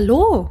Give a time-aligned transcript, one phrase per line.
[0.00, 0.48] Hallo.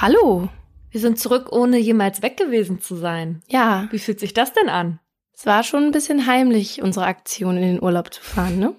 [0.00, 0.48] Hallo.
[0.90, 3.40] Wir sind zurück, ohne jemals weg gewesen zu sein.
[3.46, 3.86] Ja.
[3.92, 4.98] Wie fühlt sich das denn an?
[5.32, 8.74] Es war schon ein bisschen heimlich, unsere Aktion in den Urlaub zu fahren, ne?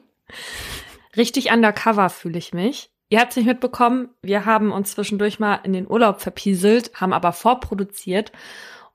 [1.15, 2.91] Richtig undercover fühle ich mich.
[3.07, 7.13] Ihr habt es nicht mitbekommen, wir haben uns zwischendurch mal in den Urlaub verpieselt, haben
[7.13, 8.33] aber vorproduziert.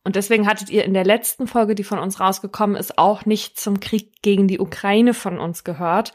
[0.03, 3.59] Und deswegen hattet ihr in der letzten Folge, die von uns rausgekommen ist, auch nicht
[3.59, 6.13] zum Krieg gegen die Ukraine von uns gehört,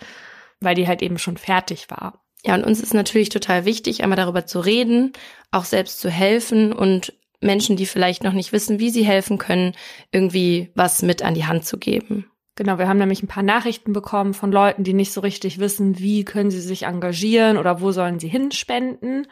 [0.59, 2.21] weil die halt eben schon fertig war.
[2.45, 5.13] Ja, und uns ist natürlich total wichtig, einmal darüber zu reden,
[5.51, 9.73] auch selbst zu helfen und Menschen, die vielleicht noch nicht wissen, wie sie helfen können,
[10.11, 12.29] irgendwie was mit an die Hand zu geben.
[12.59, 15.97] Genau, wir haben nämlich ein paar Nachrichten bekommen von Leuten, die nicht so richtig wissen,
[15.97, 19.27] wie können sie sich engagieren oder wo sollen sie hinspenden.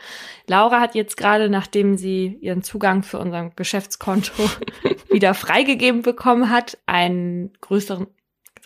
[0.48, 4.32] Laura hat jetzt gerade, nachdem sie ihren Zugang für unser Geschäftskonto
[5.12, 8.08] wieder freigegeben bekommen hat, einen größeren,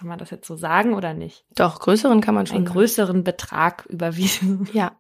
[0.02, 1.46] kann man das jetzt so sagen oder nicht?
[1.56, 2.58] Doch, größeren kann man schon.
[2.58, 4.68] Einen größeren Betrag überwiesen.
[4.74, 4.94] Ja.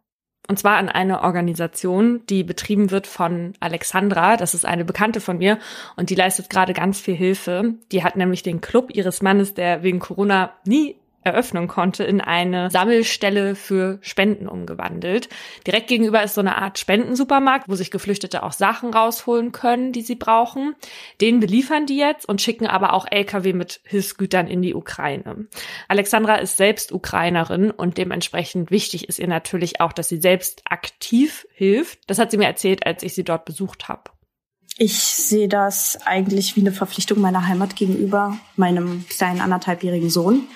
[0.47, 4.37] Und zwar an eine Organisation, die betrieben wird von Alexandra.
[4.37, 5.59] Das ist eine Bekannte von mir
[5.95, 7.75] und die leistet gerade ganz viel Hilfe.
[7.91, 12.69] Die hat nämlich den Club ihres Mannes, der wegen Corona nie eröffnen konnte, in eine
[12.71, 15.29] Sammelstelle für Spenden umgewandelt.
[15.67, 20.01] Direkt gegenüber ist so eine Art Spendensupermarkt, wo sich Geflüchtete auch Sachen rausholen können, die
[20.01, 20.75] sie brauchen.
[21.19, 25.47] Den beliefern die jetzt und schicken aber auch Lkw mit Hilfsgütern in die Ukraine.
[25.87, 31.47] Alexandra ist selbst Ukrainerin und dementsprechend wichtig ist ihr natürlich auch, dass sie selbst aktiv
[31.53, 31.99] hilft.
[32.07, 34.11] Das hat sie mir erzählt, als ich sie dort besucht habe.
[34.77, 40.47] Ich sehe das eigentlich wie eine Verpflichtung meiner Heimat gegenüber meinem kleinen anderthalbjährigen Sohn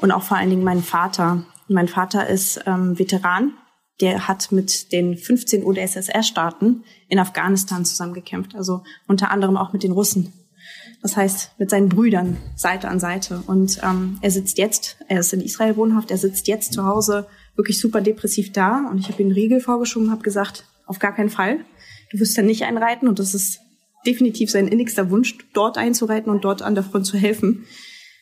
[0.00, 1.44] und auch vor allen Dingen meinen Vater.
[1.68, 3.52] Mein Vater ist ähm, Veteran.
[4.00, 9.92] Der hat mit den 15 UdSSR-Staaten in Afghanistan zusammengekämpft, also unter anderem auch mit den
[9.92, 10.32] Russen.
[11.02, 13.42] Das heißt, mit seinen Brüdern Seite an Seite.
[13.46, 17.26] Und ähm, er sitzt jetzt, er ist in Israel wohnhaft, er sitzt jetzt zu Hause
[17.56, 18.86] wirklich super depressiv da.
[18.90, 21.58] Und ich habe ihm einen Riegel vorgeschoben, habe gesagt, auf gar keinen Fall.
[22.10, 23.08] Du wirst ja nicht einreiten.
[23.08, 23.60] Und das ist
[24.06, 27.64] definitiv sein innigster Wunsch, dort einzureiten und dort an der Front zu helfen.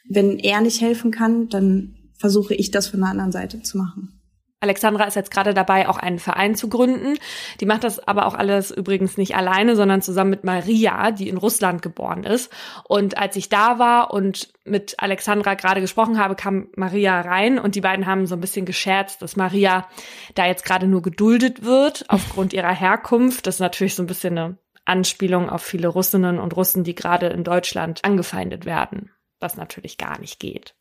[0.09, 4.19] Wenn er nicht helfen kann, dann versuche ich das von der anderen Seite zu machen.
[4.61, 7.17] Alexandra ist jetzt gerade dabei, auch einen Verein zu gründen.
[7.61, 11.37] Die macht das aber auch alles übrigens nicht alleine, sondern zusammen mit Maria, die in
[11.37, 12.53] Russland geboren ist.
[12.83, 17.77] Und als ich da war und mit Alexandra gerade gesprochen habe, kam Maria rein und
[17.77, 19.87] die beiden haben so ein bisschen gescherzt, dass Maria
[20.35, 23.47] da jetzt gerade nur geduldet wird aufgrund ihrer Herkunft.
[23.47, 27.29] Das ist natürlich so ein bisschen eine Anspielung auf viele Russinnen und Russen, die gerade
[27.29, 30.75] in Deutschland angefeindet werden was natürlich gar nicht geht.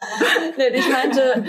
[0.56, 1.34] nee, ich meinte,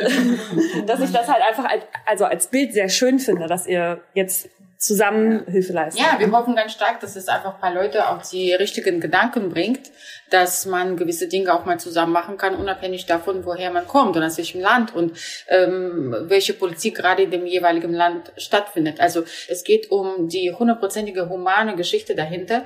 [0.00, 4.02] ähm, dass ich das halt einfach als, also als Bild sehr schön finde, dass ihr
[4.14, 4.48] jetzt
[4.86, 6.04] zusammen Hilfe leistet.
[6.04, 9.48] Ja, wir hoffen ganz stark, dass es einfach ein paar Leute auf die richtigen Gedanken
[9.48, 9.90] bringt,
[10.30, 14.22] dass man gewisse Dinge auch mal zusammen machen kann, unabhängig davon, woher man kommt und
[14.22, 19.00] aus welchem Land und ähm, welche Politik gerade in dem jeweiligen Land stattfindet.
[19.00, 22.62] Also es geht um die hundertprozentige humane Geschichte dahinter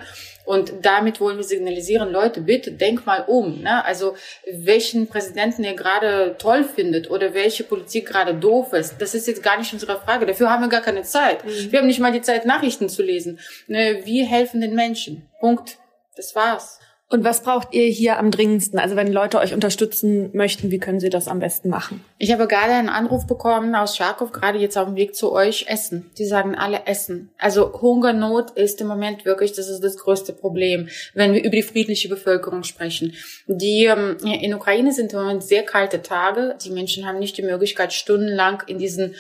[0.50, 3.60] und damit wollen wir signalisieren, Leute, bitte denk mal um.
[3.60, 3.84] Ne?
[3.84, 4.16] Also
[4.50, 9.44] welchen Präsidenten ihr gerade toll findet oder welche Politik gerade doof ist, das ist jetzt
[9.44, 10.26] gar nicht unsere Frage.
[10.26, 11.44] Dafür haben wir gar keine Zeit.
[11.44, 11.70] Mhm.
[11.70, 13.38] Wir haben nicht mal die Zeit, Nachrichten zu lesen.
[13.66, 14.00] Ne?
[14.04, 15.28] Wir helfen den Menschen.
[15.40, 15.78] Punkt.
[16.16, 16.80] Das war's.
[17.12, 18.78] Und was braucht ihr hier am dringendsten?
[18.78, 22.04] Also wenn Leute euch unterstützen möchten, wie können sie das am besten machen?
[22.18, 25.66] Ich habe gerade einen Anruf bekommen aus Charkow, gerade jetzt auf dem Weg zu euch,
[25.66, 26.08] Essen.
[26.18, 27.32] Die sagen alle Essen.
[27.36, 31.64] Also Hungernot ist im Moment wirklich, das ist das größte Problem, wenn wir über die
[31.64, 33.14] friedliche Bevölkerung sprechen.
[33.48, 36.56] Die ähm, in Ukraine sind im Moment sehr kalte Tage.
[36.64, 39.16] Die Menschen haben nicht die Möglichkeit, stundenlang in diesen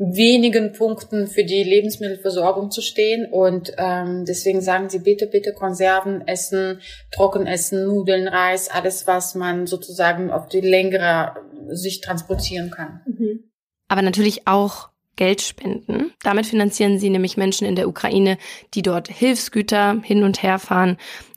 [0.00, 3.30] wenigen Punkten für die Lebensmittelversorgung zu stehen.
[3.30, 6.80] Und ähm, deswegen sagen sie bitte, bitte Konserven essen,
[7.12, 11.34] Trockenessen, Nudeln, Reis, alles, was man sozusagen auf die längere
[11.68, 13.02] Sicht transportieren kann.
[13.06, 13.50] Mhm.
[13.88, 16.12] Aber natürlich auch Geld spenden.
[16.22, 18.38] Damit finanzieren sie nämlich Menschen in der Ukraine,
[18.72, 20.96] die dort Hilfsgüter hin und her fahren,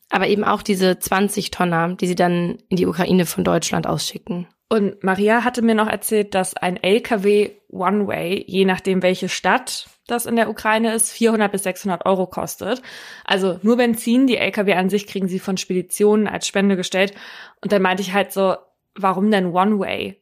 [0.09, 4.47] aber eben auch diese 20 Tonner, die sie dann in die Ukraine von Deutschland ausschicken.
[4.73, 10.25] Und Maria hatte mir noch erzählt, dass ein LKW One-Way, je nachdem welche Stadt das
[10.25, 12.81] in der Ukraine ist, 400 bis 600 Euro kostet.
[13.23, 17.13] Also nur Benzin, die LKW an sich kriegen sie von Speditionen als Spende gestellt.
[17.61, 18.55] Und dann meinte ich halt so,
[18.95, 20.19] warum denn One-Way?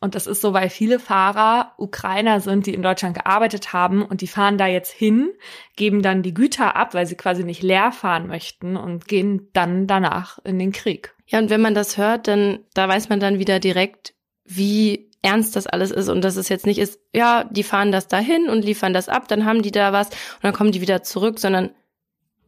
[0.00, 4.20] Und das ist so, weil viele Fahrer Ukrainer sind, die in Deutschland gearbeitet haben und
[4.20, 5.30] die fahren da jetzt hin,
[5.76, 9.86] geben dann die Güter ab, weil sie quasi nicht leer fahren möchten und gehen dann
[9.86, 11.13] danach in den Krieg.
[11.26, 15.56] Ja, und wenn man das hört, dann, da weiß man dann wieder direkt, wie ernst
[15.56, 18.64] das alles ist und dass es jetzt nicht ist, ja, die fahren das dahin und
[18.64, 21.70] liefern das ab, dann haben die da was und dann kommen die wieder zurück, sondern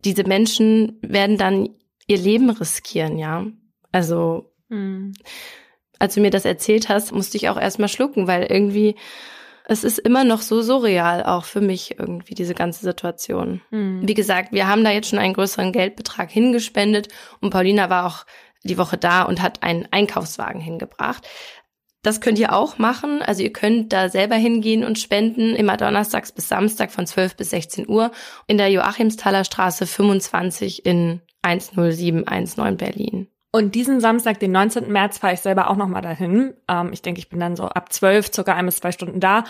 [0.05, 1.71] diese Menschen werden dann
[2.07, 3.47] ihr Leben riskieren, ja.
[3.93, 5.15] Also, hm.
[5.99, 8.97] als du mir das erzählt hast, musste ich auch erstmal schlucken, weil irgendwie
[9.69, 13.61] es ist immer noch so surreal, auch für mich irgendwie, diese ganze Situation.
[13.71, 14.07] Hm.
[14.07, 17.09] Wie gesagt, wir haben da jetzt schon einen größeren Geldbetrag hingespendet
[17.41, 18.27] und Paulina war auch
[18.67, 21.27] die Woche da und hat einen Einkaufswagen hingebracht.
[22.03, 23.21] Das könnt ihr auch machen.
[23.23, 27.51] Also ihr könnt da selber hingehen und spenden, immer donnerstags bis Samstag von 12 bis
[27.51, 28.13] 16 Uhr
[28.47, 33.29] in der Joachimsthaler Straße 25 in 10719 Berlin.
[33.53, 34.93] Und diesen Samstag, den 19.
[34.93, 36.55] März, fahre ich selber auch nochmal dahin.
[36.69, 39.45] Ähm, ich denke, ich bin dann so ab 12, circa ein bis zwei Stunden da.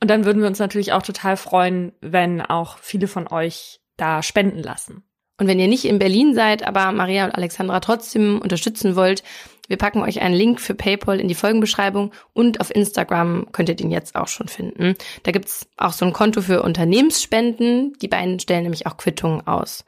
[0.00, 4.22] Und dann würden wir uns natürlich auch total freuen, wenn auch viele von euch da
[4.22, 5.02] spenden lassen.
[5.40, 9.22] Und wenn ihr nicht in Berlin seid, aber Maria und Alexandra trotzdem unterstützen wollt,
[9.68, 13.74] wir packen euch einen Link für PayPal in die Folgenbeschreibung und auf Instagram könnt ihr
[13.74, 14.96] den jetzt auch schon finden.
[15.22, 17.94] Da gibt's auch so ein Konto für Unternehmensspenden.
[18.02, 19.86] Die beiden stellen nämlich auch Quittungen aus.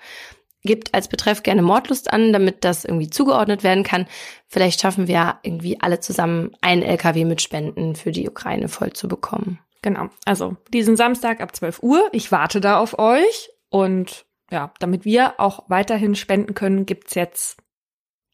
[0.63, 4.07] Gebt als Betreff gerne Mordlust an, damit das irgendwie zugeordnet werden kann.
[4.49, 9.07] Vielleicht schaffen wir irgendwie alle zusammen einen LKW mit Spenden für die Ukraine voll zu
[9.07, 9.59] bekommen.
[9.83, 10.09] Genau.
[10.25, 12.09] Also diesen Samstag ab 12 Uhr.
[12.13, 13.51] Ich warte da auf euch.
[13.69, 17.57] Und ja, damit wir auch weiterhin spenden können, gibt's jetzt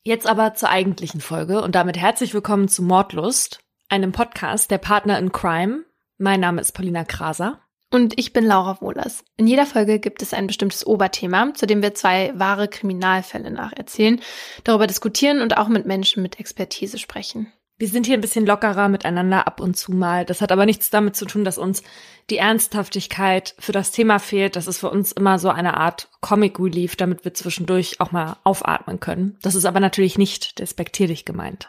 [0.05, 3.61] Jetzt aber zur eigentlichen Folge und damit herzlich willkommen zu Mordlust,
[3.91, 5.85] einem Podcast der Partner in Crime.
[6.17, 7.61] Mein Name ist Paulina Kraser.
[7.91, 9.23] Und ich bin Laura Wohlers.
[9.37, 14.21] In jeder Folge gibt es ein bestimmtes Oberthema, zu dem wir zwei wahre Kriminalfälle nacherzählen,
[14.65, 17.53] darüber diskutieren und auch mit Menschen mit Expertise sprechen.
[17.81, 20.25] Wir sind hier ein bisschen lockerer miteinander ab und zu mal.
[20.25, 21.85] Das hat aber nichts damit zu tun, dass uns
[22.29, 24.57] die Ernsthaftigkeit für das Thema fehlt.
[24.57, 28.37] Das ist für uns immer so eine Art Comic Relief, damit wir zwischendurch auch mal
[28.43, 29.39] aufatmen können.
[29.43, 31.69] Das ist aber natürlich nicht despektierlich gemeint.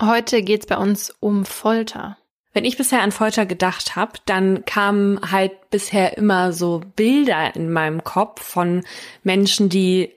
[0.00, 2.18] Heute geht's bei uns um Folter.
[2.52, 7.70] Wenn ich bisher an Folter gedacht habe, dann kamen halt bisher immer so Bilder in
[7.70, 8.84] meinem Kopf von
[9.22, 10.12] Menschen, die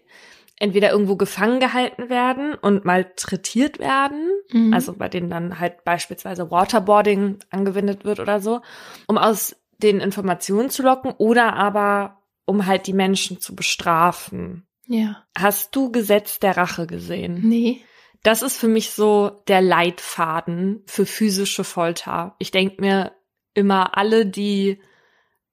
[0.60, 4.74] entweder irgendwo gefangen gehalten werden und malträtiert werden, Mhm.
[4.74, 8.62] also bei denen dann halt beispielsweise Waterboarding angewendet wird oder so,
[9.08, 14.66] um aus den Informationen zu locken oder aber um halt die Menschen zu bestrafen.
[14.88, 15.24] Ja.
[15.38, 17.42] Hast du Gesetz der Rache gesehen?
[17.48, 17.82] Nee.
[18.24, 22.36] Das ist für mich so der Leitfaden für physische Folter.
[22.40, 23.12] Ich denke mir
[23.54, 24.80] immer, alle, die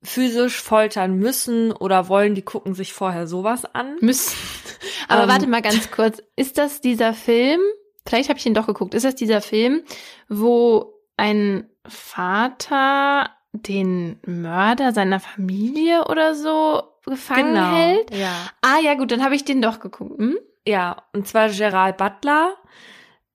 [0.04, 3.96] physisch foltern müssen oder wollen, die gucken sich vorher sowas an.
[4.00, 4.34] Müssen.
[5.08, 5.28] Aber Ähm.
[5.28, 6.22] warte mal ganz kurz.
[6.36, 7.60] Ist das dieser Film?
[8.06, 8.92] Vielleicht habe ich ihn doch geguckt.
[8.94, 9.82] Ist das dieser Film,
[10.28, 18.10] wo ein Vater den Mörder seiner Familie oder so gefangen hält?
[18.10, 18.22] Genau.
[18.22, 18.32] Ja.
[18.60, 20.18] Ah ja, gut, dann habe ich den doch geguckt.
[20.18, 20.38] Hm?
[20.66, 22.54] Ja, und zwar Gerald Butler.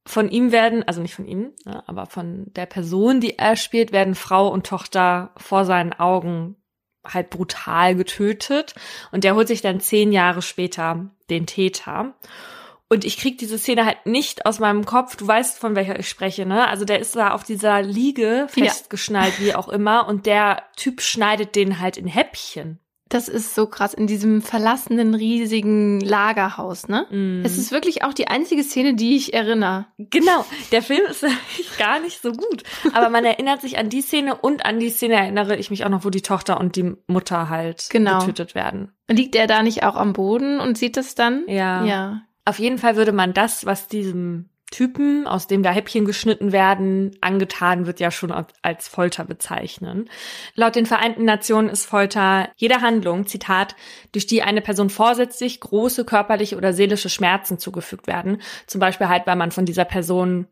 [0.09, 3.91] Von ihm werden, also nicht von ihm, ne, aber von der Person, die er spielt,
[3.91, 6.55] werden Frau und Tochter vor seinen Augen
[7.05, 8.73] halt brutal getötet.
[9.11, 12.15] Und der holt sich dann zehn Jahre später den Täter.
[12.89, 15.15] Und ich krieg diese Szene halt nicht aus meinem Kopf.
[15.15, 16.67] Du weißt, von welcher ich spreche, ne?
[16.67, 18.63] Also der ist da auf dieser Liege Ja.
[18.65, 20.07] festgeschnallt, wie auch immer.
[20.07, 22.79] Und der Typ schneidet den halt in Häppchen.
[23.09, 27.07] Das ist so krass in diesem verlassenen riesigen Lagerhaus, ne?
[27.09, 27.41] Mhm.
[27.43, 29.87] Es ist wirklich auch die einzige Szene, die ich erinnere.
[29.97, 32.63] Genau, der Film ist eigentlich gar nicht so gut.
[32.93, 35.89] Aber man erinnert sich an die Szene und an die Szene erinnere ich mich auch
[35.89, 38.19] noch, wo die Tochter und die Mutter halt Genau.
[38.19, 38.91] getötet werden.
[39.09, 41.43] Liegt er da nicht auch am Boden und sieht es dann?
[41.47, 41.83] Ja.
[41.85, 42.21] Ja.
[42.45, 47.11] Auf jeden Fall würde man das, was diesem Typen, aus dem da Häppchen geschnitten werden,
[47.21, 50.09] angetan wird, ja schon als Folter bezeichnen.
[50.55, 53.75] Laut den Vereinten Nationen ist Folter jede Handlung, Zitat,
[54.11, 58.41] durch die eine Person vorsätzlich große körperliche oder seelische Schmerzen zugefügt werden.
[58.67, 60.47] Zum Beispiel halt, weil man von dieser Person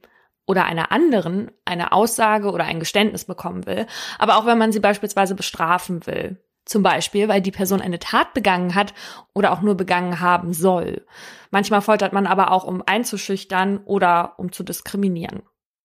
[0.47, 3.86] oder einer anderen eine Aussage oder ein Geständnis bekommen will,
[4.17, 6.38] aber auch wenn man sie beispielsweise bestrafen will.
[6.67, 8.93] Zum Beispiel, weil die Person eine Tat begangen hat
[9.33, 11.05] oder auch nur begangen haben soll.
[11.50, 15.43] Manchmal foltert man aber auch, um einzuschüchtern oder um zu diskriminieren.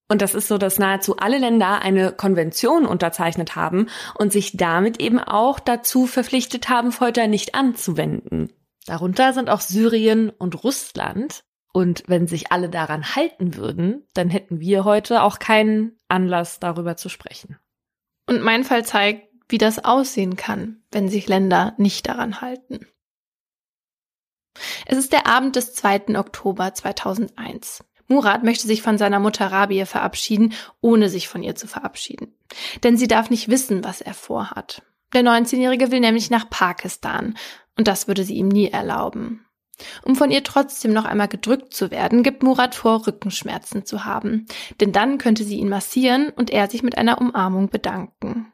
[0.09, 3.87] Und das ist so, dass nahezu alle Länder eine Konvention unterzeichnet haben
[4.19, 8.53] und sich damit eben auch dazu verpflichtet haben, Folter nicht anzuwenden.
[8.87, 11.45] Darunter sind auch Syrien und Russland.
[11.73, 16.97] Und wenn sich alle daran halten würden, dann hätten wir heute auch keinen Anlass darüber
[16.97, 17.57] zu sprechen.
[18.29, 22.87] Und mein Fall zeigt, wie das aussehen kann, wenn sich Länder nicht daran halten.
[24.87, 26.19] Es ist der Abend des 2.
[26.19, 27.85] Oktober 2001.
[28.09, 32.35] Murat möchte sich von seiner Mutter Rabia verabschieden, ohne sich von ihr zu verabschieden.
[32.83, 34.83] Denn sie darf nicht wissen, was er vorhat.
[35.15, 37.37] Der 19-Jährige will nämlich nach Pakistan
[37.77, 39.47] und das würde sie ihm nie erlauben.
[40.05, 44.47] Um von ihr trotzdem noch einmal gedrückt zu werden, gibt Murat vor, Rückenschmerzen zu haben.
[44.81, 48.53] Denn dann könnte sie ihn massieren und er sich mit einer Umarmung bedanken.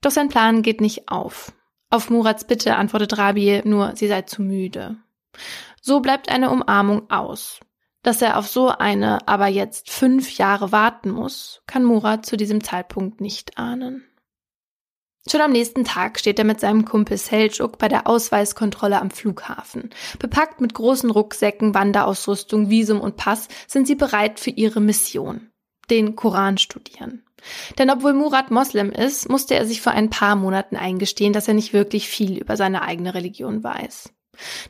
[0.00, 1.52] Doch sein Plan geht nicht auf.
[1.90, 4.96] Auf Murats Bitte antwortet Rabi nur, sie sei zu müde.
[5.80, 7.60] So bleibt eine Umarmung aus.
[8.02, 12.62] Dass er auf so eine aber jetzt fünf Jahre warten muss, kann Murat zu diesem
[12.62, 14.04] Zeitpunkt nicht ahnen.
[15.30, 19.90] Schon am nächsten Tag steht er mit seinem Kumpel Seljuk bei der Ausweiskontrolle am Flughafen.
[20.18, 25.50] Bepackt mit großen Rucksäcken, Wanderausrüstung, Visum und Pass sind sie bereit für ihre Mission.
[25.90, 27.24] Den Koran studieren.
[27.78, 31.54] Denn obwohl Murat Moslem ist, musste er sich vor ein paar Monaten eingestehen, dass er
[31.54, 34.10] nicht wirklich viel über seine eigene Religion weiß.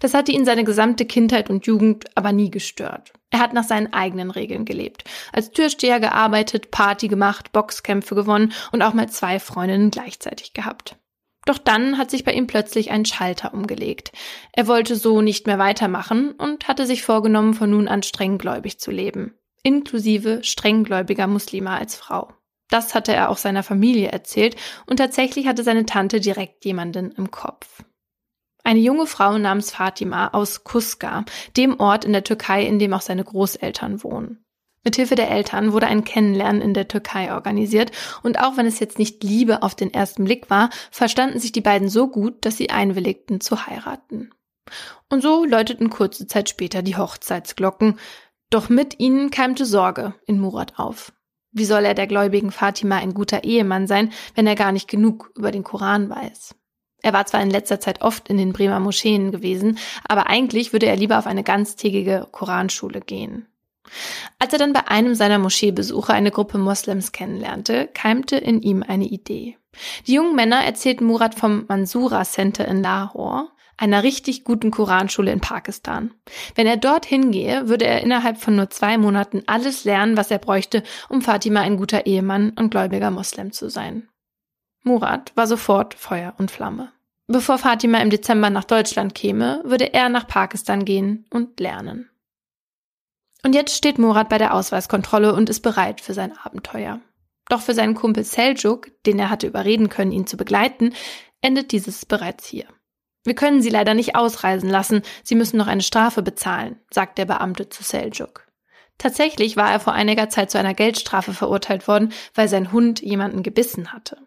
[0.00, 3.12] Das hatte ihn seine gesamte Kindheit und Jugend aber nie gestört.
[3.30, 5.04] Er hat nach seinen eigenen Regeln gelebt.
[5.32, 10.96] Als Türsteher gearbeitet, Party gemacht, Boxkämpfe gewonnen und auch mal zwei Freundinnen gleichzeitig gehabt.
[11.44, 14.12] Doch dann hat sich bei ihm plötzlich ein Schalter umgelegt.
[14.52, 18.90] Er wollte so nicht mehr weitermachen und hatte sich vorgenommen, von nun an strenggläubig zu
[18.90, 19.34] leben.
[19.62, 22.32] Inklusive strenggläubiger Muslima als Frau.
[22.68, 24.56] Das hatte er auch seiner Familie erzählt
[24.86, 27.82] und tatsächlich hatte seine Tante direkt jemanden im Kopf.
[28.64, 31.24] Eine junge Frau namens Fatima aus Kuska,
[31.56, 34.44] dem Ort in der Türkei, in dem auch seine Großeltern wohnen.
[34.84, 37.90] Mithilfe der Eltern wurde ein Kennenlernen in der Türkei organisiert
[38.22, 41.60] und auch wenn es jetzt nicht Liebe auf den ersten Blick war, verstanden sich die
[41.60, 44.30] beiden so gut, dass sie einwilligten zu heiraten.
[45.08, 47.98] Und so läuteten kurze Zeit später die Hochzeitsglocken,
[48.50, 51.12] doch mit ihnen keimte Sorge in Murat auf.
[51.52, 55.30] Wie soll er der gläubigen Fatima ein guter Ehemann sein, wenn er gar nicht genug
[55.36, 56.54] über den Koran weiß?
[57.00, 60.86] Er war zwar in letzter Zeit oft in den Bremer Moscheen gewesen, aber eigentlich würde
[60.86, 63.46] er lieber auf eine ganztägige Koranschule gehen.
[64.38, 69.06] Als er dann bei einem seiner Moscheebesuche eine Gruppe Moslems kennenlernte, keimte in ihm eine
[69.06, 69.56] Idee.
[70.06, 75.40] Die jungen Männer erzählten Murat vom Mansura Center in Lahore, einer richtig guten Koranschule in
[75.40, 76.12] Pakistan.
[76.54, 80.38] Wenn er dort hingehe, würde er innerhalb von nur zwei Monaten alles lernen, was er
[80.38, 84.08] bräuchte, um Fatima ein guter Ehemann und gläubiger Moslem zu sein.
[84.82, 86.92] Murat war sofort Feuer und Flamme.
[87.28, 92.10] Bevor Fatima im Dezember nach Deutschland käme, würde er nach Pakistan gehen und lernen.
[93.44, 97.00] Und jetzt steht Murat bei der Ausweiskontrolle und ist bereit für sein Abenteuer.
[97.48, 100.94] Doch für seinen Kumpel Seljuk, den er hatte überreden können, ihn zu begleiten,
[101.40, 102.66] endet dieses bereits hier.
[103.24, 107.26] Wir können Sie leider nicht ausreisen lassen, Sie müssen noch eine Strafe bezahlen, sagt der
[107.26, 108.46] Beamte zu Seljuk.
[108.98, 113.42] Tatsächlich war er vor einiger Zeit zu einer Geldstrafe verurteilt worden, weil sein Hund jemanden
[113.42, 114.18] gebissen hatte.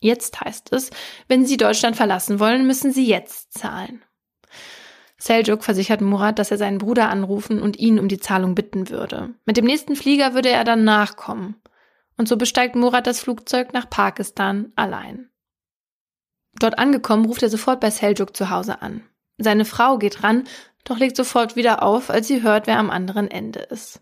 [0.00, 0.90] Jetzt heißt es,
[1.28, 4.02] wenn Sie Deutschland verlassen wollen, müssen Sie jetzt zahlen.
[5.16, 9.32] Seljuk versichert Murat, dass er seinen Bruder anrufen und ihn um die Zahlung bitten würde.
[9.46, 11.62] Mit dem nächsten Flieger würde er dann nachkommen.
[12.18, 15.30] Und so besteigt Murat das Flugzeug nach Pakistan allein.
[16.58, 19.02] Dort angekommen, ruft er sofort bei Seljuk zu Hause an.
[19.38, 20.44] Seine Frau geht ran,
[20.84, 24.00] doch legt sofort wieder auf, als sie hört, wer am anderen Ende ist.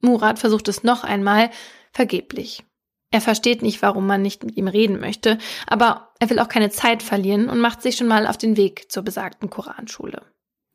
[0.00, 1.50] Murat versucht es noch einmal,
[1.92, 2.64] vergeblich.
[3.10, 6.70] Er versteht nicht, warum man nicht mit ihm reden möchte, aber er will auch keine
[6.70, 10.22] Zeit verlieren und macht sich schon mal auf den Weg zur besagten Koranschule.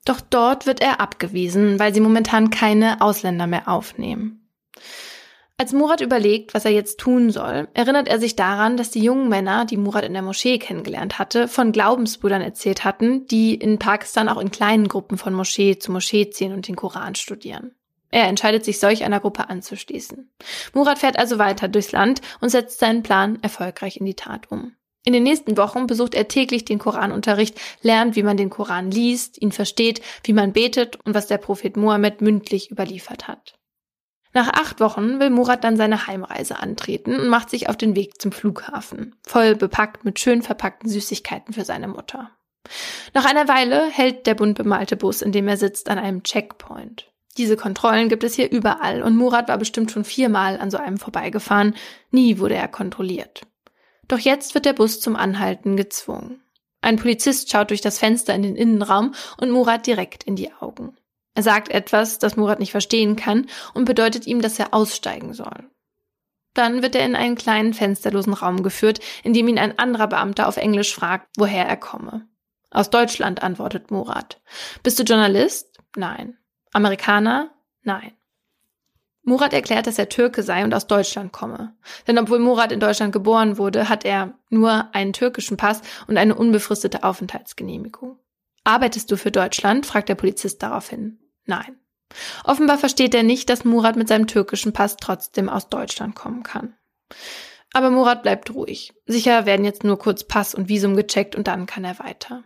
[0.03, 4.51] Doch dort wird er abgewiesen, weil sie momentan keine Ausländer mehr aufnehmen.
[5.57, 9.29] Als Murat überlegt, was er jetzt tun soll, erinnert er sich daran, dass die jungen
[9.29, 14.27] Männer, die Murat in der Moschee kennengelernt hatte, von Glaubensbrüdern erzählt hatten, die in Pakistan
[14.27, 17.73] auch in kleinen Gruppen von Moschee zu Moschee ziehen und den Koran studieren.
[18.11, 20.29] Er entscheidet sich, solch einer Gruppe anzuschließen.
[20.73, 24.75] Murat fährt also weiter durchs Land und setzt seinen Plan erfolgreich in die Tat um.
[25.05, 29.41] In den nächsten Wochen besucht er täglich den Koranunterricht, lernt, wie man den Koran liest,
[29.41, 33.53] ihn versteht, wie man betet und was der Prophet Mohammed mündlich überliefert hat.
[34.35, 38.21] Nach acht Wochen will Murat dann seine Heimreise antreten und macht sich auf den Weg
[38.21, 42.31] zum Flughafen, voll bepackt mit schön verpackten Süßigkeiten für seine Mutter.
[43.13, 47.09] Nach einer Weile hält der bunt bemalte Bus, in dem er sitzt, an einem Checkpoint.
[47.37, 50.97] Diese Kontrollen gibt es hier überall und Murat war bestimmt schon viermal an so einem
[50.97, 51.73] vorbeigefahren,
[52.11, 53.43] nie wurde er kontrolliert.
[54.09, 56.41] Doch jetzt wird der Bus zum Anhalten gezwungen.
[56.81, 60.97] Ein Polizist schaut durch das Fenster in den Innenraum und Murat direkt in die Augen.
[61.35, 65.69] Er sagt etwas, das Murat nicht verstehen kann und bedeutet ihm, dass er aussteigen soll.
[66.53, 70.47] Dann wird er in einen kleinen fensterlosen Raum geführt, in dem ihn ein anderer Beamter
[70.47, 72.27] auf Englisch fragt, woher er komme.
[72.71, 74.41] Aus Deutschland, antwortet Murat.
[74.81, 75.77] Bist du Journalist?
[75.95, 76.37] Nein.
[76.71, 77.51] Amerikaner?
[77.83, 78.13] Nein.
[79.23, 81.75] Murat erklärt, dass er Türke sei und aus Deutschland komme.
[82.07, 86.35] Denn obwohl Murat in Deutschland geboren wurde, hat er nur einen türkischen Pass und eine
[86.35, 88.19] unbefristete Aufenthaltsgenehmigung.
[88.63, 89.85] Arbeitest du für Deutschland?
[89.85, 91.19] fragt der Polizist daraufhin.
[91.45, 91.79] Nein.
[92.43, 96.75] Offenbar versteht er nicht, dass Murat mit seinem türkischen Pass trotzdem aus Deutschland kommen kann.
[97.73, 98.93] Aber Murat bleibt ruhig.
[99.05, 102.43] Sicher werden jetzt nur kurz Pass und Visum gecheckt und dann kann er weiter.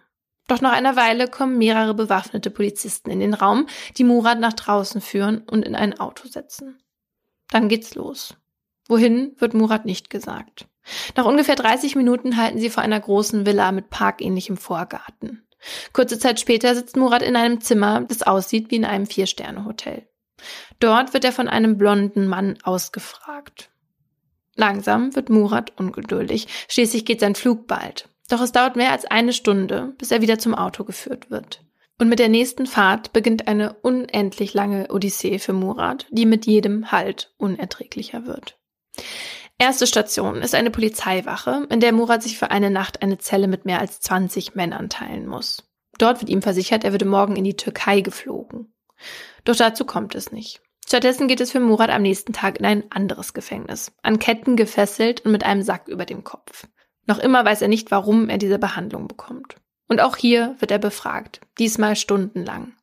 [0.47, 4.99] Doch nach einer Weile kommen mehrere bewaffnete Polizisten in den Raum, die Murat nach draußen
[5.01, 6.81] führen und in ein Auto setzen.
[7.49, 8.35] Dann geht's los.
[8.87, 10.67] Wohin wird Murat nicht gesagt.
[11.15, 15.47] Nach ungefähr 30 Minuten halten sie vor einer großen Villa mit parkähnlichem Vorgarten.
[15.93, 20.07] Kurze Zeit später sitzt Murat in einem Zimmer, das aussieht wie in einem Vier-Sterne-Hotel.
[20.79, 23.69] Dort wird er von einem blonden Mann ausgefragt.
[24.55, 26.47] Langsam wird Murat ungeduldig.
[26.67, 28.09] Schließlich geht sein Flug bald.
[28.29, 31.61] Doch es dauert mehr als eine Stunde, bis er wieder zum Auto geführt wird.
[31.97, 36.91] Und mit der nächsten Fahrt beginnt eine unendlich lange Odyssee für Murat, die mit jedem
[36.91, 38.57] Halt unerträglicher wird.
[39.61, 43.65] Erste Station ist eine Polizeiwache, in der Murat sich für eine Nacht eine Zelle mit
[43.65, 45.69] mehr als 20 Männern teilen muss.
[45.97, 48.73] Dort wird ihm versichert, er würde morgen in die Türkei geflogen.
[49.43, 50.61] Doch dazu kommt es nicht.
[50.87, 55.25] Stattdessen geht es für Murat am nächsten Tag in ein anderes Gefängnis, an Ketten gefesselt
[55.25, 56.65] und mit einem Sack über dem Kopf.
[57.05, 59.57] Noch immer weiß er nicht, warum er diese Behandlung bekommt.
[59.89, 62.73] Und auch hier wird er befragt, diesmal stundenlang.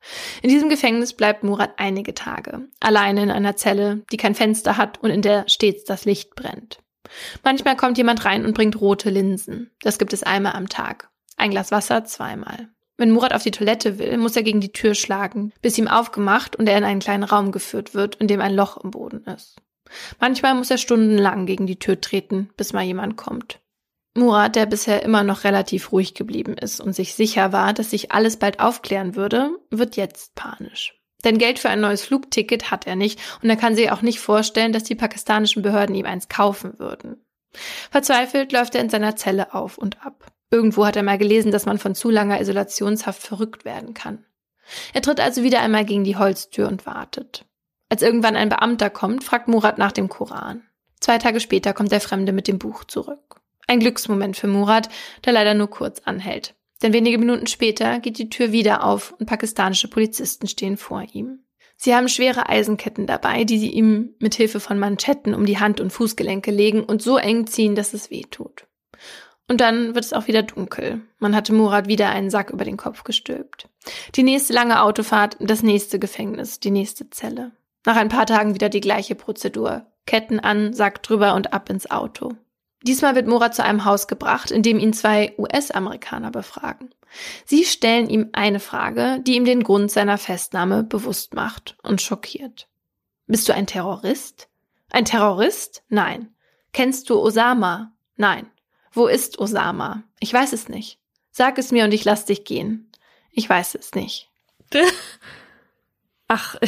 [0.43, 5.01] In diesem Gefängnis bleibt Murat einige Tage, alleine in einer Zelle, die kein Fenster hat
[5.03, 6.81] und in der stets das Licht brennt.
[7.45, 9.71] Manchmal kommt jemand rein und bringt rote Linsen.
[9.83, 11.09] Das gibt es einmal am Tag.
[11.37, 12.71] Ein Glas Wasser zweimal.
[12.97, 16.57] Wenn Murat auf die Toilette will, muss er gegen die Tür schlagen, bis ihm aufgemacht
[16.57, 19.61] und er in einen kleinen Raum geführt wird, in dem ein Loch im Boden ist.
[20.19, 23.61] Manchmal muss er stundenlang gegen die Tür treten, bis mal jemand kommt.
[24.17, 28.13] Murat, der bisher immer noch relativ ruhig geblieben ist und sich sicher war, dass sich
[28.13, 30.95] alles bald aufklären würde, wird jetzt panisch.
[31.25, 34.21] Denn Geld für ein neues Flugticket hat er nicht und er kann sich auch nicht
[34.21, 37.25] vorstellen, dass die pakistanischen Behörden ihm eins kaufen würden.
[37.91, 40.27] Verzweifelt läuft er in seiner Zelle auf und ab.
[40.51, 44.25] Irgendwo hat er mal gelesen, dass man von zu langer Isolationshaft verrückt werden kann.
[44.93, 47.45] Er tritt also wieder einmal gegen die Holztür und wartet.
[47.89, 50.63] Als irgendwann ein Beamter kommt, fragt Murat nach dem Koran.
[51.01, 53.41] Zwei Tage später kommt der Fremde mit dem Buch zurück.
[53.67, 54.89] Ein Glücksmoment für Murat,
[55.25, 56.55] der leider nur kurz anhält.
[56.83, 61.41] Denn wenige Minuten später geht die Tür wieder auf und pakistanische Polizisten stehen vor ihm.
[61.77, 65.81] Sie haben schwere Eisenketten dabei, die sie ihm mit Hilfe von Manschetten um die Hand-
[65.81, 68.67] und Fußgelenke legen und so eng ziehen, dass es weh tut.
[69.49, 71.03] Und dann wird es auch wieder dunkel.
[71.19, 73.69] Man hatte Murat wieder einen Sack über den Kopf gestülpt.
[74.17, 77.53] Die nächste lange Autofahrt, das nächste Gefängnis, die nächste Zelle.
[77.85, 79.87] Nach ein paar Tagen wieder die gleiche Prozedur.
[80.07, 82.35] Ketten an, Sack drüber und ab ins Auto.
[82.87, 86.95] Diesmal wird Murat zu einem Haus gebracht, in dem ihn zwei US-Amerikaner befragen.
[87.45, 92.69] Sie stellen ihm eine Frage, die ihm den Grund seiner Festnahme bewusst macht und schockiert.
[93.27, 94.49] Bist du ein Terrorist?
[94.91, 95.83] Ein Terrorist?
[95.89, 96.33] Nein.
[96.73, 97.93] Kennst du Osama?
[98.15, 98.47] Nein.
[98.93, 100.05] Wo ist Osama?
[100.21, 101.01] Ich weiß es nicht.
[101.33, 102.93] Sag es mir und ich lass dich gehen.
[103.33, 104.31] Ich weiß es nicht.
[106.29, 106.55] Ach,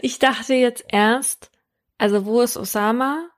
[0.00, 1.51] ich dachte jetzt erst,
[2.02, 3.28] also wo ist Osama?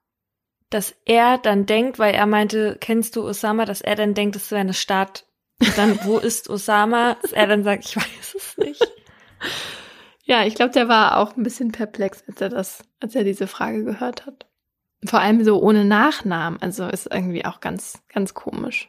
[0.70, 4.50] Dass er dann denkt, weil er meinte, kennst du Osama, dass er dann denkt, es
[4.50, 5.26] wäre eine Stadt.
[5.60, 7.18] Und dann, wo ist Osama?
[7.20, 8.82] Dass er dann sagt, ich weiß es nicht.
[10.22, 13.46] Ja, ich glaube, der war auch ein bisschen perplex, als er das, als er diese
[13.46, 14.46] Frage gehört hat.
[15.04, 16.58] Vor allem so ohne Nachnamen.
[16.62, 18.88] Also ist irgendwie auch ganz, ganz komisch.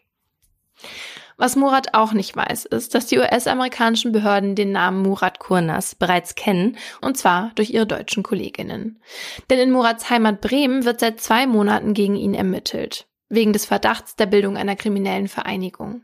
[1.38, 6.36] Was Murat auch nicht weiß, ist, dass die US-amerikanischen Behörden den Namen Murat Kurnas bereits
[6.36, 9.02] kennen, und zwar durch ihre deutschen Kolleginnen.
[9.50, 14.16] Denn in Murats Heimat Bremen wird seit zwei Monaten gegen ihn ermittelt, wegen des Verdachts
[14.16, 16.04] der Bildung einer kriminellen Vereinigung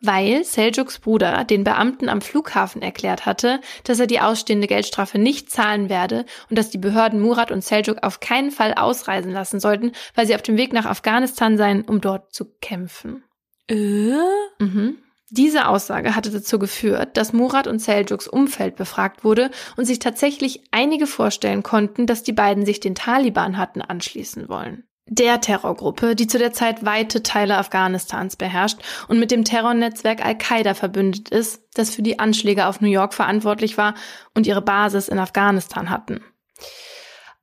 [0.00, 5.50] weil Seljuks Bruder den Beamten am Flughafen erklärt hatte, dass er die ausstehende Geldstrafe nicht
[5.50, 9.92] zahlen werde und dass die Behörden Murat und Seljuk auf keinen Fall ausreisen lassen sollten,
[10.14, 13.24] weil sie auf dem Weg nach Afghanistan seien, um dort zu kämpfen.
[13.68, 14.16] Äh?
[14.58, 14.98] Mhm.
[15.30, 20.62] Diese Aussage hatte dazu geführt, dass Murat und Seljuks Umfeld befragt wurde und sich tatsächlich
[20.70, 26.26] einige vorstellen konnten, dass die beiden sich den Taliban hatten anschließen wollen der Terrorgruppe, die
[26.26, 28.78] zu der Zeit weite Teile Afghanistans beherrscht
[29.08, 33.78] und mit dem Terrornetzwerk Al-Qaida verbündet ist, das für die Anschläge auf New York verantwortlich
[33.78, 33.94] war
[34.34, 36.20] und ihre Basis in Afghanistan hatten.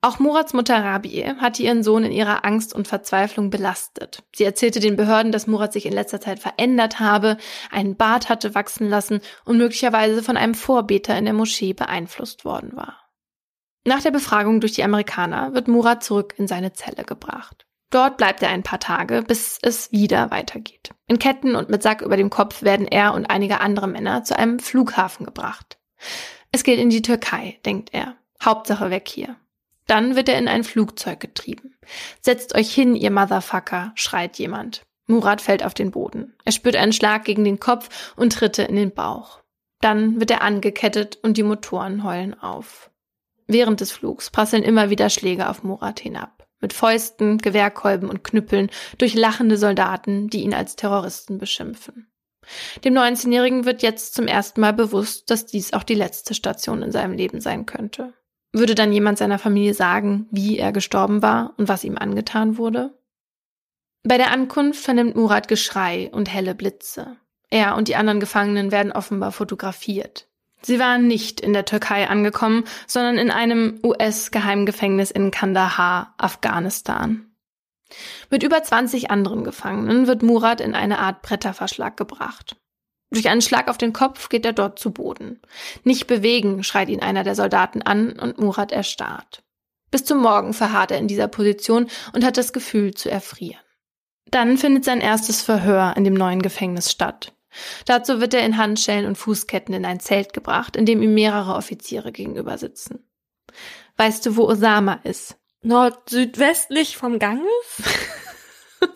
[0.06, 4.22] Auch Murats Mutter Rabi hatte ihren Sohn in ihrer Angst und Verzweiflung belastet.
[4.36, 7.38] Sie erzählte den Behörden, dass Murat sich in letzter Zeit verändert habe,
[7.72, 12.74] einen Bart hatte wachsen lassen und möglicherweise von einem Vorbeter in der Moschee beeinflusst worden
[12.76, 13.00] war.
[13.84, 17.66] Nach der Befragung durch die Amerikaner wird Murat zurück in seine Zelle gebracht.
[17.90, 20.92] Dort bleibt er ein paar Tage, bis es wieder weitergeht.
[21.08, 24.38] In Ketten und mit Sack über dem Kopf werden er und einige andere Männer zu
[24.38, 25.80] einem Flughafen gebracht.
[26.52, 28.18] Es geht in die Türkei, denkt er.
[28.40, 29.36] Hauptsache weg hier.
[29.88, 31.76] Dann wird er in ein Flugzeug getrieben.
[32.22, 34.84] Setzt euch hin, ihr Motherfucker, schreit jemand.
[35.08, 36.34] Murat fällt auf den Boden.
[36.46, 39.42] Er spürt einen Schlag gegen den Kopf und Tritte in den Bauch.
[39.82, 42.90] Dann wird er angekettet und die Motoren heulen auf.
[43.46, 46.48] Während des Flugs prasseln immer wieder Schläge auf Murat hinab.
[46.60, 52.08] Mit Fäusten, Gewehrkolben und Knüppeln durch lachende Soldaten, die ihn als Terroristen beschimpfen.
[52.84, 56.92] Dem 19-Jährigen wird jetzt zum ersten Mal bewusst, dass dies auch die letzte Station in
[56.92, 58.14] seinem Leben sein könnte.
[58.58, 62.98] Würde dann jemand seiner Familie sagen, wie er gestorben war und was ihm angetan wurde?
[64.04, 67.18] Bei der Ankunft vernimmt Murat Geschrei und helle Blitze.
[67.50, 70.30] Er und die anderen Gefangenen werden offenbar fotografiert.
[70.62, 77.26] Sie waren nicht in der Türkei angekommen, sondern in einem US-Geheimgefängnis in Kandahar, Afghanistan.
[78.30, 82.56] Mit über 20 anderen Gefangenen wird Murat in eine Art Bretterverschlag gebracht.
[83.16, 85.40] Durch einen Schlag auf den Kopf geht er dort zu Boden.
[85.86, 89.42] Nicht bewegen, schreit ihn einer der Soldaten an und Murat erstarrt.
[89.90, 93.62] Bis zum Morgen verharrt er in dieser Position und hat das Gefühl zu erfrieren.
[94.32, 97.32] Dann findet sein erstes Verhör in dem neuen Gefängnis statt.
[97.86, 101.56] Dazu wird er in Handschellen und Fußketten in ein Zelt gebracht, in dem ihm mehrere
[101.56, 103.08] Offiziere gegenüber sitzen.
[103.96, 105.38] Weißt du, wo Osama ist?
[105.62, 107.46] Nord-südwestlich vom Ganges?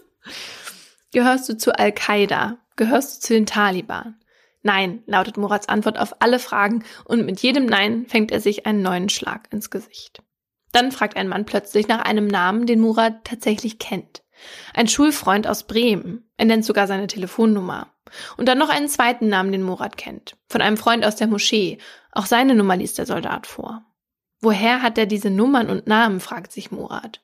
[1.13, 2.57] Gehörst du zu Al-Qaida?
[2.79, 4.15] Gehörst du zu den Taliban?
[4.61, 8.81] Nein, lautet Murats Antwort auf alle Fragen und mit jedem Nein fängt er sich einen
[8.81, 10.23] neuen Schlag ins Gesicht.
[10.71, 14.23] Dann fragt ein Mann plötzlich nach einem Namen, den Murat tatsächlich kennt.
[14.73, 16.31] Ein Schulfreund aus Bremen.
[16.37, 17.93] Er nennt sogar seine Telefonnummer.
[18.37, 20.37] Und dann noch einen zweiten Namen, den Murat kennt.
[20.47, 21.79] Von einem Freund aus der Moschee.
[22.13, 23.83] Auch seine Nummer liest der Soldat vor.
[24.39, 27.21] Woher hat er diese Nummern und Namen, fragt sich Murat.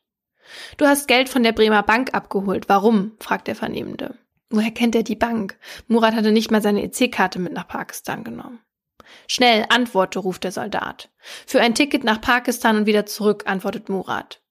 [0.75, 2.67] Du hast Geld von der Bremer Bank abgeholt.
[2.67, 3.13] Warum?
[3.21, 4.17] fragt der Vernehmende.
[4.55, 5.57] Woher kennt er die Bank?
[5.89, 8.59] Murat hatte nicht mal seine EC-Karte mit nach Pakistan genommen.
[9.27, 11.09] Schnell, antworte, ruft der Soldat.
[11.45, 14.41] Für ein Ticket nach Pakistan und wieder zurück, antwortet Murat.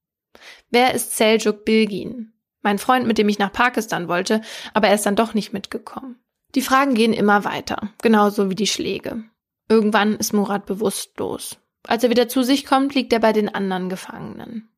[0.71, 2.35] Wer ist Seljuk Bilgin?
[2.61, 4.43] Mein Freund, mit dem ich nach Pakistan wollte,
[4.75, 6.19] aber er ist dann doch nicht mitgekommen.
[6.55, 9.25] Die Fragen gehen immer weiter, genauso wie die Schläge.
[9.71, 11.57] Irgendwann ist Murat bewusstlos.
[11.87, 14.69] Als er wieder zu sich kommt, liegt er bei den anderen Gefangenen.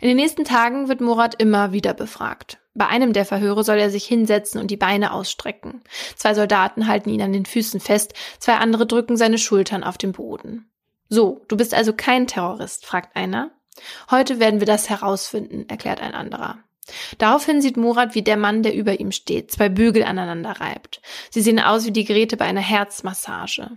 [0.00, 2.58] In den nächsten Tagen wird Murat immer wieder befragt.
[2.78, 5.82] Bei einem der Verhöre soll er sich hinsetzen und die Beine ausstrecken.
[6.14, 10.12] Zwei Soldaten halten ihn an den Füßen fest, zwei andere drücken seine Schultern auf den
[10.12, 10.70] Boden.
[11.08, 13.50] So, du bist also kein Terrorist, fragt einer.
[14.10, 16.58] Heute werden wir das herausfinden, erklärt ein anderer.
[17.18, 21.02] Daraufhin sieht Murat, wie der Mann, der über ihm steht, zwei Bügel aneinander reibt.
[21.30, 23.70] Sie sehen aus wie die Geräte bei einer Herzmassage.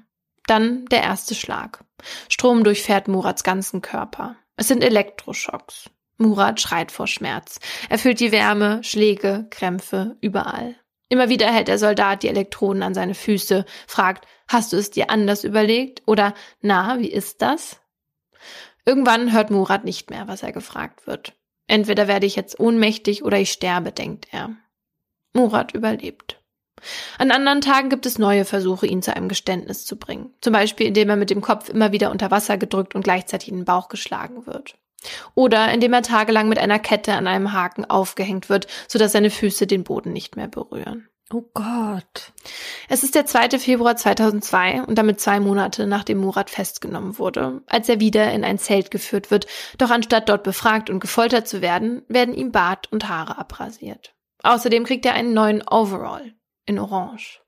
[0.46, 1.84] Dann der erste Schlag.
[2.30, 4.36] Strom durchfährt Murats ganzen Körper.
[4.58, 5.90] Es sind Elektroschocks.
[6.22, 7.60] Murat schreit vor Schmerz.
[7.90, 10.76] Er fühlt die Wärme, Schläge, Krämpfe, überall.
[11.10, 15.10] Immer wieder hält der Soldat die Elektroden an seine Füße, fragt, hast du es dir
[15.10, 16.04] anders überlegt?
[16.06, 17.82] Oder, na, wie ist das?
[18.86, 21.34] Irgendwann hört Murat nicht mehr, was er gefragt wird.
[21.68, 24.56] Entweder werde ich jetzt ohnmächtig oder ich sterbe, denkt er.
[25.34, 26.42] Murat überlebt.
[27.18, 30.34] An anderen Tagen gibt es neue Versuche, ihn zu einem Geständnis zu bringen.
[30.42, 33.58] Zum Beispiel, indem er mit dem Kopf immer wieder unter Wasser gedrückt und gleichzeitig in
[33.58, 34.78] den Bauch geschlagen wird.
[35.36, 39.68] Oder indem er tagelang mit einer Kette an einem Haken aufgehängt wird, sodass seine Füße
[39.68, 41.08] den Boden nicht mehr berühren.
[41.34, 42.34] Oh Gott.
[42.90, 43.58] Es ist der 2.
[43.60, 48.58] Februar 2002 und damit zwei Monate nachdem Murat festgenommen wurde, als er wieder in ein
[48.58, 53.08] Zelt geführt wird, doch anstatt dort befragt und gefoltert zu werden, werden ihm Bart und
[53.08, 54.14] Haare abrasiert.
[54.44, 56.34] Außerdem kriegt er einen neuen Overall
[56.66, 57.42] in Orange.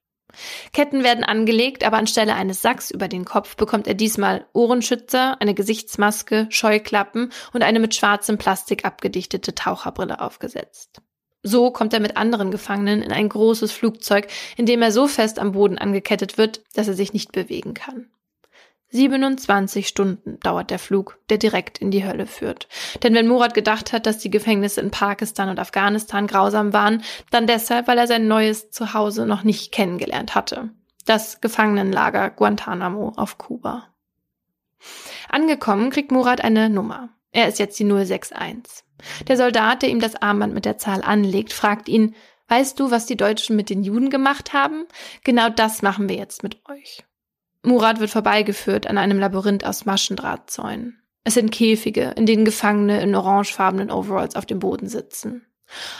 [0.71, 5.53] Ketten werden angelegt, aber anstelle eines Sacks über den Kopf bekommt er diesmal Ohrenschützer, eine
[5.53, 11.01] Gesichtsmaske, Scheuklappen und eine mit schwarzem Plastik abgedichtete Taucherbrille aufgesetzt.
[11.43, 15.39] So kommt er mit anderen Gefangenen in ein großes Flugzeug, in dem er so fest
[15.39, 18.09] am Boden angekettet wird, dass er sich nicht bewegen kann.
[18.93, 22.67] 27 Stunden dauert der Flug, der direkt in die Hölle führt.
[23.01, 27.47] Denn wenn Murat gedacht hat, dass die Gefängnisse in Pakistan und Afghanistan grausam waren, dann
[27.47, 30.69] deshalb, weil er sein neues Zuhause noch nicht kennengelernt hatte.
[31.05, 33.87] Das Gefangenenlager Guantanamo auf Kuba.
[35.27, 37.09] Angekommen kriegt Murat eine Nummer.
[37.31, 38.83] Er ist jetzt die 061.
[39.27, 42.13] Der Soldat, der ihm das Armband mit der Zahl anlegt, fragt ihn,
[42.47, 44.85] weißt du, was die Deutschen mit den Juden gemacht haben?
[45.23, 47.03] Genau das machen wir jetzt mit euch.
[47.63, 51.01] Murat wird vorbeigeführt an einem Labyrinth aus Maschendrahtzäunen.
[51.23, 55.45] Es sind Käfige, in denen Gefangene in orangefarbenen Overalls auf dem Boden sitzen.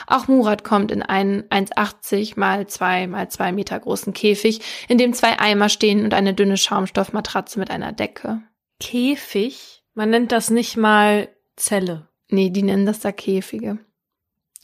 [0.05, 5.13] Auch Murat kommt in einen 1,80 mal 2 mal 2 Meter großen Käfig, in dem
[5.13, 8.41] zwei Eimer stehen und eine dünne Schaumstoffmatratze mit einer Decke.
[8.79, 9.83] Käfig?
[9.93, 12.09] Man nennt das nicht mal Zelle.
[12.29, 13.79] Nee, die nennen das da Käfige.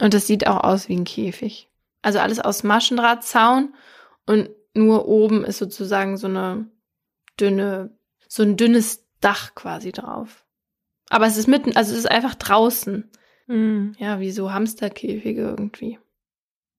[0.02, 1.70] Und es sieht auch aus wie ein Käfig.
[2.02, 3.74] Also alles aus Maschendrahtzaun
[4.26, 6.70] und nur oben ist sozusagen so eine
[7.40, 7.98] dünne,
[8.28, 10.46] so ein dünnes Dach quasi drauf.
[11.10, 13.10] Aber es ist mitten, also es ist einfach draußen.
[13.48, 13.96] Mhm.
[13.98, 16.00] Ja, wie so Hamsterkäfige irgendwie.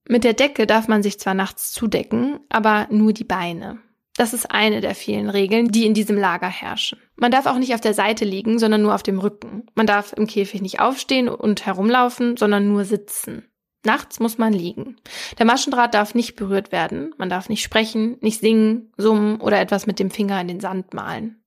[0.08, 3.78] Mit der Decke darf man sich zwar nachts zudecken, aber nur die Beine.
[4.16, 6.98] Das ist eine der vielen Regeln, die in diesem Lager herrschen.
[7.16, 9.66] Man darf auch nicht auf der Seite liegen, sondern nur auf dem Rücken.
[9.74, 13.49] Man darf im Käfig nicht aufstehen und herumlaufen, sondern nur sitzen.
[13.84, 14.96] Nachts muss man liegen.
[15.38, 17.14] Der Maschendraht darf nicht berührt werden.
[17.16, 20.92] Man darf nicht sprechen, nicht singen, summen oder etwas mit dem Finger in den Sand
[20.92, 21.42] malen.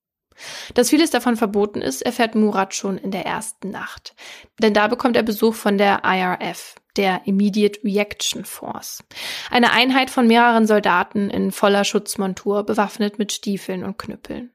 [0.74, 4.15] Dass vieles davon verboten ist, erfährt Murat schon in der ersten Nacht.
[4.60, 9.04] Denn da bekommt er Besuch von der IRF, der Immediate Reaction Force.
[9.52, 14.52] Eine Einheit von mehreren Soldaten in voller Schutzmontur, bewaffnet mit Stiefeln und Knüppeln.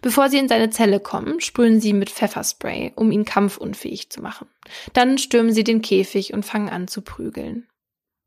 [0.00, 4.48] Bevor sie in seine Zelle kommen, sprühen sie mit Pfefferspray, um ihn kampfunfähig zu machen.
[4.92, 7.66] Dann stürmen sie den Käfig und fangen an zu prügeln.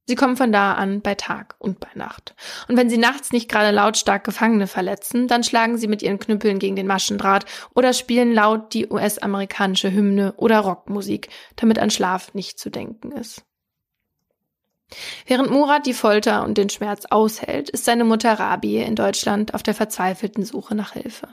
[0.06, 2.36] Sie kommen von da an bei Tag und bei Nacht.
[2.68, 6.60] Und wenn sie nachts nicht gerade lautstark Gefangene verletzen, dann schlagen sie mit ihren Knüppeln
[6.60, 12.60] gegen den Maschendraht oder spielen laut die US-amerikanische Hymne oder Rockmusik, damit an Schlaf nicht
[12.60, 13.46] zu denken ist.
[15.26, 19.64] Während Murat die Folter und den Schmerz aushält, ist seine Mutter Rabi in Deutschland auf
[19.64, 21.28] der verzweifelten Suche nach Hilfe.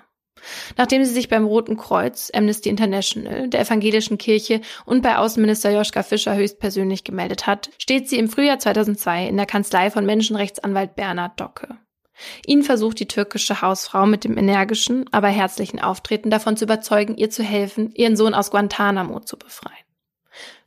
[0.77, 6.03] Nachdem sie sich beim Roten Kreuz, Amnesty International, der evangelischen Kirche und bei Außenminister Joschka
[6.03, 11.39] Fischer höchstpersönlich gemeldet hat, steht sie im Frühjahr 2002 in der Kanzlei von Menschenrechtsanwalt Bernhard
[11.39, 11.77] Docke.
[12.47, 17.31] Ihn versucht die türkische Hausfrau mit dem energischen, aber herzlichen Auftreten davon zu überzeugen, ihr
[17.31, 19.90] zu helfen, ihren Sohn aus Guantanamo zu befreien.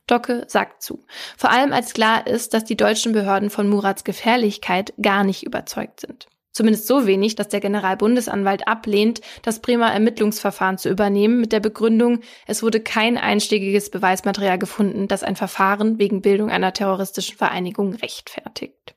[0.06, 1.04] Docke sagt zu.
[1.36, 6.00] Vor allem als klar ist, dass die deutschen Behörden von Murats Gefährlichkeit gar nicht überzeugt
[6.00, 6.28] sind.
[6.54, 12.20] Zumindest so wenig, dass der Generalbundesanwalt ablehnt, das Bremer Ermittlungsverfahren zu übernehmen mit der Begründung,
[12.46, 18.94] es wurde kein einschlägiges Beweismaterial gefunden, das ein Verfahren wegen Bildung einer terroristischen Vereinigung rechtfertigt.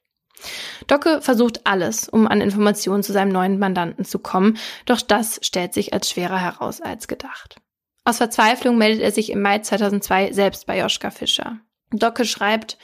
[0.86, 5.74] Docke versucht alles, um an Informationen zu seinem neuen Mandanten zu kommen, doch das stellt
[5.74, 7.60] sich als schwerer heraus als gedacht.
[8.08, 11.58] Aus Verzweiflung meldet er sich im Mai 2002 selbst bei Joschka Fischer.
[11.92, 12.78] Docke schreibt,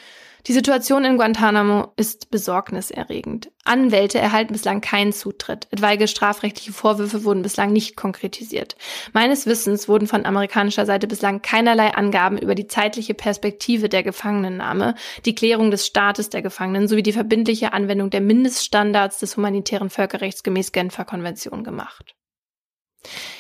[0.48, 3.50] die Situation in Guantanamo ist besorgniserregend.
[3.64, 5.70] Anwälte erhalten bislang keinen Zutritt.
[5.72, 8.76] Etwaige strafrechtliche Vorwürfe wurden bislang nicht konkretisiert.
[9.14, 14.94] Meines Wissens wurden von amerikanischer Seite bislang keinerlei Angaben über die zeitliche Perspektive der Gefangenennahme,
[15.24, 20.44] die Klärung des Staates der Gefangenen sowie die verbindliche Anwendung der Mindeststandards des humanitären Völkerrechts
[20.44, 22.14] gemäß Genfer Konvention gemacht.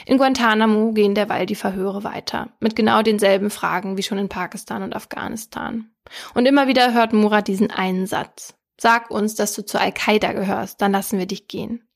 [0.05, 4.83] In Guantanamo gehen derweil die Verhöre weiter, mit genau denselben Fragen wie schon in Pakistan
[4.83, 5.91] und Afghanistan.
[6.33, 8.55] Und immer wieder hört Murat diesen einen Satz.
[8.79, 11.87] Sag uns, dass du zu Al-Qaida gehörst, dann lassen wir dich gehen.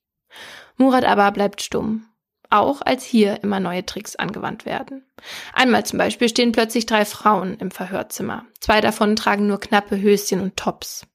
[0.76, 2.06] Murat aber bleibt stumm.
[2.50, 5.04] Auch als hier immer neue Tricks angewandt werden.
[5.52, 8.46] Einmal zum Beispiel stehen plötzlich drei Frauen im Verhörzimmer.
[8.60, 11.06] Zwei davon tragen nur knappe Höschen und Tops.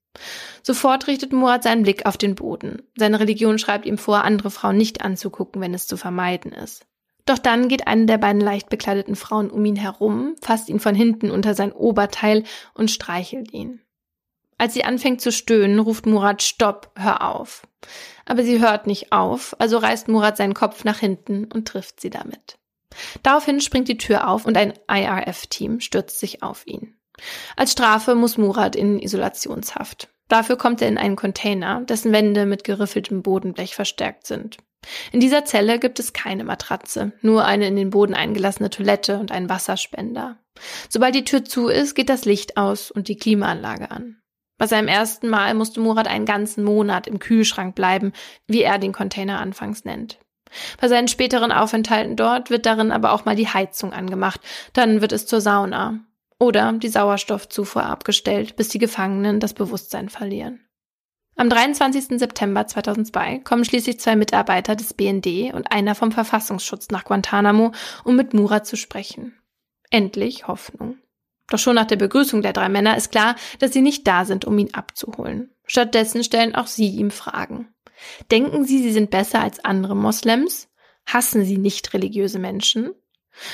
[0.62, 2.84] Sofort richtet Murat seinen Blick auf den Boden.
[2.96, 6.86] Seine Religion schreibt ihm vor, andere Frauen nicht anzugucken, wenn es zu vermeiden ist.
[7.26, 10.94] Doch dann geht eine der beiden leicht bekleideten Frauen um ihn herum, fasst ihn von
[10.94, 13.82] hinten unter sein Oberteil und streichelt ihn.
[14.58, 17.68] Als sie anfängt zu stöhnen, ruft Murat Stopp, hör auf.
[18.26, 22.10] Aber sie hört nicht auf, also reißt Murat seinen Kopf nach hinten und trifft sie
[22.10, 22.58] damit.
[23.24, 26.96] Daraufhin springt die Tür auf und ein IRF-Team stürzt sich auf ihn.
[27.56, 30.10] Als Strafe muss Murat in Isolationshaft.
[30.28, 34.58] Dafür kommt er in einen Container, dessen Wände mit geriffeltem Bodenblech verstärkt sind.
[35.12, 39.32] In dieser Zelle gibt es keine Matratze, nur eine in den Boden eingelassene Toilette und
[39.32, 40.38] einen Wasserspender.
[40.90, 44.18] Sobald die Tür zu ist, geht das Licht aus und die Klimaanlage an.
[44.58, 48.14] Bei seinem ersten Mal musste Murat einen ganzen Monat im Kühlschrank bleiben,
[48.48, 50.20] wie er den Container anfangs nennt.
[50.80, 54.42] Bei seinen späteren Aufenthalten dort wird darin aber auch mal die Heizung angemacht,
[54.74, 56.00] dann wird es zur Sauna
[56.44, 60.60] oder die Sauerstoffzufuhr abgestellt, bis die Gefangenen das Bewusstsein verlieren.
[61.36, 62.20] Am 23.
[62.20, 67.72] September 2002 kommen schließlich zwei Mitarbeiter des BND und einer vom Verfassungsschutz nach Guantanamo,
[68.04, 69.40] um mit Murat zu sprechen.
[69.90, 70.98] Endlich Hoffnung.
[71.48, 74.46] Doch schon nach der Begrüßung der drei Männer ist klar, dass sie nicht da sind,
[74.46, 75.50] um ihn abzuholen.
[75.66, 77.74] Stattdessen stellen auch sie ihm Fragen.
[78.32, 80.68] Denken Sie, Sie sind besser als andere Moslems?
[81.06, 82.94] Hassen Sie nicht religiöse Menschen?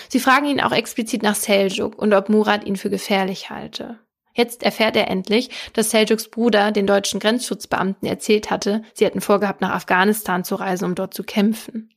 [0.08, 4.00] Sie fragen ihn auch explizit nach Seljuk und ob Murat ihn für gefährlich halte.
[4.34, 9.62] Jetzt erfährt er endlich, dass Seljuks Bruder den deutschen Grenzschutzbeamten erzählt hatte, sie hätten vorgehabt,
[9.62, 11.94] nach Afghanistan zu reisen, um dort zu kämpfen.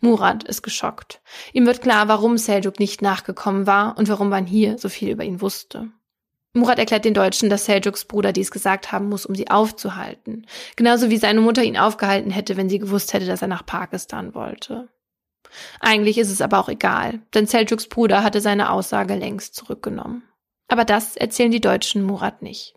[0.00, 1.20] Murat ist geschockt.
[1.52, 5.24] Ihm wird klar, warum Seljuk nicht nachgekommen war und warum man hier so viel über
[5.24, 5.90] ihn wusste.
[6.52, 10.46] Murat erklärt den Deutschen, dass Seljuks Bruder dies gesagt haben muss, um sie aufzuhalten.
[10.76, 14.34] Genauso wie seine Mutter ihn aufgehalten hätte, wenn sie gewusst hätte, dass er nach Pakistan
[14.34, 14.88] wollte.
[15.80, 20.22] Eigentlich ist es aber auch egal, denn Seljuks Bruder hatte seine Aussage längst zurückgenommen.
[20.68, 22.74] Aber das erzählen die Deutschen Murat nicht.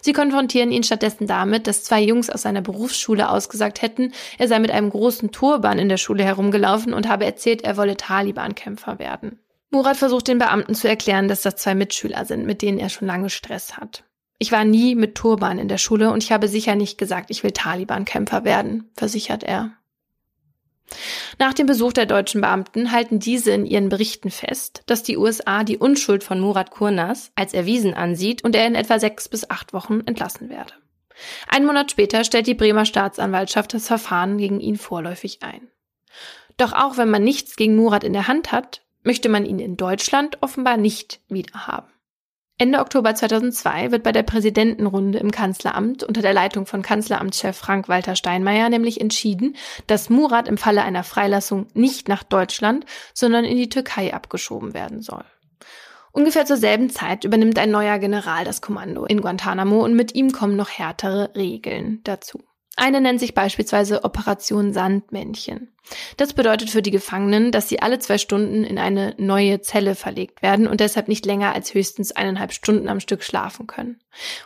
[0.00, 4.58] Sie konfrontieren ihn stattdessen damit, dass zwei Jungs aus seiner Berufsschule ausgesagt hätten, er sei
[4.58, 9.40] mit einem großen Turban in der Schule herumgelaufen und habe erzählt, er wolle Taliban-Kämpfer werden.
[9.70, 13.06] Murat versucht den Beamten zu erklären, dass das zwei Mitschüler sind, mit denen er schon
[13.06, 14.04] lange Stress hat.
[14.38, 17.42] Ich war nie mit Turban in der Schule und ich habe sicher nicht gesagt, ich
[17.42, 19.72] will Taliban-Kämpfer werden, versichert er.
[21.38, 25.64] Nach dem Besuch der deutschen Beamten halten diese in ihren Berichten fest, dass die USA
[25.64, 29.72] die Unschuld von Murat Kurnas als erwiesen ansieht und er in etwa sechs bis acht
[29.72, 30.72] Wochen entlassen werde.
[31.48, 35.68] Ein Monat später stellt die Bremer Staatsanwaltschaft das Verfahren gegen ihn vorläufig ein.
[36.56, 39.76] Doch auch wenn man nichts gegen Murat in der Hand hat, möchte man ihn in
[39.76, 41.90] Deutschland offenbar nicht wiederhaben.
[42.60, 48.16] Ende Oktober 2002 wird bei der Präsidentenrunde im Kanzleramt unter der Leitung von Kanzleramtschef Frank-Walter
[48.16, 49.54] Steinmeier nämlich entschieden,
[49.86, 55.02] dass Murat im Falle einer Freilassung nicht nach Deutschland, sondern in die Türkei abgeschoben werden
[55.02, 55.24] soll.
[56.10, 60.32] Ungefähr zur selben Zeit übernimmt ein neuer General das Kommando in Guantanamo und mit ihm
[60.32, 62.42] kommen noch härtere Regeln dazu.
[62.80, 65.72] Eine nennt sich beispielsweise Operation Sandmännchen.
[66.16, 70.42] Das bedeutet für die Gefangenen, dass sie alle zwei Stunden in eine neue Zelle verlegt
[70.42, 73.98] werden und deshalb nicht länger als höchstens eineinhalb Stunden am Stück schlafen können.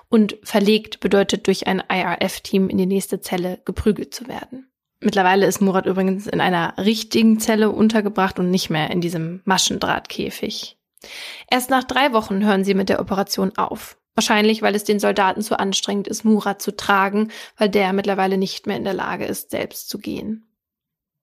[0.08, 4.66] Und verlegt bedeutet durch ein IRF-Team in die nächste Zelle geprügelt zu werden.
[5.00, 10.78] Mittlerweile ist Murat übrigens in einer richtigen Zelle untergebracht und nicht mehr in diesem Maschendrahtkäfig.
[11.50, 13.98] Erst nach drei Wochen hören sie mit der Operation auf.
[14.14, 18.66] Wahrscheinlich, weil es den Soldaten zu anstrengend ist, Murat zu tragen, weil der mittlerweile nicht
[18.66, 20.44] mehr in der Lage ist, selbst zu gehen.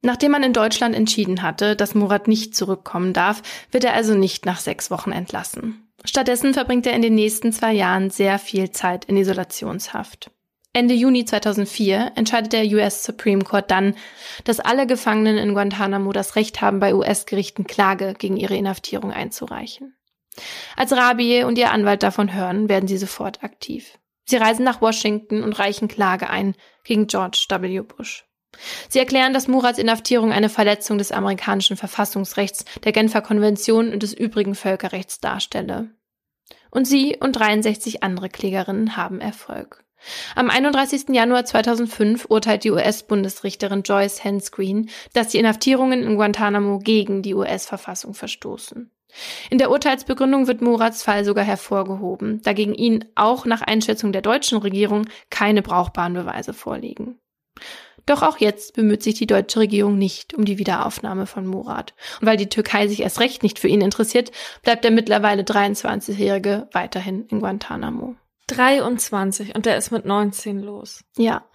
[0.01, 4.45] Nachdem man in Deutschland entschieden hatte, dass Murat nicht zurückkommen darf, wird er also nicht
[4.45, 5.89] nach sechs Wochen entlassen.
[6.05, 10.31] Stattdessen verbringt er in den nächsten zwei Jahren sehr viel Zeit in Isolationshaft.
[10.71, 13.95] Ende Juni 2004 entscheidet der US Supreme Court dann,
[14.45, 19.95] dass alle Gefangenen in Guantanamo das Recht haben, bei US-Gerichten Klage gegen ihre Inhaftierung einzureichen.
[20.75, 23.97] Als Rabie und ihr Anwalt davon hören, werden sie sofort aktiv.
[24.25, 27.81] Sie reisen nach Washington und reichen Klage ein gegen George W.
[27.81, 28.25] Bush.
[28.87, 34.13] Sie erklären, dass Murats Inhaftierung eine Verletzung des amerikanischen Verfassungsrechts, der Genfer Konvention und des
[34.13, 35.91] übrigen Völkerrechts darstelle.
[36.71, 39.83] Und sie und 63 andere Klägerinnen haben Erfolg.
[40.35, 41.09] Am 31.
[41.09, 48.13] Januar 2005 urteilt die US-Bundesrichterin Joyce Hensgreen, dass die Inhaftierungen in Guantanamo gegen die US-Verfassung
[48.13, 48.91] verstoßen.
[49.49, 54.21] In der Urteilsbegründung wird Murats Fall sogar hervorgehoben, da gegen ihn auch nach Einschätzung der
[54.21, 57.19] deutschen Regierung keine brauchbaren Beweise vorliegen.
[58.05, 61.93] Doch auch jetzt bemüht sich die deutsche Regierung nicht um die Wiederaufnahme von Murat.
[62.19, 64.31] Und weil die Türkei sich erst recht nicht für ihn interessiert,
[64.63, 68.15] bleibt der mittlerweile 23-Jährige weiterhin in Guantanamo.
[68.47, 71.03] 23 und der ist mit 19 los.
[71.17, 71.45] Ja.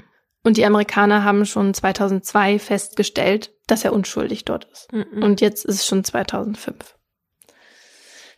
[0.44, 4.92] Und die Amerikaner haben schon 2002 festgestellt, dass er unschuldig dort ist.
[4.92, 5.22] Mhm.
[5.22, 6.93] Und jetzt ist es schon 2005.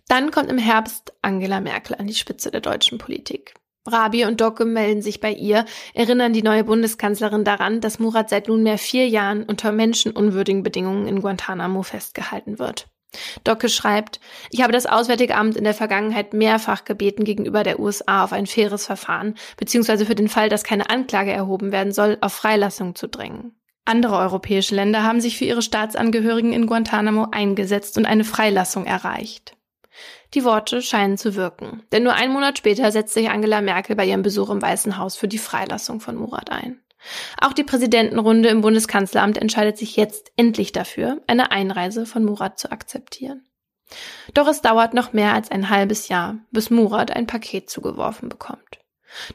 [0.08, 3.54] Dann kommt im Herbst Angela Merkel an die Spitze der deutschen Politik.
[3.86, 5.64] Rabi und Docke melden sich bei ihr,
[5.94, 11.20] erinnern die neue Bundeskanzlerin daran, dass Murat seit nunmehr vier Jahren unter menschenunwürdigen Bedingungen in
[11.20, 12.88] Guantanamo festgehalten wird.
[13.44, 18.24] Docke schreibt, ich habe das Auswärtige Amt in der Vergangenheit mehrfach gebeten, gegenüber der USA
[18.24, 22.32] auf ein faires Verfahren, beziehungsweise für den Fall, dass keine Anklage erhoben werden soll, auf
[22.32, 23.54] Freilassung zu drängen.
[23.84, 29.55] Andere europäische Länder haben sich für ihre Staatsangehörigen in Guantanamo eingesetzt und eine Freilassung erreicht.
[30.34, 34.04] Die Worte scheinen zu wirken, denn nur einen Monat später setzt sich Angela Merkel bei
[34.04, 36.80] ihrem Besuch im Weißen Haus für die Freilassung von Murat ein.
[37.40, 42.72] Auch die Präsidentenrunde im Bundeskanzleramt entscheidet sich jetzt endlich dafür, eine Einreise von Murat zu
[42.72, 43.46] akzeptieren.
[44.34, 48.80] Doch es dauert noch mehr als ein halbes Jahr, bis Murat ein Paket zugeworfen bekommt.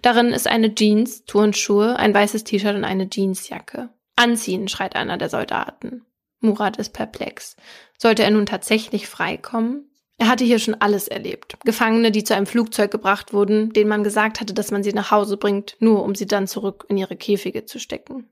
[0.02, 3.89] Darin ist eine Jeans, Turnschuhe, ein weißes T-Shirt und eine Jeansjacke.
[4.15, 6.06] Anziehen, schreit einer der Soldaten.
[6.39, 7.56] Murat ist perplex.
[7.97, 9.90] Sollte er nun tatsächlich freikommen?
[10.21, 11.57] Er hatte hier schon alles erlebt.
[11.65, 15.10] Gefangene, die zu einem Flugzeug gebracht wurden, denen man gesagt hatte, dass man sie nach
[15.10, 18.29] Hause bringt, nur um sie dann zurück in ihre Käfige zu stecken.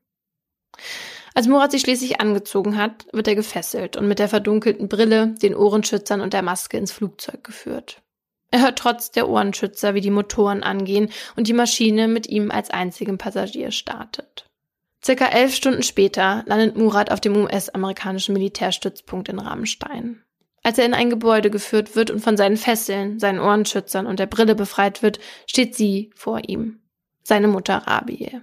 [1.33, 5.55] Als Murat sich schließlich angezogen hat, wird er gefesselt und mit der verdunkelten Brille, den
[5.55, 8.03] Ohrenschützern und der Maske ins Flugzeug geführt.
[8.51, 12.69] Er hört trotz der Ohrenschützer, wie die Motoren angehen und die Maschine mit ihm als
[12.69, 14.45] einzigem Passagier startet.
[15.03, 20.23] Circa elf Stunden später landet Murat auf dem US-amerikanischen Militärstützpunkt in Rammstein.
[20.63, 24.27] Als er in ein Gebäude geführt wird und von seinen Fesseln, seinen Ohrenschützern und der
[24.27, 26.81] Brille befreit wird, steht sie vor ihm,
[27.23, 28.41] seine Mutter Rabie.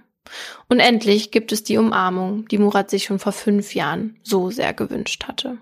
[0.67, 4.73] Und endlich gibt es die Umarmung, die Murat sich schon vor fünf Jahren so sehr
[4.73, 5.57] gewünscht hatte.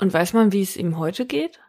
[0.00, 1.60] Und weiß man, wie es ihm heute geht?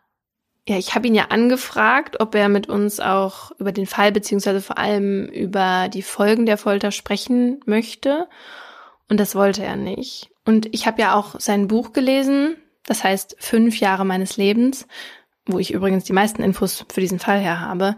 [0.68, 4.62] Ja, ich habe ihn ja angefragt, ob er mit uns auch über den Fall beziehungsweise
[4.62, 8.28] vor allem über die Folgen der Folter sprechen möchte.
[9.08, 10.32] Und das wollte er nicht.
[10.46, 12.56] Und ich habe ja auch sein Buch gelesen,
[12.86, 14.88] das heißt Fünf Jahre meines Lebens,
[15.46, 17.96] wo ich übrigens die meisten Infos für diesen Fall her habe.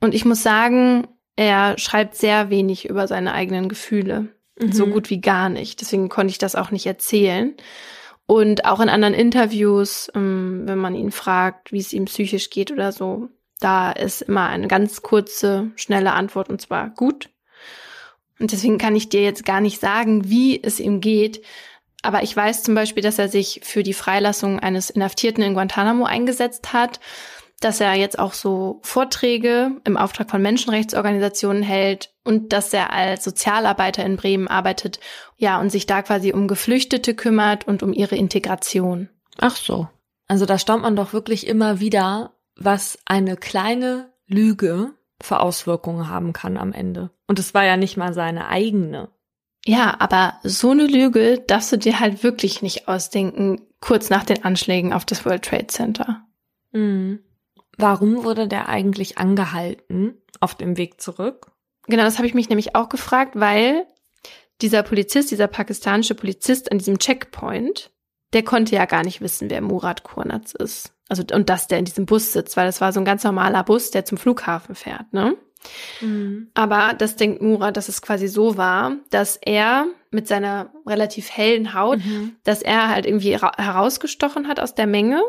[0.00, 4.28] Und ich muss sagen, er schreibt sehr wenig über seine eigenen Gefühle.
[4.58, 4.72] Mhm.
[4.72, 5.80] So gut wie gar nicht.
[5.80, 7.54] Deswegen konnte ich das auch nicht erzählen.
[8.26, 12.70] Und auch in anderen Interviews, ähm, wenn man ihn fragt, wie es ihm psychisch geht
[12.70, 13.28] oder so,
[13.60, 17.30] da ist immer eine ganz kurze, schnelle Antwort und zwar gut.
[18.38, 21.42] Und deswegen kann ich dir jetzt gar nicht sagen, wie es ihm geht.
[22.02, 26.04] Aber ich weiß zum Beispiel, dass er sich für die Freilassung eines Inhaftierten in Guantanamo
[26.04, 26.98] eingesetzt hat,
[27.60, 33.22] dass er jetzt auch so Vorträge im Auftrag von Menschenrechtsorganisationen hält und dass er als
[33.22, 34.98] Sozialarbeiter in Bremen arbeitet,
[35.36, 39.08] ja, und sich da quasi um Geflüchtete kümmert und um ihre Integration.
[39.38, 39.88] Ach so.
[40.26, 46.32] Also da staunt man doch wirklich immer wieder, was eine kleine Lüge für Auswirkungen haben
[46.32, 47.10] kann am Ende.
[47.28, 49.08] Und es war ja nicht mal seine eigene.
[49.64, 54.44] Ja, aber so eine Lüge darfst du dir halt wirklich nicht ausdenken, kurz nach den
[54.44, 56.26] Anschlägen auf das World Trade Center.
[56.72, 57.20] Mhm.
[57.78, 61.52] Warum wurde der eigentlich angehalten auf dem Weg zurück?
[61.86, 63.86] Genau, das habe ich mich nämlich auch gefragt, weil
[64.60, 67.90] dieser Polizist, dieser pakistanische Polizist an diesem Checkpoint,
[68.32, 70.92] der konnte ja gar nicht wissen, wer Murat Kurnaz ist.
[71.08, 73.64] Also, und dass der in diesem Bus sitzt, weil das war so ein ganz normaler
[73.64, 75.36] Bus, der zum Flughafen fährt, ne?
[76.00, 76.50] Mhm.
[76.54, 81.74] Aber das denkt Murat, dass es quasi so war, dass er mit seiner relativ hellen
[81.74, 82.36] Haut, mhm.
[82.44, 85.22] dass er halt irgendwie herausgestochen hat aus der Menge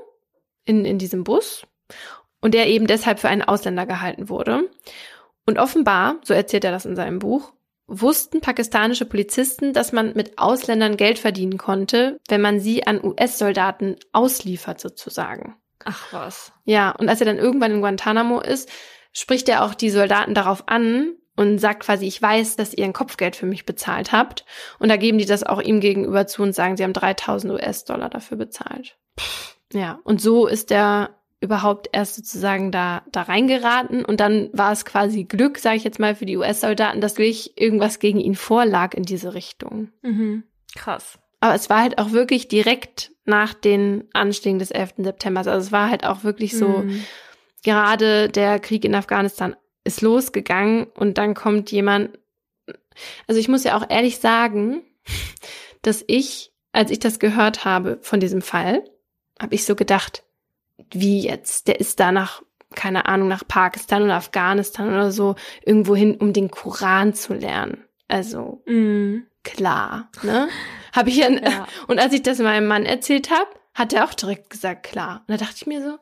[0.66, 1.66] in, in diesem Bus
[2.42, 4.70] und der eben deshalb für einen Ausländer gehalten wurde.
[5.46, 7.54] Und offenbar, so erzählt er das in seinem Buch,
[7.88, 13.98] wussten pakistanische Polizisten, dass man mit Ausländern Geld verdienen konnte, wenn man sie an US-Soldaten
[14.14, 15.56] ausliefert sozusagen.
[15.84, 16.54] Ach was.
[16.66, 18.70] Ja, und als er dann irgendwann in Guantanamo ist,
[19.14, 22.94] spricht er auch die Soldaten darauf an und sagt quasi, ich weiß, dass ihr ein
[22.94, 24.46] Kopfgeld für mich bezahlt habt.
[24.80, 28.10] Und da geben die das auch ihm gegenüber zu und sagen, sie haben 3000 US-Dollar
[28.10, 28.98] dafür bezahlt.
[29.72, 34.06] Ja, und so ist er überhaupt erst sozusagen da, da reingeraten.
[34.06, 37.60] Und dann war es quasi Glück, sage ich jetzt mal, für die US-Soldaten, dass wirklich
[37.60, 39.90] irgendwas gegen ihn vorlag in diese Richtung.
[40.04, 40.44] Mhm.
[40.76, 41.20] Krass.
[41.42, 44.94] Aber es war halt auch wirklich direkt nach den Anschlägen des 11.
[45.00, 45.40] September.
[45.40, 47.04] Also es war halt auch wirklich so, mhm.
[47.64, 52.18] Gerade der Krieg in Afghanistan ist losgegangen und dann kommt jemand.
[53.28, 54.84] Also ich muss ja auch ehrlich sagen,
[55.82, 58.84] dass ich, als ich das gehört habe von diesem Fall,
[59.42, 60.24] habe ich so gedacht,
[60.92, 61.68] wie jetzt?
[61.68, 62.42] Der ist da nach,
[62.76, 65.36] keine Ahnung, nach Pakistan oder Afghanistan oder so
[65.66, 67.84] irgendwo hin, um den Koran zu lernen.
[68.08, 69.24] Also mm.
[69.44, 70.48] klar, ne?
[70.94, 71.68] Habe ich ja, ja.
[71.88, 75.24] Und als ich das meinem Mann erzählt habe, hat er auch direkt gesagt, klar.
[75.28, 75.98] Und da dachte ich mir so,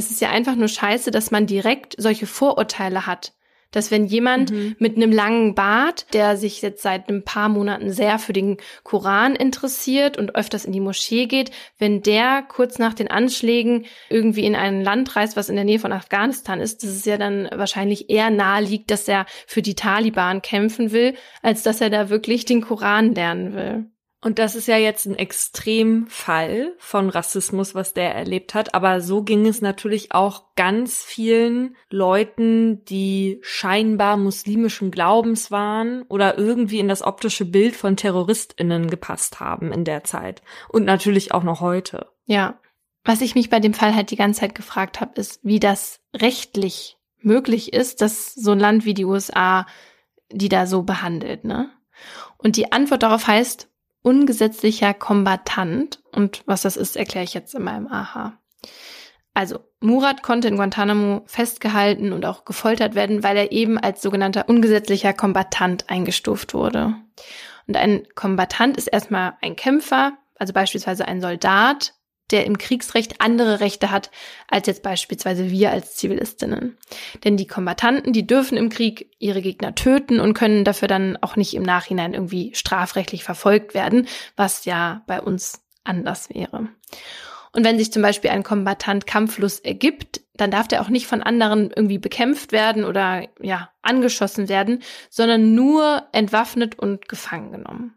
[0.00, 3.32] es ist ja einfach nur scheiße, dass man direkt solche Vorurteile hat
[3.70, 4.76] dass wenn jemand mhm.
[4.78, 9.36] mit einem langen Bart, der sich jetzt seit ein paar Monaten sehr für den Koran
[9.36, 14.56] interessiert und öfters in die Moschee geht, wenn der kurz nach den Anschlägen irgendwie in
[14.56, 18.10] ein Land reist, was in der Nähe von Afghanistan ist, dass es ja dann wahrscheinlich
[18.10, 22.44] eher nahe liegt, dass er für die Taliban kämpfen will, als dass er da wirklich
[22.44, 23.90] den Koran lernen will.
[24.22, 28.74] Und das ist ja jetzt ein Extremfall von Rassismus, was der erlebt hat.
[28.74, 36.36] Aber so ging es natürlich auch ganz vielen Leuten, die scheinbar muslimischen Glaubens waren oder
[36.36, 40.42] irgendwie in das optische Bild von TerroristInnen gepasst haben in der Zeit.
[40.68, 42.08] Und natürlich auch noch heute.
[42.26, 42.60] Ja.
[43.04, 46.00] Was ich mich bei dem Fall halt die ganze Zeit gefragt habe, ist, wie das
[46.14, 49.66] rechtlich möglich ist, dass so ein Land wie die USA
[50.32, 51.70] die da so behandelt, ne?
[52.38, 53.68] Und die Antwort darauf heißt,
[54.02, 56.00] ungesetzlicher Kombatant.
[56.12, 58.38] Und was das ist, erkläre ich jetzt in meinem Aha.
[59.34, 64.48] Also, Murat konnte in Guantanamo festgehalten und auch gefoltert werden, weil er eben als sogenannter
[64.48, 66.94] ungesetzlicher Kombatant eingestuft wurde.
[67.66, 71.94] Und ein Kombatant ist erstmal ein Kämpfer, also beispielsweise ein Soldat,
[72.32, 74.10] der im Kriegsrecht andere Rechte hat
[74.48, 76.76] als jetzt beispielsweise wir als Zivilistinnen.
[77.24, 81.36] Denn die Kombattanten, die dürfen im Krieg ihre Gegner töten und können dafür dann auch
[81.36, 86.68] nicht im Nachhinein irgendwie strafrechtlich verfolgt werden, was ja bei uns anders wäre.
[87.52, 91.22] Und wenn sich zum Beispiel ein Kombatant kampflos ergibt, dann darf der auch nicht von
[91.22, 97.94] anderen irgendwie bekämpft werden oder ja, angeschossen werden, sondern nur entwaffnet und gefangen genommen.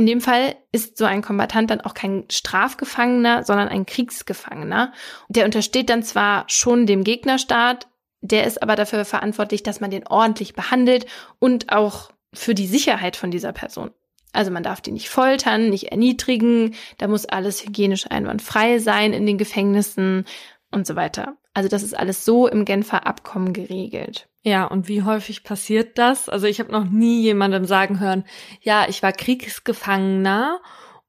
[0.00, 4.94] In dem Fall ist so ein Kombatant dann auch kein Strafgefangener, sondern ein Kriegsgefangener.
[5.28, 7.86] Der untersteht dann zwar schon dem Gegnerstaat,
[8.22, 11.04] der ist aber dafür verantwortlich, dass man den ordentlich behandelt
[11.38, 13.90] und auch für die Sicherheit von dieser Person.
[14.32, 19.26] Also man darf die nicht foltern, nicht erniedrigen, da muss alles hygienisch einwandfrei sein in
[19.26, 20.24] den Gefängnissen
[20.70, 21.36] und so weiter.
[21.52, 24.28] Also das ist alles so im Genfer Abkommen geregelt.
[24.42, 26.28] Ja, und wie häufig passiert das?
[26.28, 28.24] Also ich habe noch nie jemandem sagen hören,
[28.62, 30.60] ja, ich war Kriegsgefangener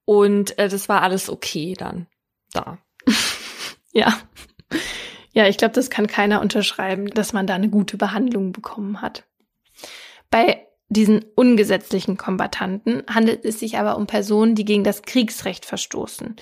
[0.06, 2.08] und äh, das war alles okay dann
[2.52, 2.80] da.
[3.94, 4.18] ja.
[5.34, 9.24] Ja, ich glaube, das kann keiner unterschreiben, dass man da eine gute Behandlung bekommen hat.
[10.30, 16.36] Bei diesen ungesetzlichen Kombatanten handelt es sich aber um Personen, die gegen das Kriegsrecht verstoßen.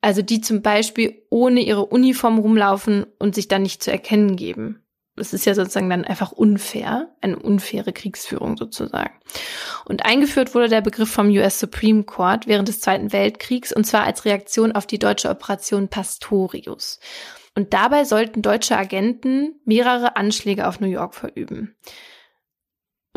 [0.00, 4.82] Also die zum Beispiel ohne ihre Uniform rumlaufen und sich dann nicht zu erkennen geben.
[5.18, 9.14] Das ist ja sozusagen dann einfach unfair, eine unfaire Kriegsführung sozusagen.
[9.84, 14.04] Und eingeführt wurde der Begriff vom US Supreme Court während des Zweiten Weltkriegs und zwar
[14.04, 17.00] als Reaktion auf die deutsche Operation Pastorius.
[17.54, 21.74] Und dabei sollten deutsche Agenten mehrere Anschläge auf New York verüben.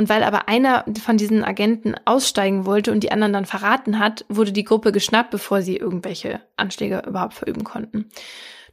[0.01, 4.25] Und weil aber einer von diesen Agenten aussteigen wollte und die anderen dann verraten hat,
[4.29, 8.09] wurde die Gruppe geschnappt, bevor sie irgendwelche Anschläge überhaupt verüben konnten.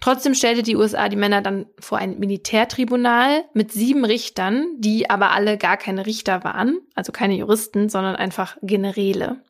[0.00, 5.32] Trotzdem stellte die USA die Männer dann vor ein Militärtribunal mit sieben Richtern, die aber
[5.32, 9.42] alle gar keine Richter waren, also keine Juristen, sondern einfach Generäle.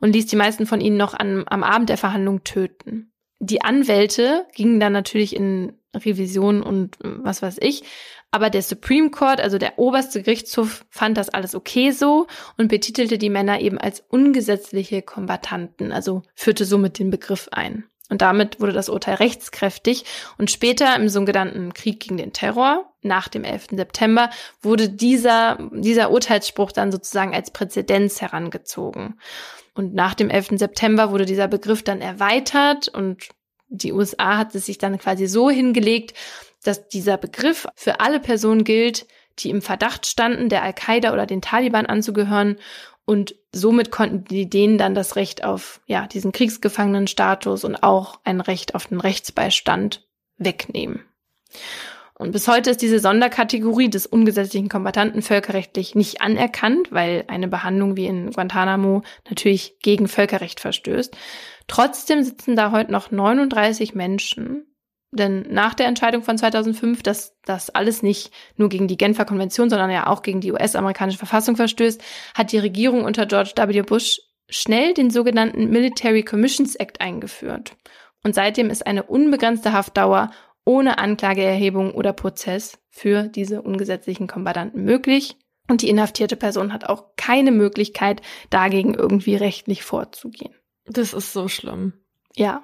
[0.00, 3.12] Und ließ die meisten von ihnen noch an, am Abend der Verhandlung töten.
[3.38, 7.84] Die Anwälte gingen dann natürlich in Revision und was weiß ich.
[8.32, 12.26] Aber der Supreme Court, also der oberste Gerichtshof, fand das alles okay so
[12.56, 17.84] und betitelte die Männer eben als ungesetzliche Kombattanten, also führte somit den Begriff ein.
[18.08, 20.04] Und damit wurde das Urteil rechtskräftig.
[20.36, 23.68] Und später im sogenannten Krieg gegen den Terror, nach dem 11.
[23.72, 24.28] September,
[24.60, 29.18] wurde dieser, dieser Urteilsspruch dann sozusagen als Präzedenz herangezogen.
[29.74, 30.58] Und nach dem 11.
[30.58, 33.28] September wurde dieser Begriff dann erweitert und
[33.68, 36.12] die USA hat es sich dann quasi so hingelegt,
[36.62, 39.06] dass dieser Begriff für alle Personen gilt,
[39.38, 42.58] die im Verdacht standen, der Al-Qaida oder den Taliban anzugehören
[43.04, 48.40] und somit konnten die denen dann das Recht auf, ja, diesen Kriegsgefangenenstatus und auch ein
[48.40, 50.06] Recht auf den Rechtsbeistand
[50.38, 51.04] wegnehmen.
[52.14, 57.96] Und bis heute ist diese Sonderkategorie des ungesetzlichen Kombattanten völkerrechtlich nicht anerkannt, weil eine Behandlung
[57.96, 61.16] wie in Guantanamo natürlich gegen Völkerrecht verstößt.
[61.66, 64.71] Trotzdem sitzen da heute noch 39 Menschen
[65.12, 69.68] denn nach der Entscheidung von 2005, dass das alles nicht nur gegen die Genfer Konvention,
[69.68, 72.02] sondern ja auch gegen die US-amerikanische Verfassung verstößt,
[72.34, 73.82] hat die Regierung unter George W.
[73.82, 77.76] Bush schnell den sogenannten Military Commissions Act eingeführt.
[78.24, 80.30] Und seitdem ist eine unbegrenzte Haftdauer
[80.64, 85.36] ohne Anklageerhebung oder Prozess für diese ungesetzlichen Kombattanten möglich.
[85.68, 90.54] Und die inhaftierte Person hat auch keine Möglichkeit, dagegen irgendwie rechtlich vorzugehen.
[90.86, 91.94] Das ist so schlimm.
[92.34, 92.62] Ja,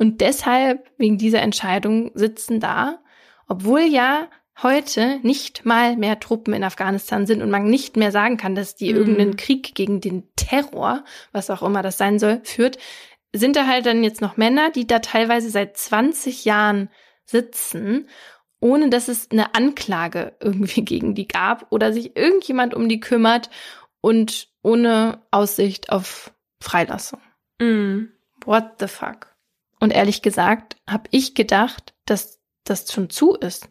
[0.00, 3.00] und deshalb, wegen dieser Entscheidung, sitzen da,
[3.48, 4.30] obwohl ja
[4.62, 8.74] heute nicht mal mehr Truppen in Afghanistan sind und man nicht mehr sagen kann, dass
[8.74, 8.98] die mhm.
[8.98, 12.78] irgendeinen Krieg gegen den Terror, was auch immer das sein soll, führt,
[13.34, 16.88] sind da halt dann jetzt noch Männer, die da teilweise seit 20 Jahren
[17.26, 18.08] sitzen,
[18.58, 23.50] ohne dass es eine Anklage irgendwie gegen die gab oder sich irgendjemand um die kümmert
[24.00, 27.20] und ohne Aussicht auf Freilassung.
[27.60, 28.12] Mhm.
[28.46, 29.29] What the fuck?
[29.80, 33.68] Und ehrlich gesagt, habe ich gedacht, dass das schon zu ist,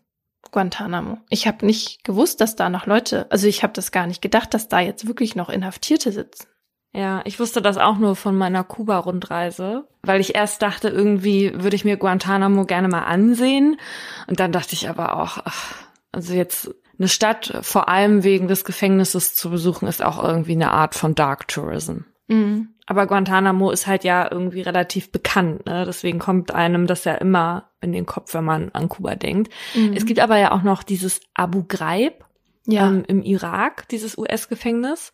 [0.51, 1.19] Guantanamo.
[1.29, 4.53] Ich habe nicht gewusst, dass da noch Leute, also ich habe das gar nicht gedacht,
[4.53, 6.47] dass da jetzt wirklich noch Inhaftierte sitzen.
[6.91, 11.75] Ja, ich wusste das auch nur von meiner Kuba-Rundreise, weil ich erst dachte, irgendwie würde
[11.75, 13.79] ich mir Guantanamo gerne mal ansehen.
[14.27, 15.75] Und dann dachte ich aber auch, ach,
[16.11, 20.71] also jetzt eine Stadt vor allem wegen des Gefängnisses zu besuchen, ist auch irgendwie eine
[20.71, 21.99] Art von Dark Tourism.
[22.27, 22.69] Mhm.
[22.89, 25.85] Aber Guantanamo ist halt ja irgendwie relativ bekannt, ne?
[25.85, 29.53] Deswegen kommt einem das ja immer in den Kopf, wenn man an Kuba denkt.
[29.75, 29.93] Mhm.
[29.93, 32.25] Es gibt aber ja auch noch dieses Abu Ghraib
[32.65, 32.87] ja.
[32.87, 35.13] ähm, im Irak, dieses US-Gefängnis.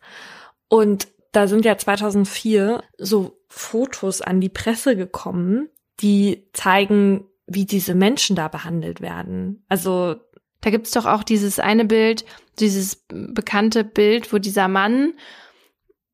[0.68, 5.68] Und da sind ja 2004 so Fotos an die Presse gekommen,
[6.00, 9.66] die zeigen, wie diese Menschen da behandelt werden.
[9.68, 10.16] Also
[10.62, 12.24] da gibt's doch auch dieses eine Bild,
[12.58, 15.12] dieses bekannte Bild, wo dieser Mann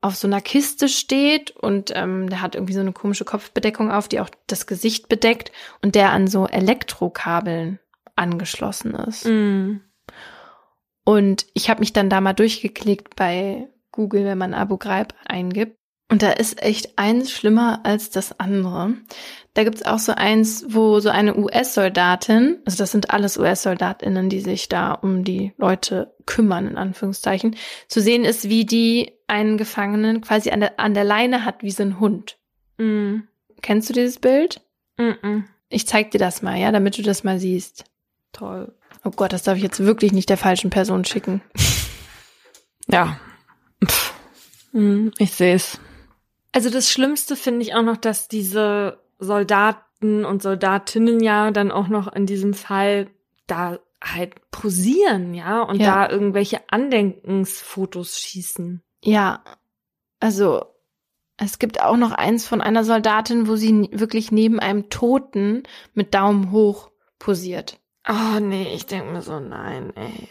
[0.03, 4.09] auf so einer Kiste steht und ähm, der hat irgendwie so eine komische Kopfbedeckung auf,
[4.09, 7.79] die auch das Gesicht bedeckt und der an so Elektrokabeln
[8.17, 9.25] angeschlossen ist.
[9.27, 9.81] Mm.
[11.05, 15.77] Und ich habe mich dann da mal durchgeklickt bei Google, wenn man Abu Ghraib eingibt.
[16.13, 18.93] Und da ist echt eins schlimmer als das andere.
[19.55, 24.41] Da gibt's auch so eins, wo so eine US-Soldatin, also das sind alles US-Soldatinnen, die
[24.41, 27.57] sich da um die Leute kümmern, in Anführungszeichen,
[27.89, 31.71] zu sehen ist, wie die einen Gefangenen quasi an der, an der Leine hat, wie
[31.71, 32.37] so ein Hund.
[32.77, 33.21] Mm.
[33.63, 34.61] Kennst du dieses Bild?
[34.99, 35.45] Mm -mm.
[35.71, 37.87] Ich zeig dir das mal, ja, damit du das mal siehst.
[38.33, 38.75] Toll.
[39.03, 41.41] Oh Gott, das darf ich jetzt wirklich nicht der falschen Person schicken.
[42.87, 43.19] ja.
[43.83, 44.13] Pff.
[44.73, 45.81] Mm, ich sehe es.
[46.53, 51.89] Also das Schlimmste finde ich auch noch, dass diese Soldaten und Soldatinnen ja dann auch
[51.89, 53.09] noch in diesem Fall
[53.47, 56.07] da halt posieren, ja, und ja.
[56.07, 58.83] da irgendwelche Andenkensfotos schießen.
[59.03, 59.43] Ja,
[60.21, 60.65] also
[61.37, 65.63] es gibt auch noch eins von einer Soldatin, wo sie wirklich neben einem Toten
[65.95, 67.81] mit Daumen hoch posiert.
[68.09, 70.29] Oh nee, ich denke mir so, nein, ey.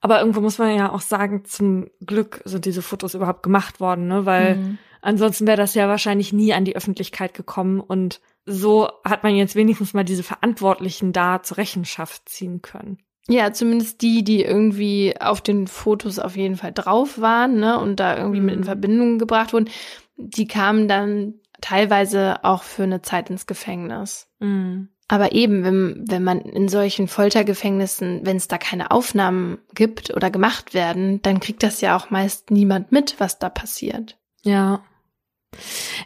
[0.00, 4.08] Aber irgendwo muss man ja auch sagen, zum Glück sind diese Fotos überhaupt gemacht worden,
[4.08, 4.26] ne?
[4.26, 4.78] Weil mhm.
[5.02, 7.80] Ansonsten wäre das ja wahrscheinlich nie an die Öffentlichkeit gekommen.
[7.80, 12.98] Und so hat man jetzt wenigstens mal diese Verantwortlichen da zur Rechenschaft ziehen können.
[13.28, 17.78] Ja, zumindest die, die irgendwie auf den Fotos auf jeden Fall drauf waren, ne?
[17.78, 18.64] Und da irgendwie mit in mhm.
[18.64, 19.70] Verbindung gebracht wurden,
[20.16, 24.28] die kamen dann teilweise auch für eine Zeit ins Gefängnis.
[24.40, 24.88] Mhm.
[25.08, 30.30] Aber eben, wenn, wenn man in solchen Foltergefängnissen, wenn es da keine Aufnahmen gibt oder
[30.30, 34.16] gemacht werden, dann kriegt das ja auch meist niemand mit, was da passiert.
[34.42, 34.82] Ja.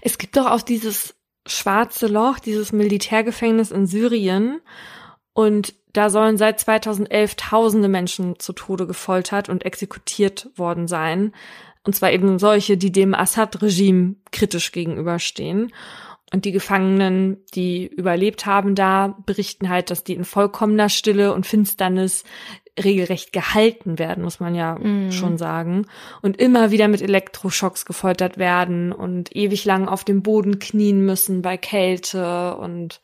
[0.03, 1.15] Es gibt doch auch dieses
[1.47, 4.61] schwarze Loch, dieses Militärgefängnis in Syrien.
[5.33, 11.33] Und da sollen seit 2011 tausende Menschen zu Tode gefoltert und exekutiert worden sein.
[11.85, 15.73] Und zwar eben solche, die dem Assad-Regime kritisch gegenüberstehen.
[16.33, 21.47] Und die Gefangenen, die überlebt haben da, berichten halt, dass die in vollkommener Stille und
[21.47, 22.25] Finsternis
[22.83, 25.13] regelrecht gehalten werden, muss man ja mm.
[25.13, 25.87] schon sagen.
[26.23, 31.43] Und immer wieder mit Elektroschocks gefoltert werden und ewig lang auf dem Boden knien müssen
[31.43, 33.01] bei Kälte und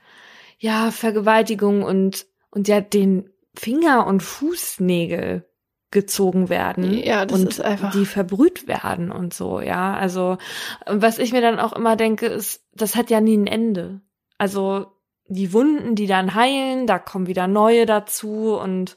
[0.59, 5.45] ja, Vergewaltigung und, und ja, den Finger- und Fußnägel
[5.93, 9.95] gezogen werden ja, das und ist einfach die verbrüht werden und so, ja.
[9.95, 10.39] Also
[10.87, 14.01] was ich mir dann auch immer denke, ist, das hat ja nie ein Ende.
[14.39, 14.87] Also
[15.29, 18.97] die Wunden, die dann heilen, da kommen wieder neue dazu und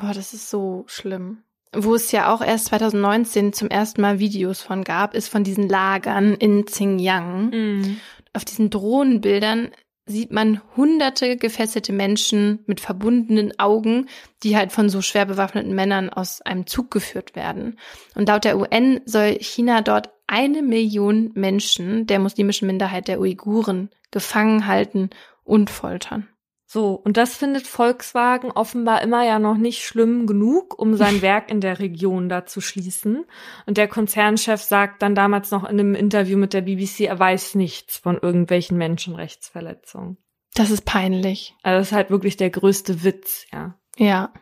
[0.00, 1.42] oh, das ist so schlimm.
[1.74, 5.68] Wo es ja auch erst 2019 zum ersten Mal Videos von gab, ist von diesen
[5.68, 7.50] Lagern in Xinjiang.
[7.50, 7.96] mm.
[8.32, 9.70] Auf diesen Drohnenbildern
[10.06, 14.08] sieht man hunderte gefesselte Menschen mit verbundenen Augen,
[14.42, 17.78] die halt von so schwer bewaffneten Männern aus einem Zug geführt werden.
[18.14, 23.90] Und laut der UN soll China dort eine Million Menschen der muslimischen Minderheit der Uiguren
[24.10, 25.10] gefangen halten
[25.44, 26.28] und foltern.
[26.76, 31.50] So, und das findet Volkswagen offenbar immer ja noch nicht schlimm genug, um sein Werk
[31.50, 33.24] in der Region da zu schließen.
[33.64, 37.54] Und der Konzernchef sagt dann damals noch in einem Interview mit der BBC, er weiß
[37.54, 40.18] nichts von irgendwelchen Menschenrechtsverletzungen.
[40.52, 41.54] Das ist peinlich.
[41.62, 43.78] Also das ist halt wirklich der größte Witz, ja.
[43.96, 44.34] Ja.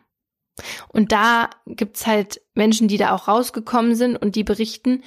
[0.89, 5.05] Und da gibt's halt Menschen, die da auch rausgekommen sind und die berichten,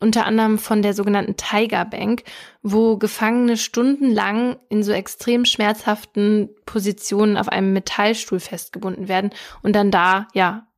[0.00, 2.22] unter anderem von der sogenannten Tiger Bank,
[2.62, 9.30] wo Gefangene stundenlang in so extrem schmerzhaften Positionen auf einem Metallstuhl festgebunden werden
[9.62, 10.68] und dann da, ja,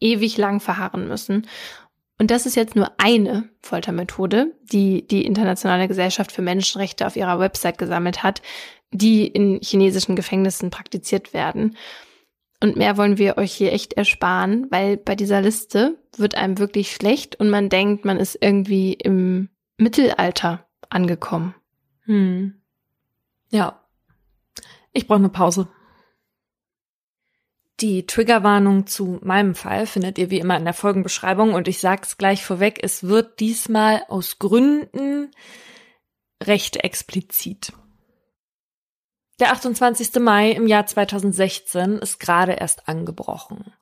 [0.00, 1.46] ewig lang verharren müssen.
[2.18, 7.40] Und das ist jetzt nur eine Foltermethode, die die Internationale Gesellschaft für Menschenrechte auf ihrer
[7.40, 8.42] Website gesammelt hat,
[8.92, 11.76] die in chinesischen Gefängnissen praktiziert werden.
[12.64, 16.92] Und mehr wollen wir euch hier echt ersparen, weil bei dieser Liste wird einem wirklich
[16.92, 21.54] schlecht und man denkt, man ist irgendwie im Mittelalter angekommen.
[22.06, 22.62] Hm.
[23.50, 23.84] Ja.
[24.94, 25.68] Ich brauche eine Pause.
[27.80, 32.16] Die Triggerwarnung zu meinem Fall findet ihr wie immer in der Folgenbeschreibung und ich sag's
[32.16, 35.30] gleich vorweg, es wird diesmal aus Gründen
[36.42, 37.74] recht explizit.
[39.40, 40.14] Der 28.
[40.20, 43.72] Mai im Jahr 2016 ist gerade erst angebrochen.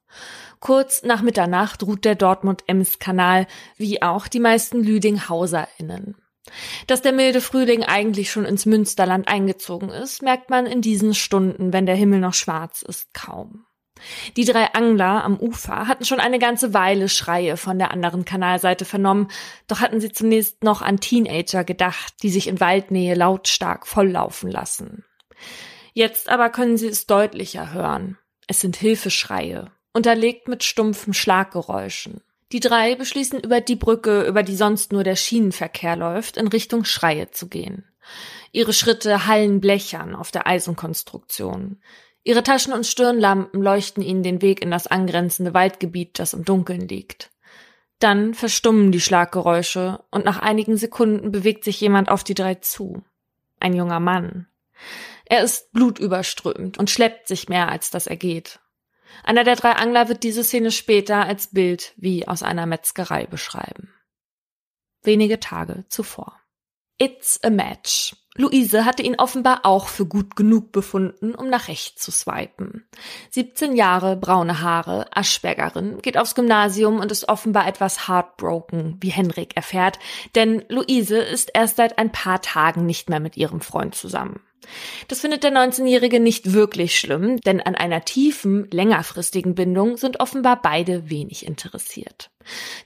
[0.60, 3.46] Kurz nach Mitternacht ruht der Dortmund-Ems-Kanal,
[3.76, 6.16] wie auch die meisten LüdinghauserInnen.
[6.86, 11.74] Dass der milde Frühling eigentlich schon ins Münsterland eingezogen ist, merkt man in diesen Stunden,
[11.74, 13.66] wenn der Himmel noch schwarz ist, kaum.
[14.36, 18.86] Die drei Angler am Ufer hatten schon eine ganze Weile Schreie von der anderen Kanalseite
[18.86, 19.28] vernommen,
[19.68, 25.04] doch hatten sie zunächst noch an Teenager gedacht, die sich in Waldnähe lautstark volllaufen lassen.
[25.92, 28.18] Jetzt aber können sie es deutlicher hören.
[28.46, 32.22] Es sind Hilfeschreie, unterlegt mit stumpfen Schlaggeräuschen.
[32.52, 36.84] Die drei beschließen über die Brücke, über die sonst nur der Schienenverkehr läuft, in Richtung
[36.84, 37.84] Schreie zu gehen.
[38.52, 41.80] Ihre Schritte hallen blechern auf der Eisenkonstruktion.
[42.24, 46.86] Ihre Taschen- und Stirnlampen leuchten ihnen den Weg in das angrenzende Waldgebiet, das im Dunkeln
[46.86, 47.30] liegt.
[47.98, 53.02] Dann verstummen die Schlaggeräusche und nach einigen Sekunden bewegt sich jemand auf die drei zu.
[53.60, 54.46] Ein junger Mann.
[55.32, 58.60] Er ist blutüberströmt und schleppt sich mehr, als dass er geht.
[59.24, 63.94] Einer der drei Angler wird diese Szene später als Bild wie aus einer Metzgerei beschreiben.
[65.02, 66.38] Wenige Tage zuvor.
[66.98, 68.14] It's a match.
[68.34, 72.86] Luise hatte ihn offenbar auch für gut genug befunden, um nach rechts zu swipen.
[73.30, 79.56] 17 Jahre, braune Haare, Aschbergerin, geht aufs Gymnasium und ist offenbar etwas heartbroken, wie Henrik
[79.56, 79.98] erfährt,
[80.34, 84.42] denn Luise ist erst seit ein paar Tagen nicht mehr mit ihrem Freund zusammen.
[85.08, 90.60] Das findet der 19-Jährige nicht wirklich schlimm, denn an einer tiefen, längerfristigen Bindung sind offenbar
[90.62, 92.30] beide wenig interessiert.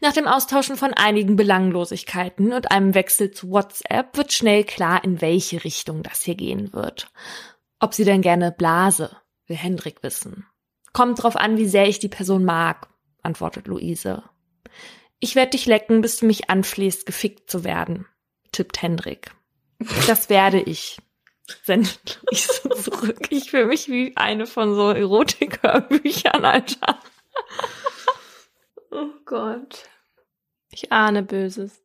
[0.00, 5.20] Nach dem Austauschen von einigen Belanglosigkeiten und einem Wechsel zu WhatsApp wird schnell klar, in
[5.20, 7.10] welche Richtung das hier gehen wird.
[7.78, 9.16] Ob sie denn gerne blase,
[9.46, 10.46] will Hendrik wissen.
[10.92, 12.88] Kommt drauf an, wie sehr ich die Person mag,
[13.22, 14.22] antwortet Luise.
[15.20, 18.06] Ich werde dich lecken, bis du mich anflehst, gefickt zu werden,
[18.52, 19.32] tippt Hendrik.
[20.06, 20.98] Das werde ich,
[21.64, 23.28] sendet Luise zurück.
[23.30, 27.01] Ich fühle mich wie eine von so Erotiker-Büchern, Alter.
[28.90, 29.84] Oh Gott.
[30.70, 31.82] Ich ahne Böses.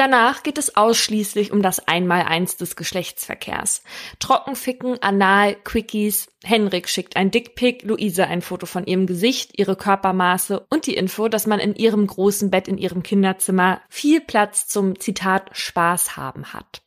[0.00, 3.82] Danach geht es ausschließlich um das Einmaleins des Geschlechtsverkehrs.
[4.18, 6.28] Trockenficken, Anal, Quickies.
[6.42, 11.28] Henrik schickt ein Dickpick, Luise ein Foto von ihrem Gesicht, ihre Körpermaße und die Info,
[11.28, 16.54] dass man in ihrem großen Bett in ihrem Kinderzimmer viel Platz zum Zitat Spaß haben
[16.54, 16.80] hat.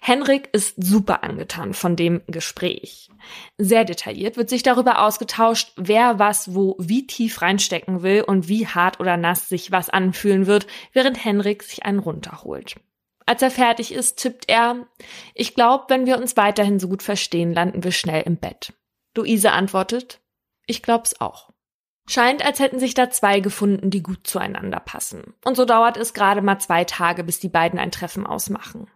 [0.00, 3.10] Henrik ist super angetan von dem Gespräch.
[3.58, 8.66] Sehr detailliert wird sich darüber ausgetauscht, wer was wo wie tief reinstecken will und wie
[8.66, 12.76] hart oder nass sich was anfühlen wird, während Henrik sich einen runterholt.
[13.26, 14.86] Als er fertig ist, tippt er,
[15.34, 18.74] ich glaube, wenn wir uns weiterhin so gut verstehen, landen wir schnell im Bett.
[19.16, 20.20] Luise antwortet,
[20.66, 21.50] ich glaub's auch.
[22.06, 25.34] Scheint, als hätten sich da zwei gefunden, die gut zueinander passen.
[25.44, 28.90] Und so dauert es gerade mal zwei Tage, bis die beiden ein Treffen ausmachen.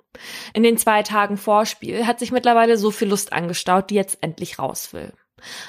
[0.54, 4.58] In den zwei Tagen Vorspiel hat sich mittlerweile so viel Lust angestaut, die jetzt endlich
[4.58, 5.12] raus will.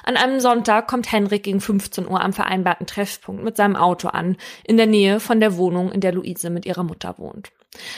[0.03, 4.37] An einem Sonntag kommt Henrik gegen 15 Uhr am vereinbarten Treffpunkt mit seinem Auto an,
[4.63, 7.51] in der Nähe von der Wohnung, in der Luise mit ihrer Mutter wohnt.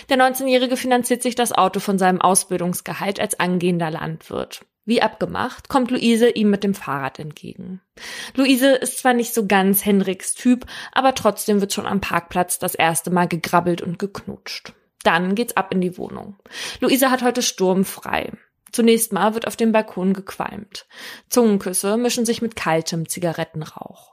[0.10, 4.66] Der 19-Jährige finanziert sich das Auto von seinem Ausbildungsgehalt als angehender Landwirt.
[4.84, 7.82] Wie abgemacht, kommt Luise ihm mit dem Fahrrad entgegen.
[8.36, 12.76] Luise ist zwar nicht so ganz Henriks Typ, aber trotzdem wird schon am Parkplatz das
[12.76, 14.74] erste Mal gegrabbelt und geknutscht.
[15.04, 16.36] Dann geht's ab in die Wohnung.
[16.80, 18.32] Luise hat heute sturmfrei.
[18.72, 20.86] Zunächst mal wird auf dem Balkon gequalmt.
[21.30, 24.12] Zungenküsse mischen sich mit kaltem Zigarettenrauch.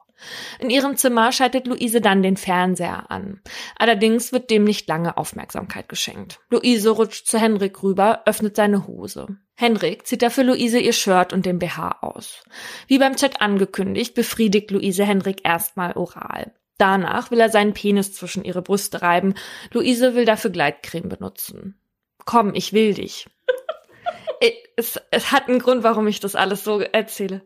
[0.59, 3.41] In ihrem Zimmer schaltet Luise dann den Fernseher an.
[3.77, 6.41] Allerdings wird dem nicht lange Aufmerksamkeit geschenkt.
[6.51, 9.29] Luise rutscht zu Henrik rüber, öffnet seine Hose.
[9.55, 12.43] Henrik zieht dafür Luise ihr Shirt und den BH aus.
[12.89, 16.53] Wie beim Chat angekündigt, befriedigt Luise Henrik erstmal oral.
[16.79, 19.35] Danach will er seinen Penis zwischen ihre Brüste reiben.
[19.73, 21.79] Luise will dafür Gleitcreme benutzen.
[22.25, 23.27] Komm, ich will dich.
[24.77, 27.43] es, es hat einen Grund, warum ich das alles so erzähle.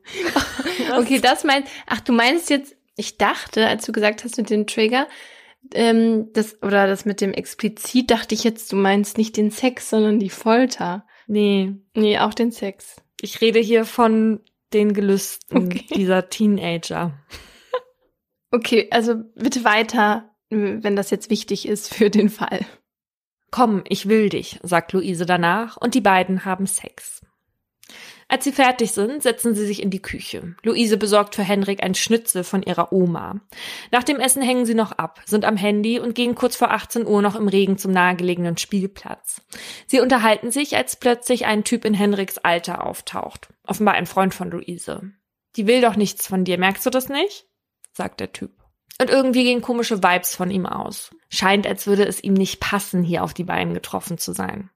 [0.97, 4.67] okay, das meint, ach, du meinst jetzt, ich dachte, als du gesagt hast mit dem
[4.67, 5.09] Trigger,
[5.73, 9.89] ähm, das, oder das mit dem explizit, dachte ich jetzt, du meinst nicht den Sex,
[9.89, 11.07] sondern die Folter.
[11.27, 11.73] Nee.
[11.95, 12.97] Nee, auch den Sex.
[13.21, 14.41] Ich rede hier von
[14.75, 15.87] den Gelüsten okay.
[15.95, 17.19] dieser Teenager.
[18.53, 22.67] Okay, also bitte weiter, wenn das jetzt wichtig ist für den Fall.
[23.51, 27.23] Komm, ich will dich, sagt Luise danach, und die beiden haben Sex.
[28.29, 30.55] Als sie fertig sind, setzen sie sich in die Küche.
[30.63, 33.41] Luise besorgt für Henrik ein Schnitzel von ihrer Oma.
[33.91, 37.07] Nach dem Essen hängen sie noch ab, sind am Handy und gehen kurz vor 18
[37.07, 39.43] Uhr noch im Regen zum nahegelegenen Spielplatz.
[39.87, 43.49] Sie unterhalten sich, als plötzlich ein Typ in Henriks Alter auftaucht.
[43.67, 45.13] Offenbar ein Freund von Luise.
[45.57, 47.47] Die will doch nichts von dir, merkst du das nicht?
[47.93, 48.53] Sagt der Typ.
[49.01, 51.11] Und irgendwie gehen komische Vibes von ihm aus.
[51.29, 54.71] Scheint, als würde es ihm nicht passen, hier auf die Beine getroffen zu sein.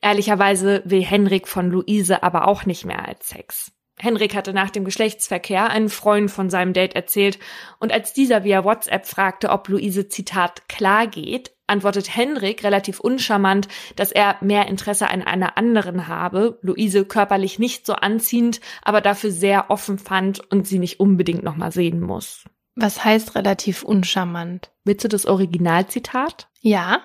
[0.00, 3.72] Ehrlicherweise will Henrik von Luise aber auch nicht mehr als Sex.
[4.00, 7.38] Henrik hatte nach dem Geschlechtsverkehr einen Freund von seinem Date erzählt
[7.78, 13.68] und als dieser via WhatsApp fragte, ob Luise Zitat klar geht, antwortet Henrik relativ uncharmant,
[13.96, 19.30] dass er mehr Interesse an einer anderen habe, Luise körperlich nicht so anziehend, aber dafür
[19.30, 22.44] sehr offen fand und sie nicht unbedingt nochmal sehen muss.
[22.74, 24.70] Was heißt relativ uncharmant?
[24.84, 26.48] Willst du das Originalzitat?
[26.60, 27.02] Ja.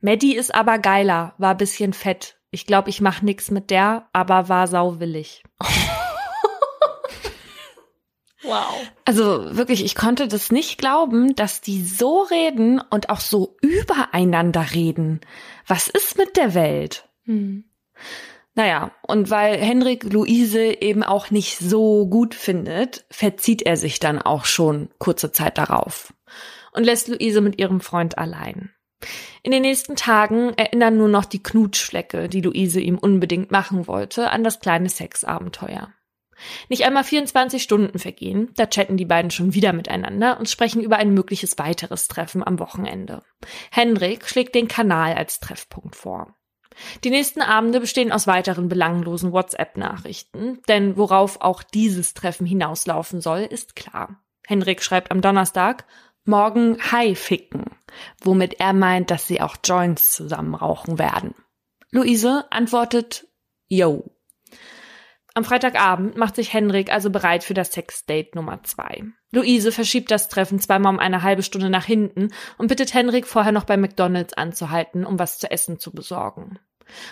[0.00, 2.35] Maddie ist aber geiler, war bisschen fett.
[2.50, 5.44] Ich glaube, ich mach nix mit der, aber war sauwillig.
[8.46, 8.80] Wow.
[9.04, 14.66] Also wirklich, ich konnte das nicht glauben, dass die so reden und auch so übereinander
[14.72, 15.20] reden.
[15.66, 17.08] Was ist mit der Welt?
[17.24, 17.64] Hm.
[18.54, 24.22] Naja, und weil Henrik Luise eben auch nicht so gut findet, verzieht er sich dann
[24.22, 26.14] auch schon kurze Zeit darauf
[26.72, 28.70] und lässt Luise mit ihrem Freund allein.
[29.42, 34.30] In den nächsten Tagen erinnern nur noch die Knutschflecke, die Luise ihm unbedingt machen wollte,
[34.30, 35.92] an das kleine Sexabenteuer.
[36.68, 40.96] Nicht einmal 24 Stunden vergehen, da chatten die beiden schon wieder miteinander und sprechen über
[40.96, 43.22] ein mögliches weiteres Treffen am Wochenende.
[43.70, 46.34] Henrik schlägt den Kanal als Treffpunkt vor.
[47.04, 53.40] Die nächsten Abende bestehen aus weiteren belanglosen WhatsApp-Nachrichten, denn worauf auch dieses Treffen hinauslaufen soll,
[53.40, 54.22] ist klar.
[54.46, 55.86] Henrik schreibt am Donnerstag,
[56.26, 57.64] morgen Hi ficken,
[58.22, 61.34] womit er meint, dass sie auch Joints zusammen rauchen werden.
[61.90, 63.26] Luise antwortet,
[63.68, 64.10] yo.
[65.34, 69.04] Am Freitagabend macht sich Henrik also bereit für das Sexdate Nummer zwei.
[69.32, 73.52] Luise verschiebt das Treffen zweimal um eine halbe Stunde nach hinten und bittet Henrik vorher
[73.52, 76.58] noch bei McDonalds anzuhalten, um was zu essen zu besorgen.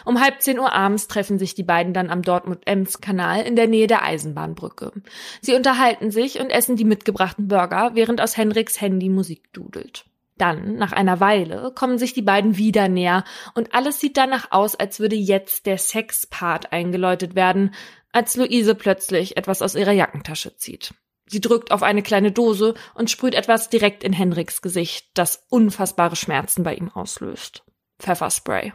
[0.04, 3.86] Um halb zehn Uhr abends treffen sich die beiden dann am Dortmund-Ems-Kanal in der Nähe
[3.86, 4.92] der Eisenbahnbrücke.
[5.40, 10.04] Sie unterhalten sich und essen die mitgebrachten Burger, während aus Henriks Handy Musik dudelt.
[10.36, 14.74] Dann, nach einer Weile, kommen sich die beiden wieder näher und alles sieht danach aus,
[14.74, 17.72] als würde jetzt der Sexpart eingeläutet werden,
[18.10, 20.94] als Luise plötzlich etwas aus ihrer Jackentasche zieht.
[21.26, 26.16] Sie drückt auf eine kleine Dose und sprüht etwas direkt in Henriks Gesicht, das unfassbare
[26.16, 27.64] Schmerzen bei ihm auslöst.
[27.98, 28.72] Pfefferspray.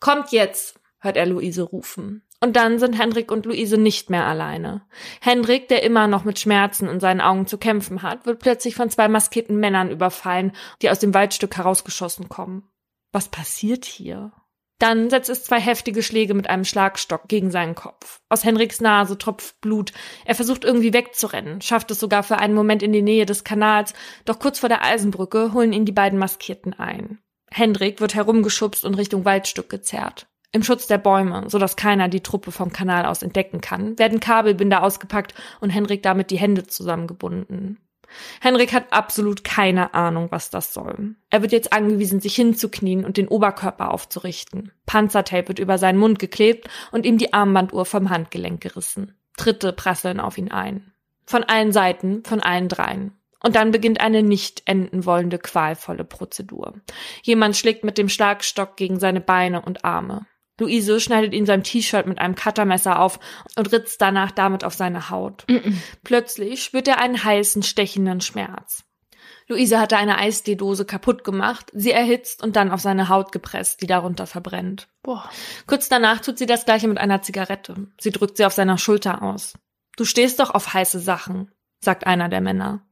[0.00, 2.22] Kommt jetzt, hört er Luise rufen.
[2.40, 4.82] Und dann sind Hendrik und Luise nicht mehr alleine.
[5.20, 8.90] Hendrik, der immer noch mit Schmerzen in seinen Augen zu kämpfen hat, wird plötzlich von
[8.90, 12.68] zwei maskierten Männern überfallen, die aus dem Waldstück herausgeschossen kommen.
[13.10, 14.32] Was passiert hier?
[14.78, 18.20] Dann setzt es zwei heftige Schläge mit einem Schlagstock gegen seinen Kopf.
[18.28, 19.92] Aus Henriks Nase tropft Blut.
[20.24, 23.92] Er versucht irgendwie wegzurennen, schafft es sogar für einen Moment in die Nähe des Kanals,
[24.24, 27.18] doch kurz vor der Eisenbrücke holen ihn die beiden Maskierten ein.
[27.50, 30.26] Hendrik wird herumgeschubst und Richtung Waldstück gezerrt.
[30.50, 34.20] Im Schutz der Bäume, so dass keiner die Truppe vom Kanal aus entdecken kann, werden
[34.20, 37.78] Kabelbinder ausgepackt und Henrik damit die Hände zusammengebunden.
[38.40, 41.16] Henrik hat absolut keine Ahnung, was das soll.
[41.28, 44.72] Er wird jetzt angewiesen, sich hinzuknien und den Oberkörper aufzurichten.
[44.86, 49.14] Panzertape wird über seinen Mund geklebt und ihm die Armbanduhr vom Handgelenk gerissen.
[49.36, 50.92] Tritte prasseln auf ihn ein.
[51.26, 53.12] Von allen Seiten, von allen dreien.
[53.42, 56.74] Und dann beginnt eine nicht enden wollende, qualvolle Prozedur.
[57.22, 60.26] Jemand schlägt mit dem Schlagstock gegen seine Beine und Arme.
[60.60, 63.20] Luise schneidet ihn sein T-Shirt mit einem Cuttermesser auf
[63.56, 65.44] und ritzt danach damit auf seine Haut.
[65.48, 65.74] Mm -mm.
[66.02, 68.84] Plötzlich spürt er einen heißen, stechenden Schmerz.
[69.46, 73.86] Luise hatte eine Eisdee-Dose kaputt gemacht, sie erhitzt und dann auf seine Haut gepresst, die
[73.86, 74.88] darunter verbrennt.
[75.02, 75.30] Boah.
[75.66, 77.86] Kurz danach tut sie das gleiche mit einer Zigarette.
[77.98, 79.54] Sie drückt sie auf seiner Schulter aus.
[79.96, 82.87] Du stehst doch auf heiße Sachen, sagt einer der Männer.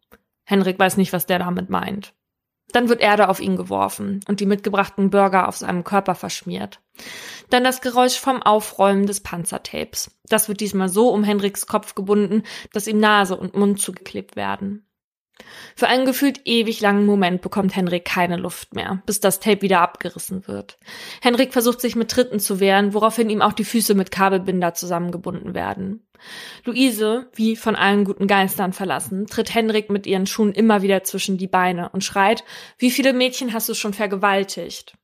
[0.47, 2.15] Henrik weiß nicht, was der damit meint.
[2.73, 6.81] Dann wird Erde auf ihn geworfen und die mitgebrachten Burger auf seinem Körper verschmiert.
[7.51, 10.19] Dann das Geräusch vom Aufräumen des Panzertapes.
[10.29, 12.43] Das wird diesmal so um Henriks Kopf gebunden,
[12.73, 14.86] dass ihm Nase und Mund zugeklebt werden.
[15.75, 19.81] Für einen gefühlt ewig langen Moment bekommt Henrik keine Luft mehr, bis das Tape wieder
[19.81, 20.79] abgerissen wird.
[21.21, 25.55] Henrik versucht sich mit Tritten zu wehren, woraufhin ihm auch die Füße mit Kabelbinder zusammengebunden
[25.55, 26.07] werden.
[26.65, 31.37] Luise, wie von allen guten Geistern verlassen, tritt Henrik mit ihren Schuhen immer wieder zwischen
[31.37, 32.45] die Beine und schreit,
[32.79, 34.97] wie viele Mädchen hast du schon vergewaltigt?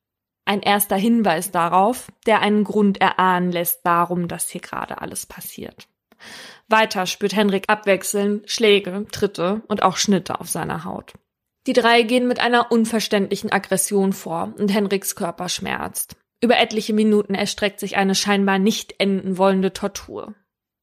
[0.45, 5.87] Ein erster Hinweis darauf, der einen Grund erahnen lässt, warum das hier gerade alles passiert.
[6.73, 11.13] Weiter spürt Henrik abwechselnd Schläge, Tritte und auch Schnitte auf seiner Haut.
[11.67, 16.17] Die drei gehen mit einer unverständlichen Aggression vor und Henriks Körper schmerzt.
[16.41, 20.33] Über etliche Minuten erstreckt sich eine scheinbar nicht enden wollende Tortur,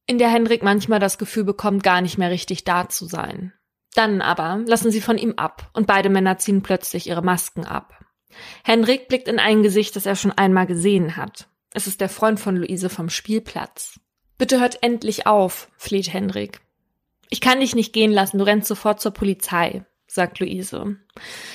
[0.07, 3.53] in der Henrik manchmal das Gefühl bekommt, gar nicht mehr richtig da zu sein.
[3.93, 7.99] Dann aber lassen sie von ihm ab und beide Männer ziehen plötzlich ihre Masken ab.
[8.63, 11.49] Henrik blickt in ein Gesicht, das er schon einmal gesehen hat.
[11.73, 13.99] Es ist der Freund von Luise vom Spielplatz.
[14.41, 16.61] Bitte hört endlich auf, fleht Henrik.
[17.29, 20.97] Ich kann dich nicht gehen lassen, du rennst sofort zur Polizei, sagt Luise.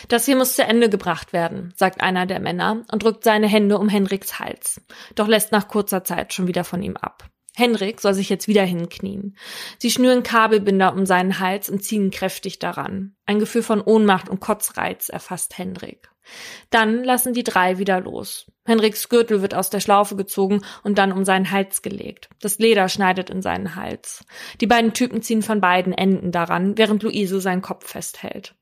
[0.06, 3.76] Das hier muss zu Ende gebracht werden, sagt einer der Männer und drückt seine Hände
[3.78, 4.80] um Henriks Hals,
[5.16, 7.28] doch lässt nach kurzer Zeit schon wieder von ihm ab.
[7.56, 9.36] Henrik soll sich jetzt wieder hinknien.
[9.78, 13.16] Sie schnüren Kabelbinder um seinen Hals und ziehen kräftig daran.
[13.26, 16.08] Ein Gefühl von Ohnmacht und Kotzreiz erfasst Henrik.
[16.70, 18.46] Dann lassen die drei wieder los.
[18.66, 22.28] Henriks Gürtel wird aus der Schlaufe gezogen und dann um seinen Hals gelegt.
[22.40, 24.24] Das Leder schneidet in seinen Hals.
[24.60, 28.54] Die beiden Typen ziehen von beiden Enden daran, während Luise seinen Kopf festhält.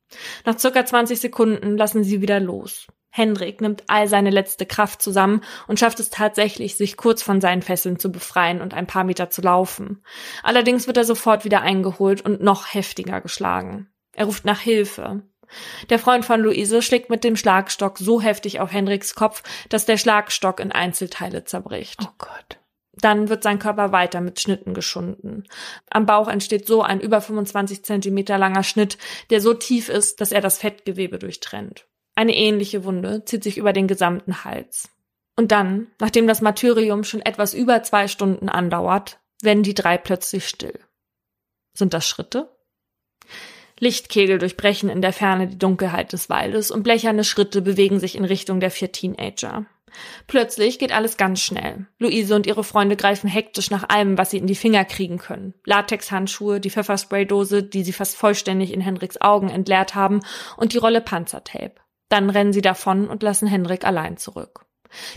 [0.45, 2.87] Nach circa 20 Sekunden lassen sie wieder los.
[3.17, 7.63] Hendrik nimmt all seine letzte Kraft zusammen und schafft es tatsächlich, sich kurz von seinen
[7.63, 10.03] Fesseln zu befreien und ein paar Meter zu laufen.
[10.43, 13.89] Allerdings wird er sofort wieder eingeholt und noch heftiger geschlagen.
[14.15, 15.23] Er ruft nach Hilfe.
[15.91, 19.97] Der Freund von Luise schlägt mit dem Schlagstock so heftig auf Hendriks Kopf, dass der
[19.97, 22.01] Schlagstock in Einzelteile zerbricht.
[22.03, 22.59] Oh Gott.
[22.97, 25.45] Dann wird sein Körper weiter mit Schnitten geschunden.
[25.91, 28.99] Am Bauch entsteht so ein über 25 Zentimeter langer Schnitt,
[29.31, 31.87] der so tief ist, dass er das Fettgewebe durchtrennt.
[32.15, 34.89] Eine ähnliche Wunde zieht sich über den gesamten Hals.
[35.37, 40.47] Und dann, nachdem das Martyrium schon etwas über zwei Stunden andauert, werden die drei plötzlich
[40.47, 40.79] still.
[41.77, 42.54] Sind das Schritte?
[43.81, 48.25] Lichtkegel durchbrechen in der Ferne die Dunkelheit des Waldes und blecherne Schritte bewegen sich in
[48.25, 49.67] Richtung der vier Teenager.
[50.27, 51.87] Plötzlich geht alles ganz schnell.
[51.99, 55.55] Luise und ihre Freunde greifen hektisch nach allem, was sie in die Finger kriegen können.
[55.65, 60.21] Latexhandschuhe, die Pfefferspraydose, die sie fast vollständig in Henriks Augen entleert haben,
[60.57, 61.75] und die Rolle Panzertape.
[62.09, 64.67] Dann rennen sie davon und lassen Henrik allein zurück.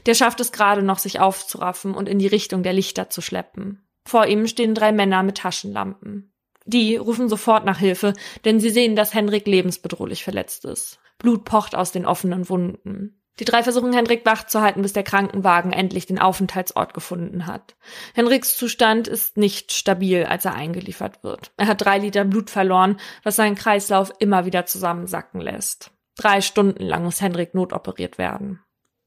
[0.06, 3.88] Der schafft es gerade noch, sich aufzuraffen und in die Richtung der Lichter zu schleppen.
[4.08, 6.34] Vor ihm stehen drei Männer mit Taschenlampen.
[6.68, 8.14] Die rufen sofort nach Hilfe,
[8.44, 11.00] denn sie sehen, dass Henrik lebensbedrohlich verletzt ist.
[11.18, 13.22] Blut pocht aus den offenen Wunden.
[13.40, 17.76] Die drei versuchen Henrik wach zu halten, bis der Krankenwagen endlich den Aufenthaltsort gefunden hat.
[18.16, 21.52] Henriks Zustand ist nicht stabil, als er eingeliefert wird.
[21.56, 25.92] Er hat drei Liter Blut verloren, was seinen Kreislauf immer wieder zusammensacken lässt.
[26.18, 28.60] Drei Stunden lang muss Henrik notoperiert werden.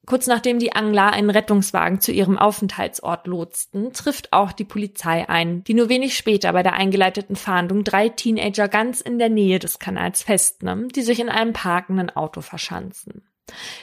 [0.06, 5.62] Kurz nachdem die Angler einen Rettungswagen zu ihrem Aufenthaltsort lotsten, trifft auch die Polizei ein,
[5.64, 9.78] die nur wenig später bei der eingeleiteten Fahndung drei Teenager ganz in der Nähe des
[9.78, 13.22] Kanals festnimmt, die sich in einem parkenden Auto verschanzen.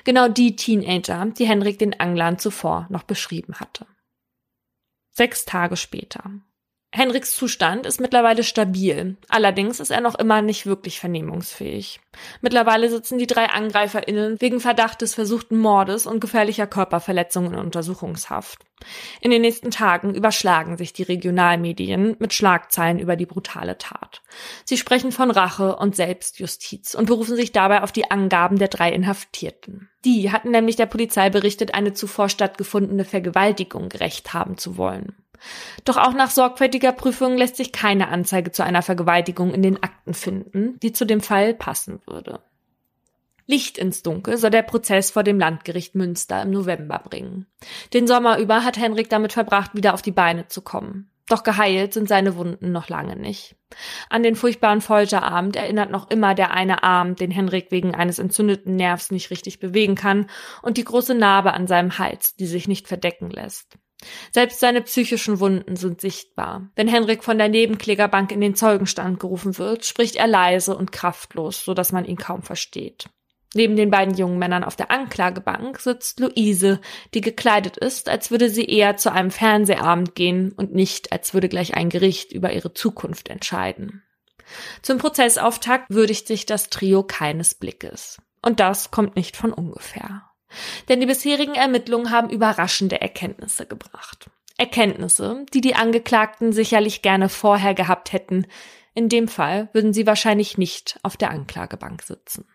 [0.06, 3.86] Genau die Teenager, die Henrik den Anglern zuvor noch beschrieben hatte.
[5.12, 6.32] Sechs Tage später.
[6.98, 9.18] Henriks Zustand ist mittlerweile stabil.
[9.30, 12.00] Allerdings ist er noch immer nicht wirklich vernehmungsfähig.
[12.42, 18.66] Mittlerweile sitzen die drei AngreiferInnen wegen Verdacht des versuchten Mordes und gefährlicher Körperverletzungen in Untersuchungshaft.
[19.22, 24.24] In den nächsten Tagen überschlagen sich die Regionalmedien mit Schlagzeilen über die brutale Tat.
[24.66, 28.92] Sie sprechen von Rache und Selbstjustiz und berufen sich dabei auf die Angaben der drei
[28.92, 29.90] Inhaftierten.
[30.04, 35.16] Die hatten nämlich der Polizei berichtet, eine zuvor stattgefundene Vergewaltigung gerecht haben zu wollen.
[35.86, 40.14] Doch auch nach sorgfältiger Prüfung lässt sich keine Anzeige zu einer Vergewaltigung in den Akten
[40.14, 42.42] finden, die zu dem Fall passen würde.
[43.48, 47.48] Licht ins Dunkel soll der Prozess vor dem Landgericht Münster im November bringen.
[47.94, 51.10] Den Sommer über hat Henrik damit verbracht, wieder auf die Beine zu kommen.
[51.30, 53.56] Doch geheilt sind seine Wunden noch lange nicht.
[54.10, 58.76] An den furchtbaren Folterabend erinnert noch immer der eine Arm, den Henrik wegen eines entzündeten
[58.76, 60.30] Nervs nicht richtig bewegen kann,
[60.62, 63.78] und die große Narbe an seinem Hals, die sich nicht verdecken lässt.
[64.32, 66.70] Selbst seine psychischen Wunden sind sichtbar.
[66.76, 71.66] Wenn Henrik von der Nebenklägerbank in den Zeugenstand gerufen wird, spricht er leise und kraftlos,
[71.66, 73.10] so dass man ihn kaum versteht.
[73.54, 76.80] Neben den beiden jungen Männern auf der Anklagebank sitzt Luise,
[77.14, 81.50] die gekleidet ist, als würde sie eher zu einem Fernsehabend gehen und nicht, als würde
[81.50, 84.04] gleich ein Gericht über ihre Zukunft entscheiden.
[84.82, 88.22] Zum Prozessauftakt würdigt sich das Trio keines Blickes.
[88.42, 90.27] Und das kommt nicht von ungefähr.
[90.88, 94.30] Denn die bisherigen Ermittlungen haben überraschende Erkenntnisse gebracht.
[94.58, 98.48] Erkenntnisse, die die Angeklagten sicherlich gerne vorher gehabt hätten.
[98.96, 102.46] In dem Fall würden sie wahrscheinlich nicht auf der Anklagebank sitzen.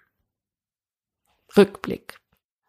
[1.57, 2.18] Rückblick.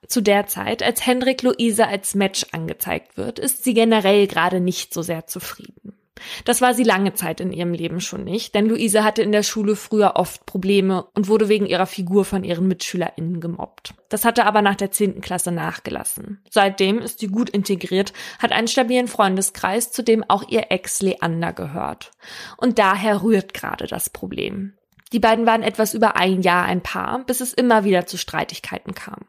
[0.07, 4.93] Zu der Zeit, als Hendrik Luise als Match angezeigt wird, ist sie generell gerade nicht
[4.93, 5.97] so sehr zufrieden.
[6.45, 9.43] Das war sie lange Zeit in ihrem Leben schon nicht, denn Luise hatte in der
[9.43, 13.93] Schule früher oft Probleme und wurde wegen ihrer Figur von ihren MitschülerInnen gemobbt.
[14.09, 16.41] Das hatte aber nach der zehnten Klasse nachgelassen.
[16.49, 21.53] Seitdem ist sie gut integriert, hat einen stabilen Freundeskreis, zu dem auch ihr Ex Leander
[21.53, 22.11] gehört.
[22.57, 24.73] Und daher rührt gerade das Problem.
[25.13, 28.95] Die beiden waren etwas über ein Jahr ein Paar, bis es immer wieder zu Streitigkeiten
[28.95, 29.27] kam.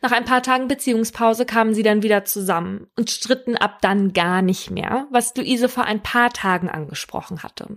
[0.00, 4.42] Nach ein paar Tagen Beziehungspause kamen sie dann wieder zusammen und stritten ab dann gar
[4.42, 7.68] nicht mehr, was Luise vor ein paar Tagen angesprochen hatte.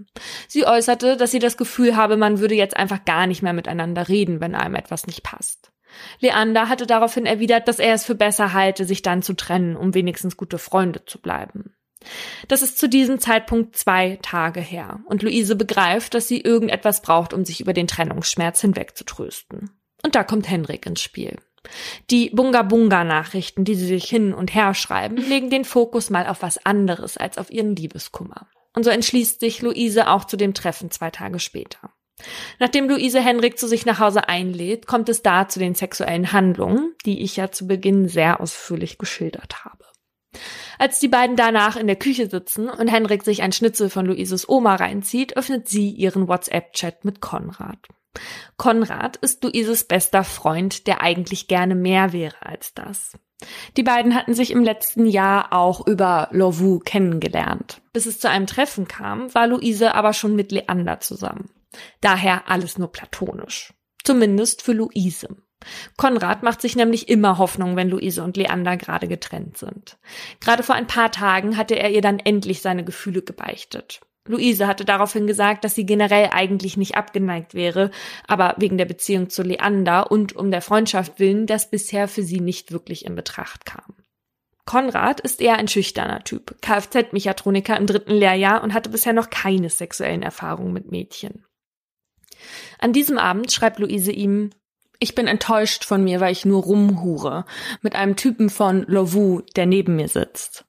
[0.47, 4.08] Sie äußerte, dass sie das Gefühl habe, man würde jetzt einfach gar nicht mehr miteinander
[4.08, 5.72] reden, wenn einem etwas nicht passt.
[6.20, 9.93] Leander hatte daraufhin erwidert, dass er es für besser halte, sich dann zu trennen, um
[9.93, 11.74] wenigstens gute Freunde zu bleiben.
[12.47, 17.34] Das ist zu diesem Zeitpunkt zwei Tage her und Luise begreift, dass sie irgendetwas braucht,
[17.34, 19.72] um sich über den Trennungsschmerz hinwegzutrösten.
[20.03, 21.38] Und da kommt Henrik ins Spiel.
[22.10, 26.66] Die Bunga-Bunga-Nachrichten, die sie sich hin und her schreiben, legen den Fokus mal auf was
[26.66, 28.47] anderes als auf ihren Liebeskummer.
[28.74, 31.91] Und so entschließt sich Luise auch zu dem Treffen zwei Tage später.
[32.60, 36.95] Nachdem Luise Henrik zu sich nach Hause einlädt, kommt es da zu den sexuellen Handlungen,
[37.05, 39.86] die ich ja zu Beginn sehr ausführlich geschildert habe.
[40.80, 44.48] Als die beiden danach in der Küche sitzen und Henrik sich ein Schnitzel von Luises
[44.48, 47.80] Oma reinzieht, öffnet sie ihren WhatsApp-Chat mit Konrad.
[48.58, 53.14] Konrad ist Luises bester Freund, der eigentlich gerne mehr wäre als das.
[53.76, 57.82] Die beiden hatten sich im letzten Jahr auch über Lovu kennengelernt.
[57.94, 61.52] Bis es zu einem Treffen kam, war Luise aber schon mit Leander zusammen.
[62.02, 63.74] Daher alles nur platonisch.
[64.04, 65.28] Zumindest für Luise.
[65.97, 69.97] Konrad macht sich nämlich immer Hoffnung, wenn Luise und Leander gerade getrennt sind.
[70.39, 74.01] Gerade vor ein paar Tagen hatte er ihr dann endlich seine Gefühle gebeichtet.
[74.28, 77.91] Luise hatte daraufhin gesagt, dass sie generell eigentlich nicht abgeneigt wäre,
[78.28, 82.41] aber wegen der Beziehung zu Leander und um der Freundschaft willen das bisher für sie
[82.41, 83.95] nicht wirklich in Betracht kam.
[84.66, 89.70] Konrad ist eher ein schüchterner Typ, Kfz-Mechatroniker im dritten Lehrjahr und hatte bisher noch keine
[89.70, 91.45] sexuellen Erfahrungen mit Mädchen.
[92.78, 94.51] An diesem Abend schreibt Luise ihm,
[95.00, 97.45] ich bin enttäuscht von mir, weil ich nur rumhure.
[97.82, 100.66] Mit einem Typen von Lovu, der neben mir sitzt.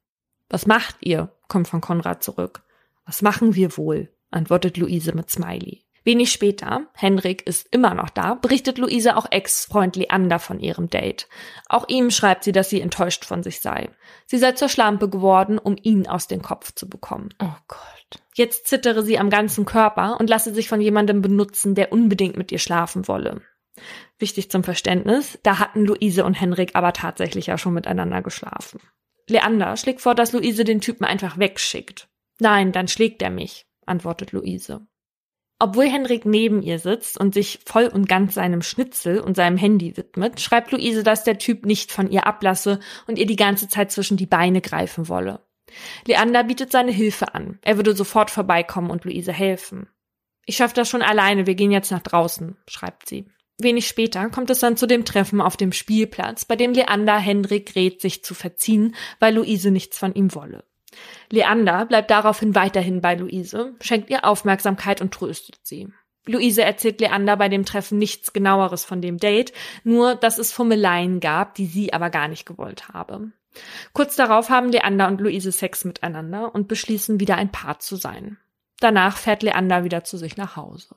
[0.49, 1.33] Was macht ihr?
[1.49, 2.63] kommt von Konrad zurück.
[3.07, 4.13] Was machen wir wohl?
[4.31, 5.85] antwortet Luise mit Smiley.
[6.05, 11.29] Wenig später, Henrik ist immer noch da, berichtet Luise auch Ex-Freund Leander von ihrem Date.
[11.69, 13.91] Auch ihm schreibt sie, dass sie enttäuscht von sich sei.
[14.27, 17.31] Sie sei zur Schlampe geworden, um ihn aus dem Kopf zu bekommen.
[17.43, 18.23] Oh Gott.
[18.35, 22.53] Jetzt zittere sie am ganzen Körper und lasse sich von jemandem benutzen, der unbedingt mit
[22.53, 23.43] ihr schlafen wolle.
[24.19, 28.81] Wichtig zum Verständnis, da hatten Luise und Henrik aber tatsächlich ja schon miteinander geschlafen.
[29.29, 32.09] Leander schlägt vor, dass Luise den Typen einfach wegschickt.
[32.41, 34.87] Nein, dann schlägt er mich, antwortet Luise.
[35.61, 39.97] Obwohl Henrik neben ihr sitzt und sich voll und ganz seinem Schnitzel und seinem Handy
[39.97, 43.91] widmet, schreibt Luise, dass der Typ nicht von ihr ablasse und ihr die ganze Zeit
[43.91, 45.41] zwischen die Beine greifen wolle.
[46.07, 47.59] Leander bietet seine Hilfe an.
[47.63, 49.89] Er würde sofort vorbeikommen und Luise helfen.
[50.47, 53.27] Ich schaffe das schon alleine, wir gehen jetzt nach draußen, schreibt sie.
[53.61, 57.75] Wenig später kommt es dann zu dem Treffen auf dem Spielplatz, bei dem Leander Hendrik
[57.75, 60.65] rät, sich zu verziehen, weil Luise nichts von ihm wolle.
[61.31, 65.89] Leander bleibt daraufhin weiterhin bei Luise, schenkt ihr Aufmerksamkeit und tröstet sie.
[66.25, 69.53] Luise erzählt Leander bei dem Treffen nichts genaueres von dem Date,
[69.83, 73.33] nur dass es Fummeleien gab, die sie aber gar nicht gewollt habe.
[73.93, 78.37] Kurz darauf haben Leander und Luise Sex miteinander und beschließen wieder ein Paar zu sein.
[78.79, 80.95] Danach fährt Leander wieder zu sich nach Hause.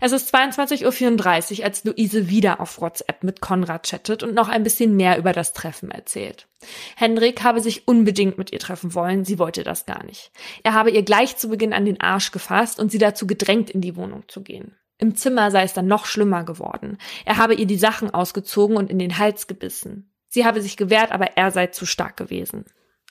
[0.00, 4.64] Es ist 22.34 Uhr, als Luise wieder auf WhatsApp mit Konrad chattet und noch ein
[4.64, 6.48] bisschen mehr über das Treffen erzählt.
[6.96, 10.32] Hendrik habe sich unbedingt mit ihr treffen wollen, sie wollte das gar nicht.
[10.62, 13.80] Er habe ihr gleich zu Beginn an den Arsch gefasst und sie dazu gedrängt, in
[13.80, 14.76] die Wohnung zu gehen.
[14.98, 16.98] Im Zimmer sei es dann noch schlimmer geworden.
[17.24, 20.12] Er habe ihr die Sachen ausgezogen und in den Hals gebissen.
[20.28, 22.64] Sie habe sich gewehrt, aber er sei zu stark gewesen.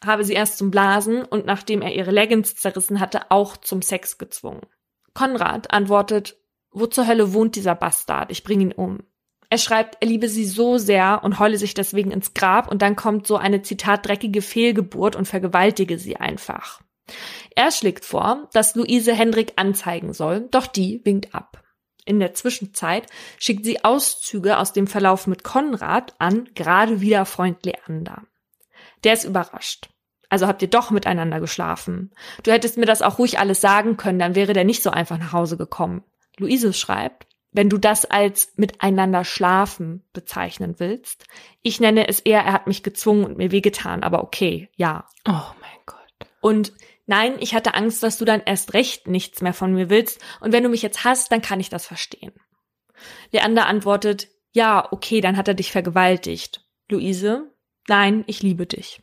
[0.04, 4.18] Habe sie erst zum Blasen und nachdem er ihre Leggings zerrissen hatte, auch zum Sex
[4.18, 4.62] gezwungen.
[5.14, 6.38] Konrad antwortet,
[6.72, 8.32] wo zur Hölle wohnt dieser Bastard?
[8.32, 9.00] Ich bring ihn um.
[9.50, 12.96] Er schreibt, er liebe sie so sehr und heule sich deswegen ins Grab und dann
[12.96, 16.82] kommt so eine Zitat dreckige Fehlgeburt und vergewaltige sie einfach.
[17.54, 21.64] Er schlägt vor, dass Luise Hendrik anzeigen soll, doch die winkt ab.
[22.06, 23.08] In der Zwischenzeit
[23.38, 28.24] schickt sie Auszüge aus dem Verlauf mit Konrad an gerade wieder Freund Leander.
[29.04, 29.90] Der ist überrascht.
[30.30, 32.12] Also habt ihr doch miteinander geschlafen.
[32.44, 35.18] Du hättest mir das auch ruhig alles sagen können, dann wäre der nicht so einfach
[35.18, 36.06] nach Hause gekommen.
[36.42, 41.26] Luise schreibt, wenn du das als miteinander schlafen bezeichnen willst.
[41.62, 45.06] Ich nenne es eher, er hat mich gezwungen und mir wehgetan, aber okay, ja.
[45.28, 45.98] Oh mein Gott.
[46.40, 46.74] Und
[47.06, 50.54] nein, ich hatte Angst, dass du dann erst recht nichts mehr von mir willst und
[50.54, 52.34] wenn du mich jetzt hast, dann kann ich das verstehen.
[53.32, 56.66] Leander antwortet, ja, okay, dann hat er dich vergewaltigt.
[56.90, 57.54] Luise,
[57.88, 59.02] nein, ich liebe dich.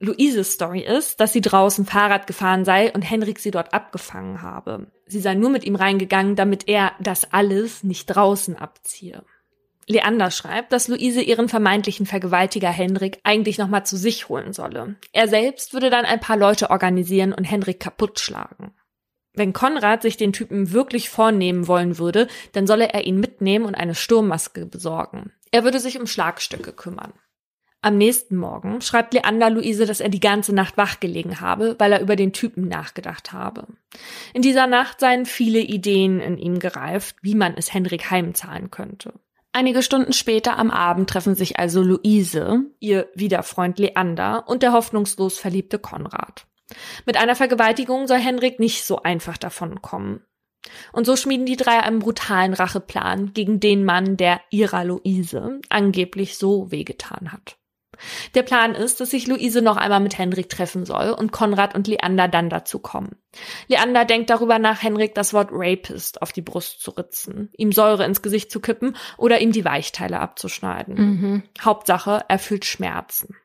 [0.00, 4.86] Luises Story ist, dass sie draußen Fahrrad gefahren sei und Henrik sie dort abgefangen habe.
[5.06, 9.24] Sie sei nur mit ihm reingegangen, damit er das alles nicht draußen abziehe.
[9.88, 14.96] Leander schreibt, dass Luise ihren vermeintlichen Vergewaltiger Henrik eigentlich nochmal zu sich holen solle.
[15.12, 18.74] Er selbst würde dann ein paar Leute organisieren und Henrik kaputt schlagen.
[19.32, 23.74] Wenn Konrad sich den Typen wirklich vornehmen wollen würde, dann solle er ihn mitnehmen und
[23.74, 25.32] eine Sturmmaske besorgen.
[25.50, 27.14] Er würde sich um Schlagstöcke kümmern.
[27.80, 31.92] Am nächsten Morgen schreibt Leander Luise, dass er die ganze Nacht wach gelegen habe, weil
[31.92, 33.68] er über den Typen nachgedacht habe.
[34.34, 39.12] In dieser Nacht seien viele Ideen in ihm gereift, wie man es Henrik heimzahlen könnte.
[39.52, 45.38] Einige Stunden später am Abend treffen sich also Luise, ihr Wiederfreund Leander und der hoffnungslos
[45.38, 46.46] verliebte Konrad.
[47.06, 50.22] Mit einer Vergewaltigung soll Henrik nicht so einfach davonkommen.
[50.92, 56.36] Und so schmieden die drei einen brutalen Racheplan gegen den Mann, der ihrer Luise angeblich
[56.36, 57.56] so wehgetan hat.
[58.34, 61.86] Der Plan ist, dass sich Luise noch einmal mit Henrik treffen soll und Konrad und
[61.86, 63.16] Leander dann dazu kommen.
[63.68, 68.04] Leander denkt darüber nach, Henrik das Wort Rapist auf die Brust zu ritzen, ihm Säure
[68.04, 70.94] ins Gesicht zu kippen oder ihm die Weichteile abzuschneiden.
[70.94, 71.42] Mhm.
[71.60, 73.36] Hauptsache, er fühlt Schmerzen.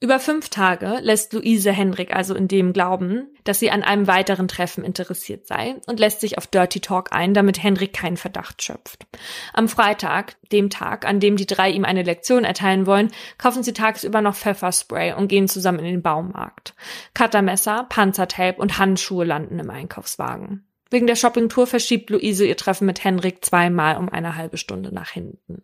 [0.00, 4.48] Über fünf Tage lässt Luise Hendrik also in dem glauben, dass sie an einem weiteren
[4.48, 9.06] Treffen interessiert sei und lässt sich auf Dirty Talk ein, damit Hendrik keinen Verdacht schöpft.
[9.52, 13.72] Am Freitag, dem Tag, an dem die drei ihm eine Lektion erteilen wollen, kaufen sie
[13.72, 16.74] tagsüber noch Pfefferspray und gehen zusammen in den Baumarkt.
[17.14, 20.66] Cuttermesser, Panzertape und Handschuhe landen im Einkaufswagen.
[20.90, 25.10] Wegen der Shoppingtour verschiebt Luise ihr Treffen mit Henrik zweimal um eine halbe Stunde nach
[25.10, 25.62] hinten.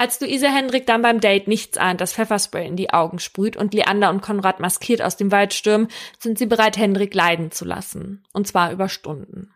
[0.00, 3.74] Als Luise Hendrik dann beim Date nichts ahnt, das Pfefferspray in die Augen sprüht und
[3.74, 5.88] Leander und Konrad maskiert aus dem Wald stürmen,
[6.18, 8.24] sind sie bereit, Hendrik leiden zu lassen.
[8.32, 9.52] Und zwar über Stunden.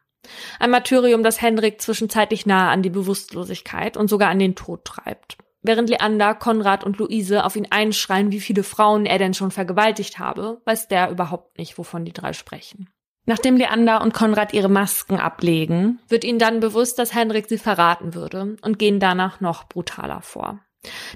[0.60, 5.38] Ein Martyrium, das Hendrik zwischenzeitlich nahe an die Bewusstlosigkeit und sogar an den Tod treibt.
[5.62, 10.18] Während Leander, Konrad und Luise auf ihn einschreien, wie viele Frauen er denn schon vergewaltigt
[10.18, 12.90] habe, weiß der überhaupt nicht, wovon die drei sprechen.
[13.26, 18.14] Nachdem Leander und Konrad ihre Masken ablegen, wird ihnen dann bewusst, dass Henrik sie verraten
[18.14, 20.60] würde und gehen danach noch brutaler vor.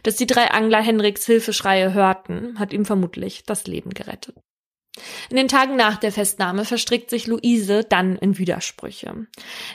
[0.03, 4.37] Dass die drei Angler Henriks Hilfeschreie hörten, hat ihm vermutlich das Leben gerettet.
[5.31, 9.27] In den Tagen nach der Festnahme verstrickt sich Luise dann in Widersprüche.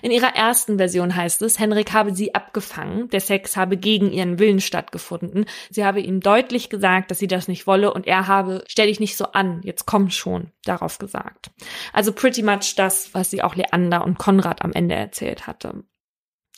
[0.02, 4.40] In ihrer ersten Version heißt es, Henrik habe sie abgefangen, der Sex habe gegen ihren
[4.40, 8.64] Willen stattgefunden, sie habe ihm deutlich gesagt, dass sie das nicht wolle und er habe,
[8.68, 11.52] stell dich nicht so an, jetzt komm schon, darauf gesagt.
[11.92, 15.84] Also pretty much das, was sie auch Leander und Konrad am Ende erzählt hatte.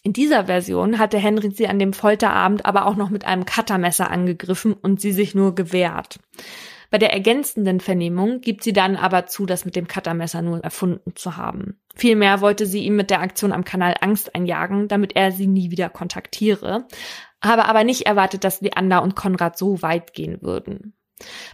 [0.06, 4.12] In dieser Version hatte Henrik sie an dem Folterabend aber auch noch mit einem Cuttermesser
[4.12, 6.20] angegriffen und sie sich nur gewehrt.
[6.96, 11.14] Bei der ergänzenden Vernehmung gibt sie dann aber zu, das mit dem Cuttermesser nur erfunden
[11.18, 11.78] zu haben.
[11.94, 15.72] Vielmehr wollte sie ihm mit der Aktion am Kanal Angst einjagen, damit er sie nie
[15.72, 16.88] wieder kontaktiere,
[17.44, 20.94] habe aber nicht erwartet, dass Leander und Konrad so weit gehen würden.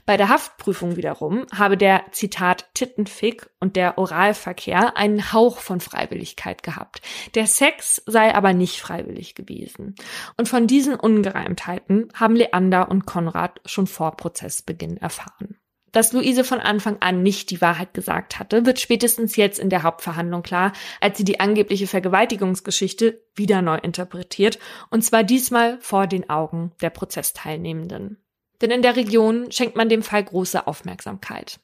[0.06, 6.64] Bei der Haftprüfung wiederum habe der Zitat Tittenfick und der Oralverkehr einen Hauch von Freiwilligkeit
[6.64, 7.02] gehabt.
[7.36, 9.96] Der Sex sei aber nicht freiwillig gewesen.
[10.36, 15.58] Und von diesen Ungereimtheiten haben Leander und Konrad schon vor Prozessbeginn erfahren.
[15.92, 19.84] Dass Luise von Anfang an nicht die Wahrheit gesagt hatte, wird spätestens jetzt in der
[19.84, 20.72] Hauptverhandlung klar,
[21.02, 24.58] als sie die angebliche Vergewaltigungsgeschichte wieder neu interpretiert,
[24.90, 28.24] und zwar diesmal vor den Augen der Prozessteilnehmenden
[28.62, 31.60] denn in der Region schenkt man dem Fall große Aufmerksamkeit.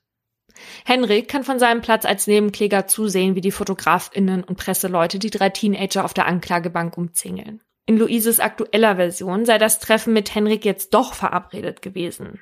[0.86, 5.50] Henrik kann von seinem Platz als Nebenkläger zusehen, wie die Fotografinnen und Presseleute die drei
[5.50, 7.62] Teenager auf der Anklagebank umzingeln.
[7.86, 12.40] In Luises aktueller Version sei das Treffen mit Henrik jetzt doch verabredet gewesen.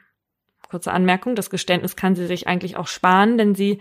[0.70, 3.80] Kurze Anmerkung, das Geständnis kann sie sich eigentlich auch sparen, denn sie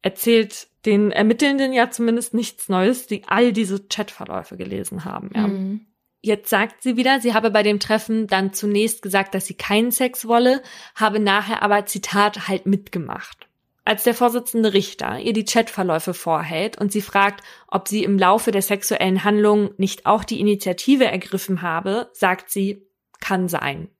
[0.00, 5.30] erzählt den Ermittelnden ja zumindest nichts Neues, die all diese Chatverläufe gelesen haben.
[5.34, 5.46] Ja.
[5.46, 5.86] Mhm.
[6.24, 9.92] Jetzt sagt sie wieder, sie habe bei dem Treffen dann zunächst gesagt, dass sie keinen
[9.92, 10.62] Sex wolle,
[10.94, 13.46] habe nachher aber Zitat halt mitgemacht.
[13.84, 18.52] Als der Vorsitzende Richter ihr die Chatverläufe vorhält und sie fragt, ob sie im Laufe
[18.52, 22.86] der sexuellen Handlung nicht auch die Initiative ergriffen habe, sagt sie,
[23.20, 23.90] kann sein.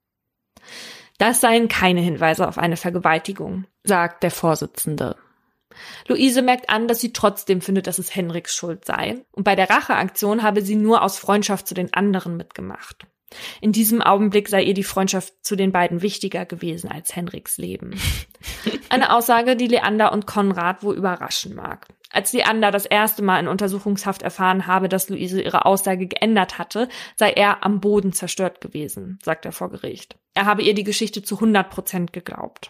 [1.19, 5.15] Das seien keine Hinweise auf eine Vergewaltigung, sagt der Vorsitzende.
[6.07, 9.25] Luise merkt an, dass sie trotzdem findet, dass es Henriks Schuld sei.
[9.31, 13.05] Und bei der Racheaktion habe sie nur aus Freundschaft zu den anderen mitgemacht.
[13.61, 17.99] In diesem Augenblick sei ihr die Freundschaft zu den beiden wichtiger gewesen als Henriks Leben.
[18.89, 21.87] Eine Aussage, die Leander und Konrad wohl überraschen mag.
[22.11, 26.87] Als Leander das erste Mal in Untersuchungshaft erfahren habe, dass Luise ihre Aussage geändert hatte,
[27.15, 30.17] sei er am Boden zerstört gewesen, sagt er vor Gericht.
[30.33, 32.69] Er habe ihr die Geschichte zu 100 Prozent geglaubt.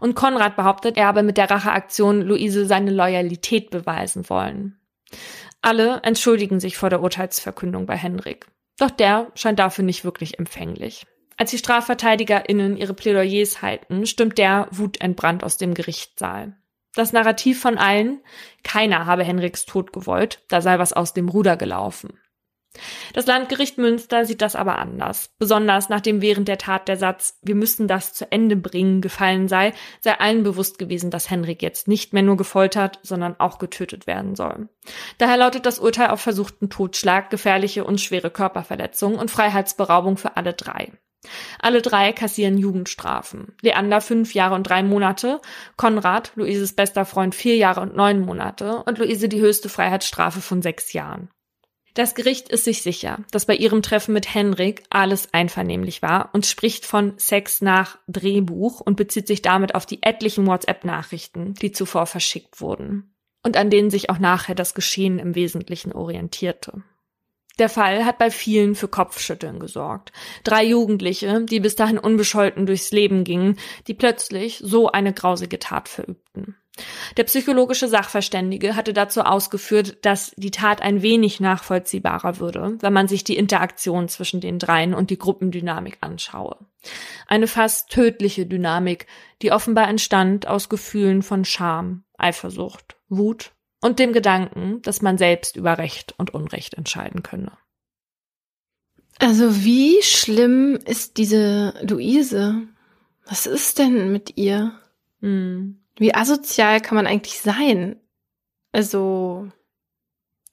[0.00, 4.78] Und Konrad behauptet, er habe mit der Racheaktion Luise seine Loyalität beweisen wollen.
[5.60, 8.46] Alle entschuldigen sich vor der Urteilsverkündung bei Henrik.
[8.78, 11.06] Doch der scheint dafür nicht wirklich empfänglich.
[11.36, 16.56] Als die StrafverteidigerInnen ihre Plädoyers halten, stimmt der wutentbrannt aus dem Gerichtssaal.
[16.94, 18.20] Das Narrativ von allen,
[18.64, 22.18] keiner habe Henriks Tod gewollt, da sei was aus dem Ruder gelaufen.
[23.12, 25.30] Das Landgericht Münster sieht das aber anders.
[25.38, 29.72] Besonders nachdem während der Tat der Satz, wir müssen das zu Ende bringen, gefallen sei,
[30.00, 34.34] sei allen bewusst gewesen, dass Henrik jetzt nicht mehr nur gefoltert, sondern auch getötet werden
[34.34, 34.68] soll.
[35.18, 40.54] Daher lautet das Urteil auf versuchten Totschlag, gefährliche und schwere Körperverletzung und Freiheitsberaubung für alle
[40.54, 40.92] drei.
[41.60, 43.54] Alle drei kassieren Jugendstrafen.
[43.60, 45.40] Leander fünf Jahre und drei Monate,
[45.76, 50.62] Konrad, Luises bester Freund vier Jahre und neun Monate und Luise die höchste Freiheitsstrafe von
[50.62, 51.30] sechs Jahren.
[51.94, 56.46] Das Gericht ist sich sicher, dass bei ihrem Treffen mit Henrik alles einvernehmlich war und
[56.46, 62.06] spricht von Sex nach Drehbuch und bezieht sich damit auf die etlichen WhatsApp-Nachrichten, die zuvor
[62.06, 66.82] verschickt wurden und an denen sich auch nachher das Geschehen im Wesentlichen orientierte.
[67.58, 70.12] Der Fall hat bei vielen für Kopfschütteln gesorgt.
[70.42, 75.88] Drei Jugendliche, die bis dahin unbescholten durchs Leben gingen, die plötzlich so eine grausige Tat
[75.88, 76.56] verübten.
[77.18, 83.08] Der psychologische Sachverständige hatte dazu ausgeführt, dass die Tat ein wenig nachvollziehbarer würde, wenn man
[83.08, 86.56] sich die Interaktion zwischen den dreien und die Gruppendynamik anschaue.
[87.26, 89.06] Eine fast tödliche Dynamik,
[89.42, 95.56] die offenbar entstand aus Gefühlen von Scham, Eifersucht, Wut und dem Gedanken, dass man selbst
[95.56, 97.52] über Recht und Unrecht entscheiden könne.
[99.18, 102.62] Also wie schlimm ist diese Luise?
[103.26, 104.72] Was ist denn mit ihr?
[105.20, 105.81] Hm.
[105.96, 107.96] Wie asozial kann man eigentlich sein?
[108.72, 109.48] Also,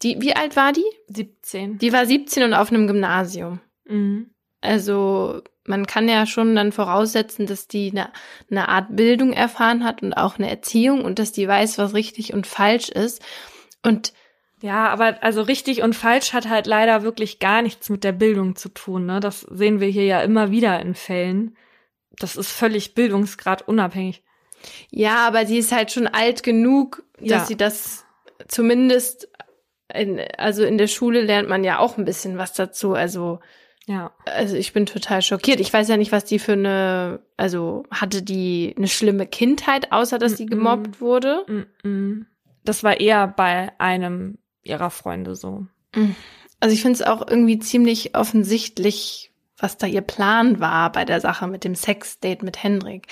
[0.01, 0.85] die, wie alt war die?
[1.07, 1.77] 17.
[1.77, 3.59] Die war 17 und auf einem Gymnasium.
[3.85, 4.31] Mhm.
[4.61, 8.11] Also, man kann ja schon dann voraussetzen, dass die eine,
[8.49, 12.33] eine Art Bildung erfahren hat und auch eine Erziehung und dass die weiß, was richtig
[12.33, 13.21] und falsch ist.
[13.83, 14.13] Und
[14.61, 18.55] ja, aber also richtig und falsch hat halt leider wirklich gar nichts mit der Bildung
[18.55, 19.05] zu tun.
[19.05, 19.19] Ne?
[19.21, 21.55] Das sehen wir hier ja immer wieder in Fällen.
[22.17, 24.23] Das ist völlig bildungsgrad unabhängig.
[24.91, 27.45] Ja, aber sie ist halt schon alt genug, dass ja.
[27.45, 28.05] sie das
[28.47, 29.29] zumindest,
[29.93, 32.93] in, also in der Schule lernt man ja auch ein bisschen was dazu.
[32.93, 33.39] Also
[33.89, 34.11] ja.
[34.25, 35.59] Also ich bin total schockiert.
[35.59, 40.19] Ich weiß ja nicht, was die für eine, also hatte die eine schlimme Kindheit, außer
[40.19, 41.43] dass sie gemobbt wurde?
[42.63, 45.65] Das war eher bei einem ihrer Freunde so.
[45.95, 46.11] Mm.
[46.59, 51.19] Also ich finde es auch irgendwie ziemlich offensichtlich, was da ihr Plan war bei der
[51.19, 53.07] Sache mit dem Sexdate mit Hendrik.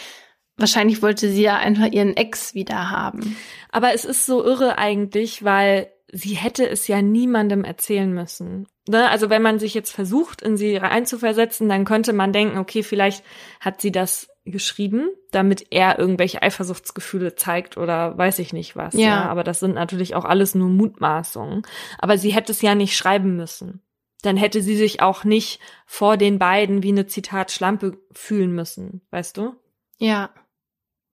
[0.58, 3.38] Wahrscheinlich wollte sie ja einfach ihren Ex wieder haben.
[3.72, 8.68] Aber es ist so irre eigentlich, weil sie hätte es ja niemandem erzählen müssen.
[8.88, 9.10] Ne?
[9.10, 13.24] Also wenn man sich jetzt versucht, in sie reinzuversetzen, dann könnte man denken, okay, vielleicht
[13.60, 18.94] hat sie das geschrieben, damit er irgendwelche Eifersuchtsgefühle zeigt oder weiß ich nicht was.
[18.94, 19.02] Ja.
[19.02, 19.26] ja.
[19.26, 21.64] Aber das sind natürlich auch alles nur Mutmaßungen.
[22.00, 23.82] Aber sie hätte es ja nicht schreiben müssen.
[24.24, 29.02] Dann hätte sie sich auch nicht vor den beiden wie eine Zitat Schlampe fühlen müssen,
[29.12, 29.56] weißt du?
[29.98, 30.32] Ja.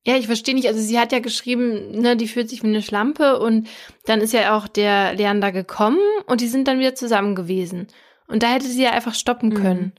[0.07, 0.69] Ja, ich verstehe nicht.
[0.69, 3.69] Also sie hat ja geschrieben, ne, die fühlt sich wie eine Schlampe und
[4.05, 7.87] dann ist ja auch der Leander gekommen und die sind dann wieder zusammen gewesen.
[8.27, 9.55] Und da hätte sie ja einfach stoppen Mhm.
[9.55, 9.93] können.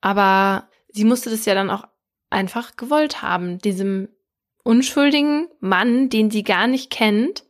[0.00, 1.84] Aber sie musste das ja dann auch
[2.30, 4.08] einfach gewollt haben, diesem
[4.64, 7.44] unschuldigen Mann, den sie gar nicht kennt,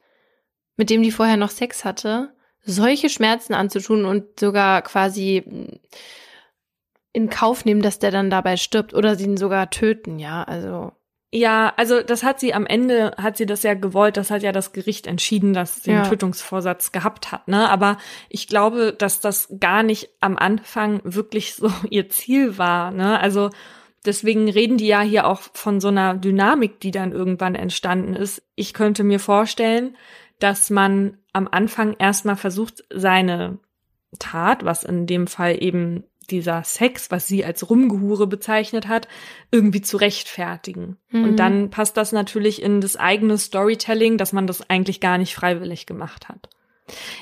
[0.76, 2.34] mit dem die vorher noch Sex hatte,
[2.66, 5.42] solche Schmerzen anzutun und sogar quasi
[7.12, 10.92] in Kauf nehmen, dass der dann dabei stirbt oder sie ihn sogar töten, ja, also.
[11.36, 14.52] Ja, also das hat sie am Ende, hat sie das ja gewollt, das hat ja
[14.52, 16.02] das Gericht entschieden, dass sie Ja.
[16.02, 17.68] einen Tötungsvorsatz gehabt hat, ne?
[17.68, 17.98] Aber
[18.28, 23.18] ich glaube, dass das gar nicht am Anfang wirklich so ihr Ziel war, ne?
[23.18, 23.50] Also
[24.06, 28.40] deswegen reden die ja hier auch von so einer Dynamik, die dann irgendwann entstanden ist.
[28.54, 29.96] Ich könnte mir vorstellen,
[30.38, 33.58] dass man am Anfang erstmal versucht, seine
[34.20, 39.08] Tat, was in dem Fall eben dieser Sex, was sie als Rumgehure bezeichnet hat,
[39.50, 40.96] irgendwie zu rechtfertigen.
[41.10, 41.24] Mhm.
[41.24, 45.34] Und dann passt das natürlich in das eigene Storytelling, dass man das eigentlich gar nicht
[45.34, 46.48] freiwillig gemacht hat.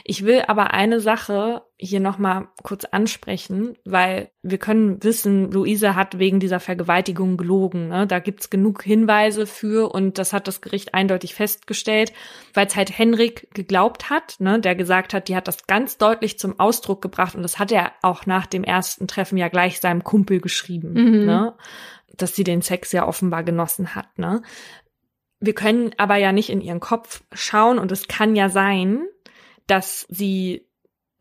[0.04, 6.18] Ich will aber eine Sache hier nochmal kurz ansprechen, weil wir können wissen, Luise hat
[6.18, 7.88] wegen dieser Vergewaltigung gelogen.
[7.88, 8.06] Ne?
[8.06, 12.12] Da gibt's genug Hinweise für und das hat das Gericht eindeutig festgestellt,
[12.54, 14.58] weil es halt Henrik geglaubt hat, ne?
[14.60, 17.92] der gesagt hat, die hat das ganz deutlich zum Ausdruck gebracht und das hat er
[18.02, 21.24] auch nach dem ersten Treffen ja gleich seinem Kumpel geschrieben, Mhm.
[21.24, 21.54] ne?
[22.16, 24.18] dass sie den Sex ja offenbar genossen hat.
[24.18, 24.42] Ne?
[25.40, 29.02] Wir können aber ja nicht in ihren Kopf schauen und es kann ja sein,
[29.66, 30.66] dass sie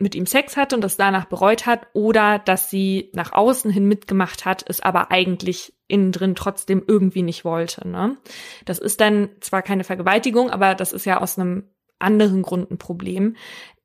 [0.02, 3.88] mit ihm Sex hatte und das danach bereut hat oder dass sie nach außen hin
[3.88, 7.88] mitgemacht hat, es aber eigentlich innen drin trotzdem irgendwie nicht wollte.
[7.88, 8.18] Ne?
[8.66, 11.70] Das ist dann zwar keine Vergewaltigung, aber das ist ja aus einem
[12.00, 13.36] anderen Grund ein Problem,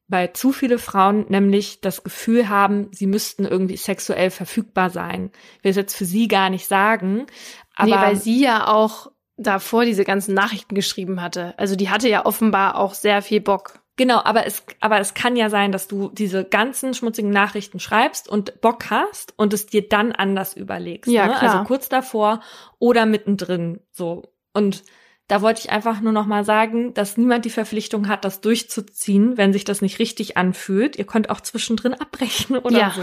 [0.08, 5.30] weil zu viele Frauen nämlich das Gefühl haben, sie müssten irgendwie sexuell verfügbar sein.
[5.58, 7.26] Ich will es jetzt für sie gar nicht sagen,
[7.74, 11.58] aber nee, weil sie ja auch davor diese ganzen Nachrichten geschrieben hatte.
[11.58, 13.80] Also die hatte ja offenbar auch sehr viel Bock.
[13.96, 18.28] Genau, aber es, aber es kann ja sein, dass du diese ganzen schmutzigen Nachrichten schreibst
[18.28, 21.10] und Bock hast und es dir dann anders überlegst.
[21.10, 21.34] Ja, ne?
[21.34, 21.42] klar.
[21.42, 22.40] Also kurz davor
[22.78, 24.24] oder mittendrin so.
[24.52, 24.84] Und
[25.28, 29.36] da wollte ich einfach nur noch mal sagen, dass niemand die Verpflichtung hat, das durchzuziehen,
[29.38, 30.96] wenn sich das nicht richtig anfühlt.
[30.96, 32.90] Ihr könnt auch zwischendrin abbrechen oder Ja.
[32.94, 33.02] so.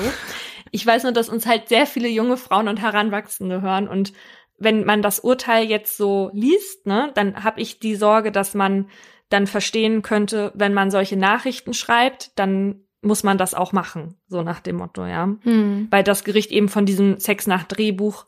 [0.71, 4.13] Ich weiß nur, dass uns halt sehr viele junge Frauen und Heranwachsende hören und
[4.59, 8.89] wenn man das Urteil jetzt so liest, ne, dann habe ich die Sorge, dass man
[9.33, 14.43] dann verstehen könnte, wenn man solche Nachrichten schreibt, dann muss man das auch machen, so
[14.43, 15.35] nach dem Motto, ja.
[15.41, 15.87] Hm.
[15.89, 18.25] Weil das Gericht eben von diesem Sex nach Drehbuch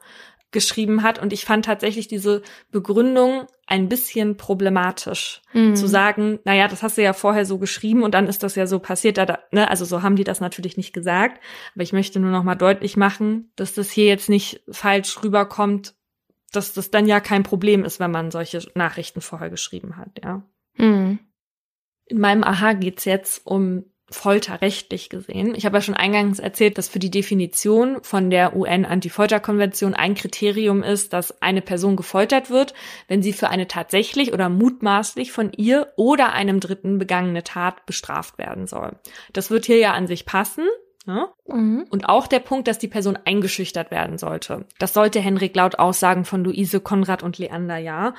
[0.52, 2.42] geschrieben hat und ich fand tatsächlich diese
[2.72, 5.76] Begründung ein bisschen problematisch Hm.
[5.76, 8.68] zu sagen, naja, das hast du ja vorher so geschrieben und dann ist das ja
[8.68, 9.70] so passiert, da, ne?
[9.70, 11.42] also so haben die das natürlich nicht gesagt,
[11.74, 15.94] aber ich möchte nur noch mal deutlich machen, dass das hier jetzt nicht falsch rüberkommt,
[16.52, 20.44] dass das dann ja kein Problem ist, wenn man solche Nachrichten vorher geschrieben hat, ja.
[20.76, 21.20] Hm.
[22.08, 25.56] In meinem Aha geht's jetzt um Folter rechtlich gesehen.
[25.56, 30.84] Ich habe ja schon eingangs erzählt, dass für die Definition von der UN-Anti-Folter-Konvention ein Kriterium
[30.84, 32.76] ist, dass eine Person gefoltert wird,
[33.08, 38.38] wenn sie für eine tatsächlich oder mutmaßlich von ihr oder einem Dritten begangene Tat bestraft
[38.38, 38.92] werden soll.
[39.34, 40.66] Das wird hier ja an sich passen.
[41.08, 41.28] Ne?
[41.48, 41.86] Mhm.
[41.90, 44.66] Und auch der Punkt, dass die Person eingeschüchtert werden sollte.
[44.80, 48.14] Das sollte Henrik laut Aussagen von Luise, Konrad und Leander ja,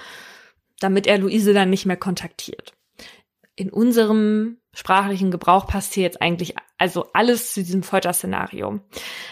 [0.81, 2.75] damit er Luise dann nicht mehr kontaktiert.
[3.55, 8.81] In unserem sprachlichen Gebrauch passt hier jetzt eigentlich also alles zu diesem Folterszenario.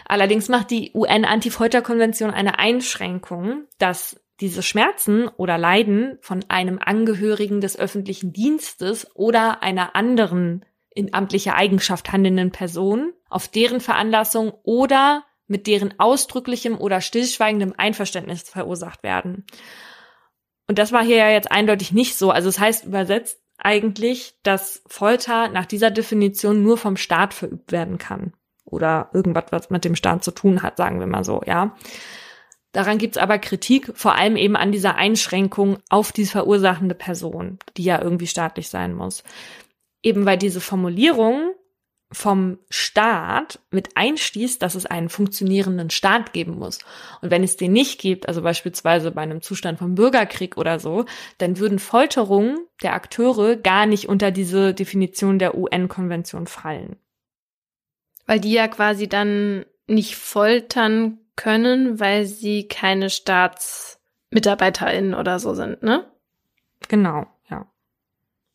[0.06, 7.78] Allerdings macht die UN-Anti-Folter-Konvention eine Einschränkung, dass diese Schmerzen oder Leiden von einem Angehörigen des
[7.78, 10.64] öffentlichen Dienstes oder einer anderen
[10.94, 18.42] in amtlicher Eigenschaft handelnden Person auf deren Veranlassung oder mit deren ausdrücklichem oder stillschweigendem Einverständnis
[18.42, 19.44] verursacht werden.
[20.66, 22.30] Und das war hier ja jetzt eindeutig nicht so.
[22.30, 27.98] Also es heißt übersetzt eigentlich, dass Folter nach dieser Definition nur vom Staat verübt werden
[27.98, 28.32] kann.
[28.64, 31.76] Oder irgendwas, was mit dem Staat zu tun hat, sagen wir mal so, ja.
[32.72, 37.84] Daran gibt's aber Kritik, vor allem eben an dieser Einschränkung auf die verursachende Person, die
[37.84, 39.22] ja irgendwie staatlich sein muss.
[40.02, 41.54] Eben weil diese Formulierung
[42.12, 46.78] vom Staat mit einschließt, dass es einen funktionierenden Staat geben muss.
[47.20, 51.06] Und wenn es den nicht gibt, also beispielsweise bei einem Zustand von Bürgerkrieg oder so,
[51.38, 56.96] dann würden Folterungen der Akteure gar nicht unter diese Definition der UN-Konvention fallen.
[58.26, 65.82] Weil die ja quasi dann nicht foltern können, weil sie keine StaatsmitarbeiterInnen oder so sind,
[65.82, 66.10] ne?
[66.88, 67.26] Genau.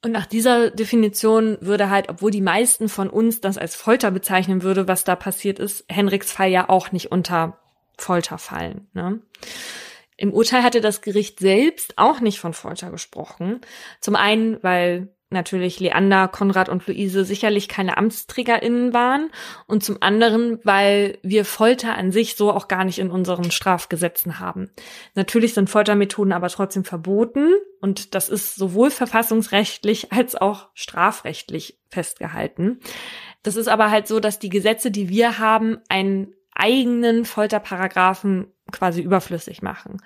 [0.01, 4.63] Und nach dieser Definition würde halt, obwohl die meisten von uns das als Folter bezeichnen
[4.63, 7.59] würde, was da passiert ist, Henriks Fall ja auch nicht unter
[7.97, 8.87] Folter fallen.
[8.93, 9.21] Ne?
[10.15, 13.59] Im Urteil hatte das Gericht selbst auch nicht von Folter gesprochen.
[13.99, 19.29] Zum einen, weil natürlich Leander, Konrad und Luise sicherlich keine AmtsträgerInnen waren
[19.67, 24.39] und zum anderen, weil wir Folter an sich so auch gar nicht in unseren Strafgesetzen
[24.39, 24.71] haben.
[25.15, 32.79] Natürlich sind Foltermethoden aber trotzdem verboten und das ist sowohl verfassungsrechtlich als auch strafrechtlich festgehalten.
[33.43, 39.01] Das ist aber halt so, dass die Gesetze, die wir haben, einen eigenen Folterparagraphen quasi
[39.01, 40.01] überflüssig machen.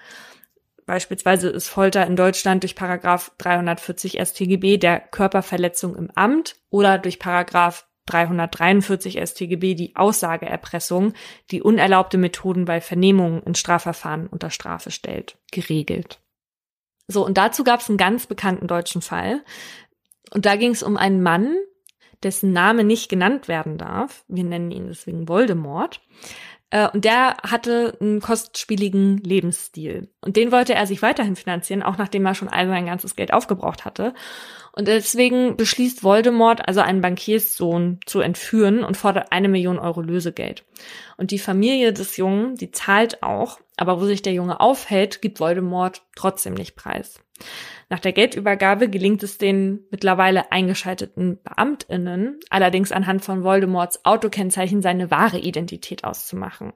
[0.86, 7.20] Beispielsweise ist Folter in Deutschland durch Paragraph 340 StGB der Körperverletzung im Amt oder durch
[7.20, 11.14] Paragraph 343 StGB die Aussageerpressung,
[11.52, 16.20] die unerlaubte Methoden bei Vernehmungen in Strafverfahren unter Strafe stellt, geregelt.
[17.08, 19.44] So, und dazu gab es einen ganz bekannten deutschen Fall.
[20.32, 21.56] Und da ging es um einen Mann,
[22.24, 24.24] dessen Name nicht genannt werden darf.
[24.28, 26.02] Wir nennen ihn deswegen Voldemort.
[26.74, 30.10] Äh, und der hatte einen kostspieligen Lebensstil.
[30.22, 33.32] Und den wollte er sich weiterhin finanzieren, auch nachdem er schon all sein ganzes Geld
[33.32, 34.16] aufgebraucht hatte.
[34.72, 40.66] Und deswegen beschließt Voldemort, also einen Bankierssohn zu entführen und fordert eine Million Euro Lösegeld.
[41.16, 45.40] Und die Familie des Jungen, die zahlt auch, aber wo sich der Junge aufhält, gibt
[45.40, 47.20] Voldemort trotzdem nicht preis.
[47.90, 55.12] Nach der Geldübergabe gelingt es den mittlerweile eingeschalteten Beamtinnen allerdings anhand von Voldemorts Autokennzeichen seine
[55.12, 56.74] wahre Identität auszumachen.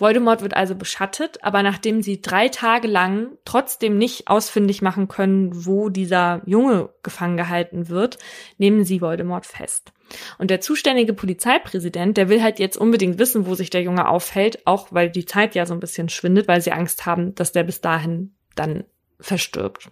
[0.00, 5.66] Voldemort wird also beschattet, aber nachdem sie drei Tage lang trotzdem nicht ausfindig machen können,
[5.66, 8.18] wo dieser Junge gefangen gehalten wird,
[8.58, 9.92] nehmen sie Voldemort fest.
[10.38, 14.66] Und der zuständige Polizeipräsident, der will halt jetzt unbedingt wissen, wo sich der Junge aufhält,
[14.66, 17.64] auch weil die Zeit ja so ein bisschen schwindet, weil sie Angst haben, dass der
[17.64, 18.84] bis dahin dann
[19.20, 19.90] verstirbt.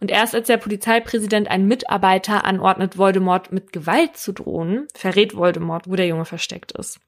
[0.00, 5.88] Und erst als der Polizeipräsident einen Mitarbeiter anordnet, Voldemort mit Gewalt zu drohen, verrät Voldemort,
[5.88, 7.00] wo der Junge versteckt ist.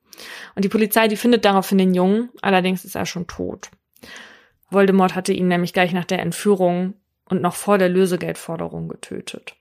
[0.55, 3.71] Und die Polizei, die findet daraufhin den Jungen, allerdings ist er schon tot.
[4.71, 6.95] Voldemort hatte ihn nämlich gleich nach der Entführung
[7.29, 9.55] und noch vor der Lösegeldforderung getötet.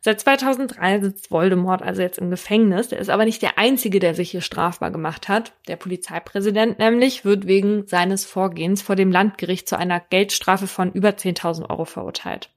[0.00, 2.88] Seit 2003 sitzt Voldemort also jetzt im Gefängnis.
[2.88, 5.52] Der ist aber nicht der Einzige, der sich hier strafbar gemacht hat.
[5.66, 11.10] Der Polizeipräsident nämlich wird wegen seines Vorgehens vor dem Landgericht zu einer Geldstrafe von über
[11.10, 12.50] 10.000 Euro verurteilt.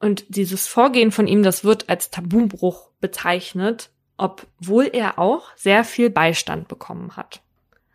[0.00, 6.10] Und dieses Vorgehen von ihm, das wird als Tabubruch bezeichnet, obwohl er auch sehr viel
[6.10, 7.40] Beistand bekommen hat.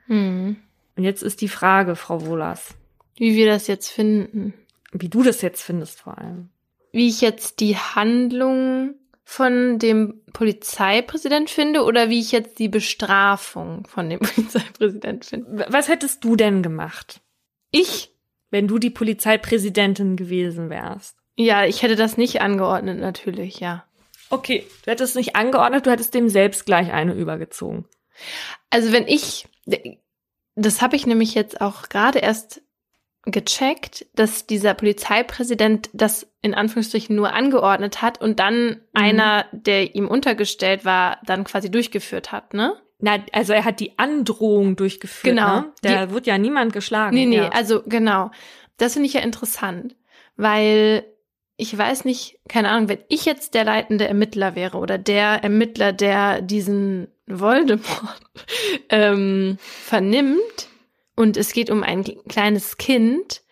[0.07, 0.57] Hm.
[0.95, 2.75] Und jetzt ist die Frage, Frau Wohlers.
[3.15, 4.53] Wie wir das jetzt finden.
[4.91, 6.49] Wie du das jetzt findest vor allem
[6.93, 8.95] wie ich jetzt die Handlung
[9.25, 15.65] von dem Polizeipräsident finde oder wie ich jetzt die Bestrafung von dem Polizeipräsident finde.
[15.69, 17.19] Was hättest du denn gemacht?
[17.71, 18.11] Ich,
[18.51, 21.17] wenn du die Polizeipräsidentin gewesen wärst.
[21.35, 23.85] Ja, ich hätte das nicht angeordnet, natürlich, ja.
[24.29, 27.85] Okay, du hättest nicht angeordnet, du hättest dem selbst gleich eine übergezogen.
[28.69, 29.47] Also wenn ich,
[30.55, 32.61] das habe ich nämlich jetzt auch gerade erst
[33.25, 38.75] gecheckt, dass dieser Polizeipräsident das in Anführungsstrichen nur angeordnet hat und dann mhm.
[38.93, 42.75] einer, der ihm untergestellt war, dann quasi durchgeführt hat, ne?
[42.99, 45.35] Na, also er hat die Androhung durchgeführt.
[45.35, 45.61] Genau.
[45.61, 45.71] Ne?
[45.81, 47.15] Da wird ja niemand geschlagen.
[47.15, 47.49] Nee, nee, ja.
[47.49, 48.31] also genau.
[48.77, 49.95] Das finde ich ja interessant,
[50.37, 51.05] weil
[51.57, 55.91] ich weiß nicht, keine Ahnung, wenn ich jetzt der leitende Ermittler wäre oder der Ermittler,
[55.91, 58.21] der diesen Voldemort
[58.89, 60.69] ähm, vernimmt,
[61.15, 63.43] und es geht um ein kleines Kind,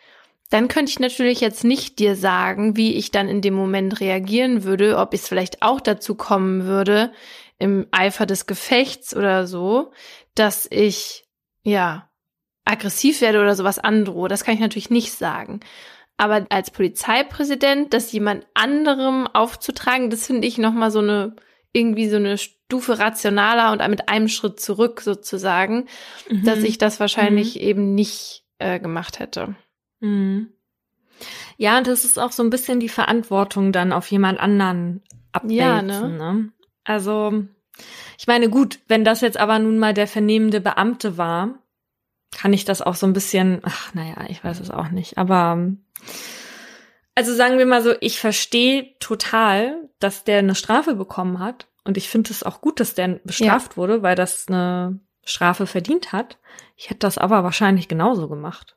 [0.49, 4.63] dann könnte ich natürlich jetzt nicht dir sagen, wie ich dann in dem Moment reagieren
[4.63, 7.13] würde, ob es vielleicht auch dazu kommen würde,
[7.57, 9.91] im Eifer des Gefechts oder so,
[10.35, 11.25] dass ich,
[11.63, 12.09] ja,
[12.65, 14.27] aggressiv werde oder sowas androhe.
[14.27, 15.61] Das kann ich natürlich nicht sagen.
[16.17, 21.35] Aber als Polizeipräsident, das jemand anderem aufzutragen, das finde ich nochmal so eine,
[21.71, 22.37] irgendwie so eine
[22.71, 25.87] Stufe rationaler und mit einem Schritt zurück sozusagen,
[26.29, 26.45] mhm.
[26.45, 27.61] dass ich das wahrscheinlich mhm.
[27.61, 29.55] eben nicht äh, gemacht hätte.
[29.99, 30.53] Mhm.
[31.57, 35.03] Ja, und das ist auch so ein bisschen die Verantwortung dann auf jemand anderen
[35.33, 35.57] abwälzen.
[35.57, 36.07] Ja, ne?
[36.07, 36.49] ne?
[36.85, 37.43] Also,
[38.17, 41.59] ich meine, gut, wenn das jetzt aber nun mal der vernehmende Beamte war,
[42.33, 45.73] kann ich das auch so ein bisschen, ach, naja, ich weiß es auch nicht, aber
[47.15, 51.97] also sagen wir mal so, ich verstehe total, dass der eine Strafe bekommen hat und
[51.97, 53.77] ich finde es auch gut, dass der bestraft ja.
[53.77, 56.37] wurde, weil das eine Strafe verdient hat.
[56.75, 58.75] Ich hätte das aber wahrscheinlich genauso gemacht.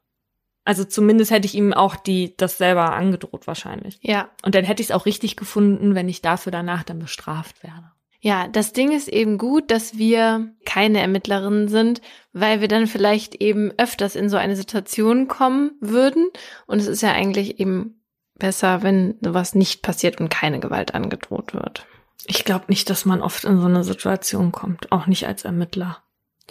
[0.64, 3.98] Also zumindest hätte ich ihm auch die das selber angedroht wahrscheinlich.
[4.00, 4.30] Ja.
[4.42, 7.90] Und dann hätte ich es auch richtig gefunden, wenn ich dafür danach dann bestraft werde.
[8.20, 12.00] Ja, das Ding ist eben gut, dass wir keine Ermittlerinnen sind,
[12.32, 16.30] weil wir dann vielleicht eben öfters in so eine Situation kommen würden.
[16.66, 18.02] Und es ist ja eigentlich eben
[18.38, 21.86] besser, wenn sowas nicht passiert und keine Gewalt angedroht wird.
[22.26, 26.02] Ich glaube nicht, dass man oft in so eine Situation kommt, auch nicht als Ermittler.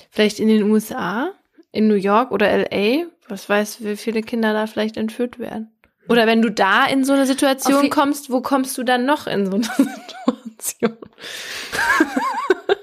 [0.10, 1.32] Vielleicht in den USA,
[1.72, 5.72] in New York oder LA, Was weiß, wie viele Kinder da vielleicht entführt werden.
[6.10, 9.46] Oder wenn du da in so eine Situation kommst, wo kommst du dann noch in
[9.46, 9.64] so eine
[10.58, 10.98] Situation?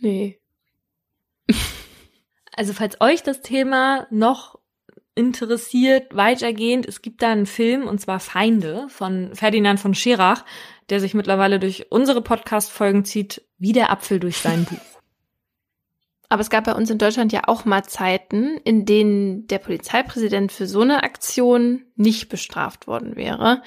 [0.00, 0.40] nee.
[2.56, 4.58] Also falls euch das Thema noch
[5.14, 10.44] interessiert, weitergehend, es gibt da einen Film, und zwar Feinde von Ferdinand von Schirach,
[10.90, 14.78] der sich mittlerweile durch unsere Podcast-Folgen zieht, wie der Apfel durch sein Buch.
[16.28, 20.52] Aber es gab bei uns in Deutschland ja auch mal Zeiten, in denen der Polizeipräsident
[20.52, 23.62] für so eine Aktion nicht bestraft worden wäre.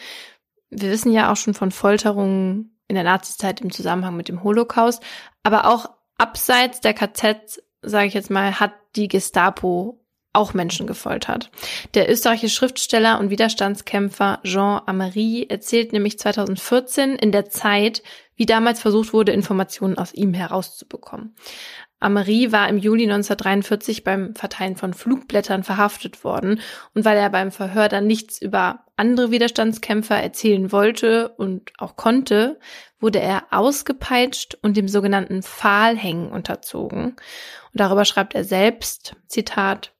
[0.70, 5.04] Wir wissen ja auch schon von Folterungen in der Nazizeit im Zusammenhang mit dem Holocaust,
[5.44, 10.03] aber auch abseits der KZ, sage ich jetzt mal, hat die Gestapo
[10.34, 11.52] auch Menschen gefoltert.
[11.94, 18.04] Der österreichische Schriftsteller und Widerstandskämpfer Jean Amery erzählt nämlich 2014 in der Zeit,
[18.36, 21.36] wie damals versucht wurde, Informationen aus ihm herauszubekommen.
[22.04, 26.60] Amery war im Juli 1943 beim Verteilen von Flugblättern verhaftet worden
[26.94, 32.60] und weil er beim Verhör dann nichts über andere Widerstandskämpfer erzählen wollte und auch konnte,
[33.00, 37.06] wurde er ausgepeitscht und dem sogenannten Pfahlhängen unterzogen.
[37.06, 39.93] Und darüber schreibt er selbst, Zitat,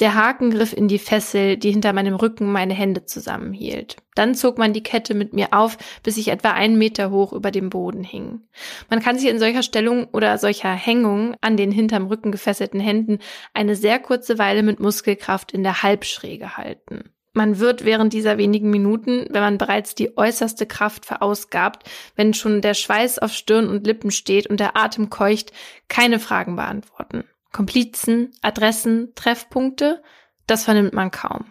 [0.00, 3.96] der Haken griff in die Fessel, die hinter meinem Rücken meine Hände zusammenhielt.
[4.14, 7.50] Dann zog man die Kette mit mir auf, bis ich etwa einen Meter hoch über
[7.50, 8.40] dem Boden hing.
[8.90, 13.18] Man kann sich in solcher Stellung oder solcher Hängung an den hinterm Rücken gefesselten Händen
[13.52, 17.10] eine sehr kurze Weile mit Muskelkraft in der Halbschräge halten.
[17.36, 22.60] Man wird während dieser wenigen Minuten, wenn man bereits die äußerste Kraft verausgabt, wenn schon
[22.60, 25.52] der Schweiß auf Stirn und Lippen steht und der Atem keucht,
[25.88, 27.24] keine Fragen beantworten.
[27.54, 30.02] Komplizen, Adressen, Treffpunkte,
[30.46, 31.46] das vernimmt man kaum.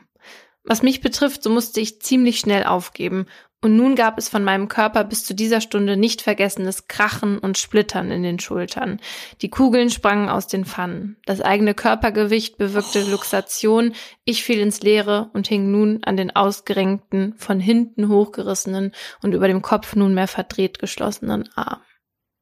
[0.63, 3.25] Was mich betrifft, so musste ich ziemlich schnell aufgeben,
[3.63, 7.57] und nun gab es von meinem Körper bis zu dieser Stunde nicht vergessenes Krachen und
[7.57, 8.99] Splittern in den Schultern.
[9.41, 11.15] Die Kugeln sprangen aus den Pfannen.
[11.25, 13.11] Das eigene Körpergewicht bewirkte oh.
[13.11, 13.93] Luxation.
[14.25, 19.47] Ich fiel ins Leere und hing nun an den ausgerenkten, von hinten hochgerissenen und über
[19.47, 21.79] dem Kopf nunmehr verdreht geschlossenen Arm.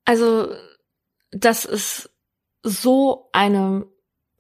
[0.06, 0.52] Also,
[1.30, 2.10] das ist
[2.64, 3.86] so eine,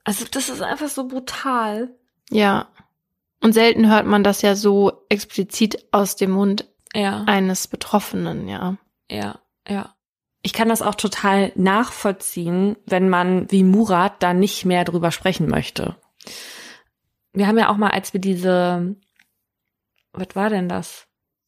[0.03, 1.95] also das ist einfach so brutal.
[2.29, 2.67] Ja.
[3.41, 7.23] Und selten hört man das ja so explizit aus dem Mund ja.
[7.25, 8.77] eines Betroffenen, ja.
[9.09, 9.95] Ja, ja.
[10.43, 15.47] Ich kann das auch total nachvollziehen, wenn man wie Murat da nicht mehr drüber sprechen
[15.47, 15.95] möchte.
[17.33, 18.95] Wir haben ja auch mal, als wir diese,
[20.13, 21.07] was war denn das?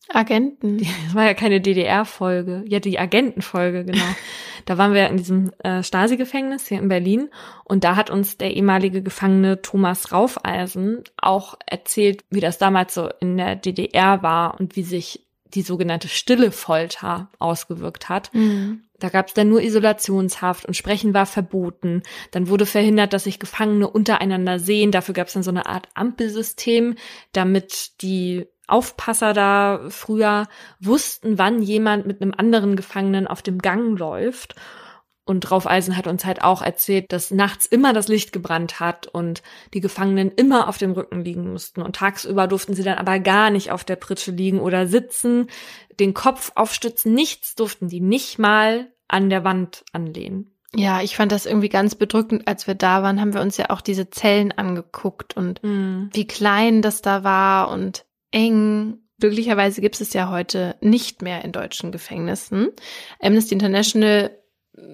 [0.09, 0.77] Agenten.
[1.05, 2.63] Das war ja keine DDR-Folge.
[2.67, 4.03] Ja, die Agentenfolge, genau.
[4.65, 7.29] da waren wir in diesem äh, Stasi-Gefängnis hier in Berlin
[7.63, 13.09] und da hat uns der ehemalige Gefangene Thomas Raufeisen auch erzählt, wie das damals so
[13.19, 18.33] in der DDR war und wie sich die sogenannte stille Folter ausgewirkt hat.
[18.33, 18.83] Mhm.
[18.99, 22.03] Da gab es dann nur Isolationshaft und Sprechen war verboten.
[22.31, 24.91] Dann wurde verhindert, dass sich Gefangene untereinander sehen.
[24.91, 26.95] Dafür gab es dann so eine Art Ampelsystem,
[27.33, 30.47] damit die Aufpasser da früher
[30.79, 34.55] wussten, wann jemand mit einem anderen Gefangenen auf dem Gang läuft.
[35.25, 39.41] Und Draufeisen hat uns halt auch erzählt, dass nachts immer das Licht gebrannt hat und
[39.73, 41.81] die Gefangenen immer auf dem Rücken liegen mussten.
[41.81, 45.47] Und tagsüber durften sie dann aber gar nicht auf der Pritsche liegen oder sitzen,
[45.99, 50.49] den Kopf aufstützen, nichts durften die nicht mal an der Wand anlehnen.
[50.75, 52.47] Ja, ich fand das irgendwie ganz bedrückend.
[52.47, 56.09] Als wir da waren, haben wir uns ja auch diese Zellen angeguckt und mm.
[56.11, 58.99] wie klein das da war und eng.
[59.19, 62.69] Glücklicherweise gibt es ja heute nicht mehr in deutschen Gefängnissen.
[63.21, 64.37] Amnesty International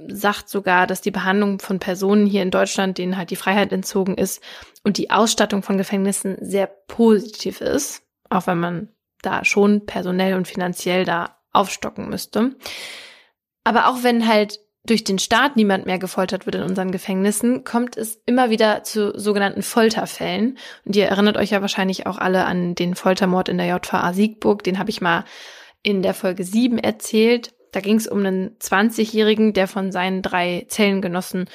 [0.08, 4.18] sagt sogar, dass die Behandlung von Personen hier in Deutschland, denen halt die Freiheit entzogen
[4.18, 4.44] ist
[4.84, 8.90] und die Ausstattung von Gefängnissen sehr positiv ist, auch wenn man
[9.22, 12.56] da schon personell und finanziell da aufstocken müsste.
[13.64, 14.60] Aber auch wenn halt
[14.90, 19.18] durch den Staat niemand mehr gefoltert wird in unseren Gefängnissen, kommt es immer wieder zu
[19.18, 20.58] sogenannten Folterfällen.
[20.86, 24.64] Und ihr erinnert euch ja wahrscheinlich auch alle an den Foltermord in der JVA Siegburg.
[24.64, 25.26] Den habe ich mal
[25.84, 27.54] in der Folge 7 erzählt.
[27.72, 31.50] Da ging es um einen 20-Jährigen, der von seinen drei Zellengenossen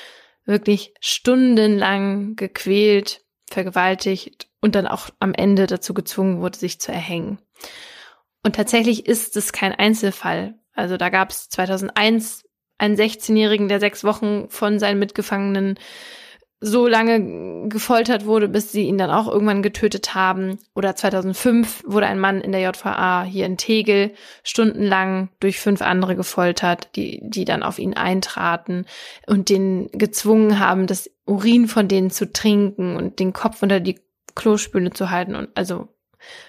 [0.45, 7.39] wirklich stundenlang gequält, vergewaltigt und dann auch am Ende dazu gezwungen wurde, sich zu erhängen.
[8.45, 10.55] Und tatsächlich ist es kein Einzelfall.
[10.75, 12.44] Also da gab es 2001
[12.85, 15.79] einen 16-Jährigen, der sechs Wochen von seinen Mitgefangenen
[16.61, 20.59] so lange gefoltert wurde, bis sie ihn dann auch irgendwann getötet haben.
[20.75, 26.17] Oder 2005 wurde ein Mann in der JVA hier in Tegel stundenlang durch fünf andere
[26.17, 28.87] gefoltert, die, die dann auf ihn eintraten
[29.27, 34.01] und den gezwungen haben, das Urin von denen zu trinken und den Kopf unter die
[34.35, 35.89] Klospüle zu halten und also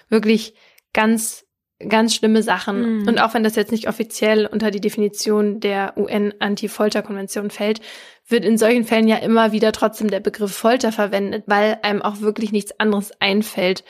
[0.08, 0.54] wirklich
[0.92, 1.45] ganz
[1.78, 3.00] ganz schlimme Sachen.
[3.00, 3.08] Mhm.
[3.08, 7.80] Und auch wenn das jetzt nicht offiziell unter die Definition der UN-Anti-Folter-Konvention fällt,
[8.26, 12.20] wird in solchen Fällen ja immer wieder trotzdem der Begriff Folter verwendet, weil einem auch
[12.20, 13.84] wirklich nichts anderes einfällt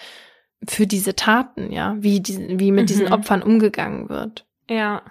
[0.66, 2.86] für diese Taten, ja, wie, die, wie mit mhm.
[2.86, 4.46] diesen Opfern umgegangen wird.
[4.68, 5.02] Ja.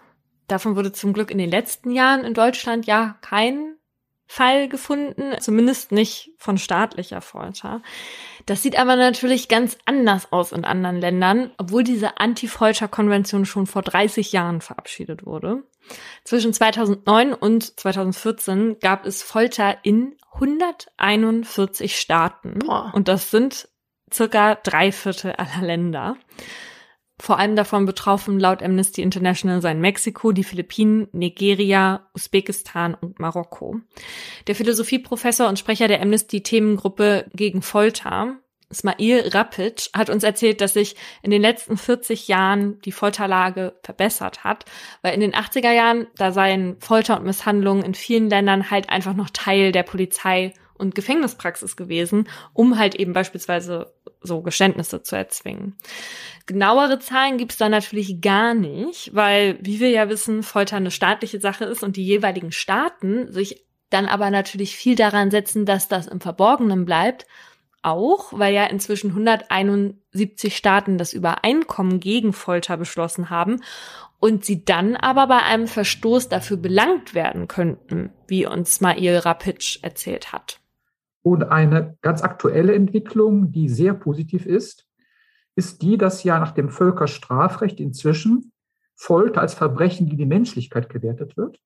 [0.47, 3.75] Davon wurde zum Glück in den letzten Jahren in Deutschland ja kein
[4.27, 7.81] Fall gefunden, zumindest nicht von staatlicher Folter.
[8.45, 13.81] Das sieht aber natürlich ganz anders aus in anderen Ländern, obwohl diese Anti-Folter-Konvention schon vor
[13.81, 15.63] 30 Jahren verabschiedet wurde.
[16.23, 22.59] Zwischen 2009 und 2014 gab es Folter in 141 Staaten.
[22.59, 22.91] Boah.
[22.93, 23.67] Und das sind
[24.13, 26.17] circa drei Viertel aller Länder.
[27.17, 33.79] Vor allem davon betroffen laut Amnesty International seien Mexiko, die Philippinen, Nigeria, Usbekistan und Marokko.
[34.47, 38.35] Der Philosophieprofessor und Sprecher der Amnesty-Themengruppe gegen Folter,
[38.73, 44.43] Smail Rapic, hat uns erzählt, dass sich in den letzten 40 Jahren die Folterlage verbessert
[44.43, 44.65] hat,
[45.01, 49.13] weil in den 80er Jahren, da seien Folter und Misshandlungen in vielen Ländern halt einfach
[49.13, 55.75] noch Teil der Polizei und Gefängnispraxis gewesen, um halt eben beispielsweise so Geständnisse zu erzwingen.
[56.45, 61.39] Genauere Zahlen gibt's da natürlich gar nicht, weil, wie wir ja wissen, Folter eine staatliche
[61.39, 66.07] Sache ist und die jeweiligen Staaten sich dann aber natürlich viel daran setzen, dass das
[66.07, 67.25] im Verborgenen bleibt,
[67.81, 73.61] auch, weil ja inzwischen 171 Staaten das Übereinkommen gegen Folter beschlossen haben
[74.19, 79.79] und sie dann aber bei einem Verstoß dafür belangt werden könnten, wie uns Mail Rapic
[79.83, 80.59] erzählt hat.
[81.25, 84.85] Und eine ganz aktuelle Entwicklung, die sehr positiv ist,
[85.55, 88.51] ist die, dass ja nach dem Völkerstrafrecht inzwischen
[88.93, 91.59] Folter als Verbrechen gegen die Menschlichkeit gewertet wird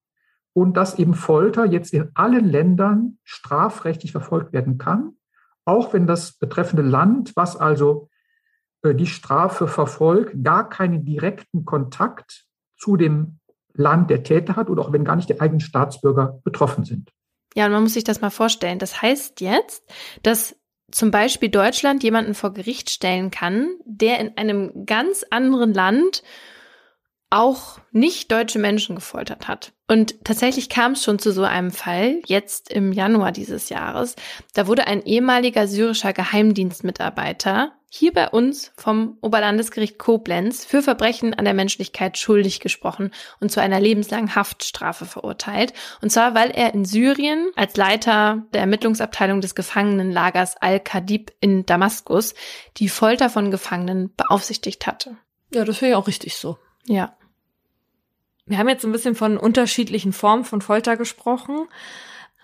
[0.53, 5.18] und dass eben Folter jetzt in allen Ländern strafrechtlich verfolgt werden kann,
[5.65, 8.07] auch wenn das betreffende Land, was also
[8.81, 12.45] äh, die Strafe verfolgt, gar keinen direkten Kontakt
[12.77, 13.40] zu dem
[13.73, 17.11] Land der Täter hat oder auch wenn gar nicht die eigenen Staatsbürger betroffen sind.
[17.55, 18.80] Ja, und man muss sich das mal vorstellen.
[18.80, 19.84] Das heißt jetzt,
[20.23, 20.55] dass
[20.91, 26.23] zum Beispiel Deutschland jemanden vor Gericht stellen kann, der in einem ganz anderen Land
[27.30, 29.73] auch nicht deutsche Menschen gefoltert hat.
[29.88, 34.15] Und tatsächlich kam es schon zu so einem Fall, jetzt im Januar dieses Jahres.
[34.53, 41.45] Da wurde ein ehemaliger syrischer Geheimdienstmitarbeiter hier bei uns vom Oberlandesgericht Koblenz für Verbrechen an
[41.45, 45.73] der Menschlichkeit schuldig gesprochen und zu einer lebenslangen Haftstrafe verurteilt.
[46.01, 52.35] Und zwar, weil er in Syrien als Leiter der Ermittlungsabteilung des Gefangenenlagers Al-Kadib in Damaskus
[52.77, 55.18] die Folter von Gefangenen beaufsichtigt hatte.
[55.51, 56.60] Ja, das wäre ja auch richtig so.
[56.85, 57.15] Ja.
[58.49, 61.67] Wir haben jetzt ein bisschen von unterschiedlichen Formen von Folter gesprochen.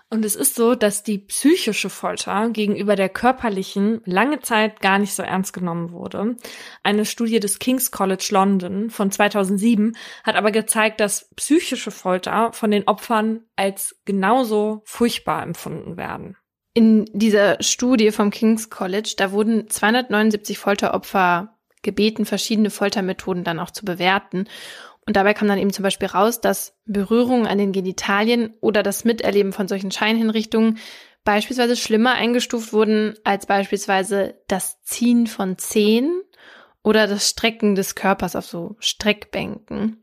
[0.08, 5.14] Und es ist so, dass die psychische Folter gegenüber der körperlichen lange Zeit gar nicht
[5.14, 6.36] so ernst genommen wurde.
[6.84, 12.70] Eine Studie des King's College London von 2007 hat aber gezeigt, dass psychische Folter von
[12.70, 16.36] den Opfern als genauso furchtbar empfunden werden.
[16.72, 23.70] In dieser Studie vom King's College, da wurden 279 Folteropfer gebeten, verschiedene Foltermethoden dann auch
[23.70, 24.46] zu bewerten.
[25.06, 29.04] Und dabei kam dann eben zum Beispiel raus, dass Berührungen an den Genitalien oder das
[29.04, 30.78] Miterleben von solchen Scheinhinrichtungen
[31.24, 36.22] beispielsweise schlimmer eingestuft wurden als beispielsweise das Ziehen von Zehen
[36.82, 40.02] oder das Strecken des Körpers auf so Streckbänken.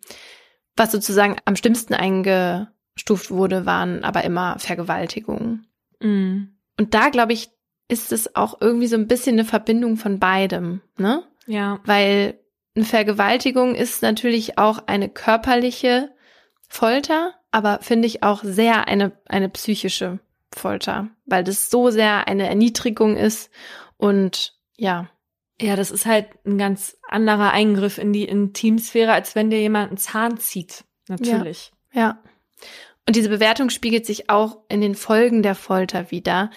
[0.76, 5.68] Was sozusagen am schlimmsten eingestuft wurde, waren aber immer Vergewaltigungen.
[6.00, 6.58] Mhm.
[6.80, 7.50] Und da, glaube ich,
[7.88, 11.24] ist es auch irgendwie so ein bisschen eine Verbindung von beidem, ne?
[11.46, 11.80] Ja.
[11.86, 12.40] Weil
[12.76, 16.12] eine Vergewaltigung ist natürlich auch eine körperliche
[16.68, 20.20] Folter, aber finde ich auch sehr eine, eine psychische
[20.52, 23.52] Folter, weil das so sehr eine Erniedrigung ist
[23.98, 25.10] und ja.
[25.62, 29.90] Ja, das ist halt ein ganz anderer Eingriff in die Intimsphäre, als wenn dir jemand
[29.90, 30.84] einen Zahn zieht.
[31.08, 31.72] Natürlich.
[31.94, 32.02] Ja.
[32.02, 32.24] ja.
[33.08, 36.50] Und diese Bewertung spiegelt sich auch in den Folgen der Folter wieder,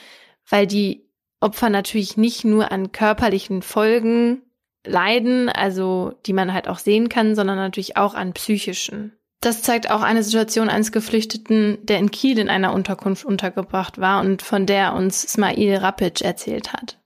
[0.48, 1.10] weil die
[1.40, 4.42] Opfer natürlich nicht nur an körperlichen Folgen
[4.86, 9.12] leiden, also die man halt auch sehen kann, sondern natürlich auch an psychischen.
[9.40, 14.20] Das zeigt auch eine Situation eines Geflüchteten, der in Kiel in einer Unterkunft untergebracht war
[14.20, 16.98] und von der uns Smail Rapic erzählt hat.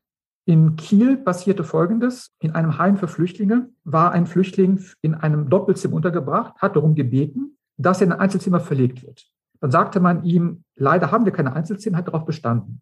[0.47, 2.31] In Kiel passierte Folgendes.
[2.41, 7.59] In einem Heim für Flüchtlinge war ein Flüchtling in einem Doppelzimmer untergebracht, hat darum gebeten,
[7.77, 9.27] dass er in ein Einzelzimmer verlegt wird.
[9.61, 12.81] Dann sagte man ihm, leider haben wir keine Einzelzimmer, hat darauf bestanden.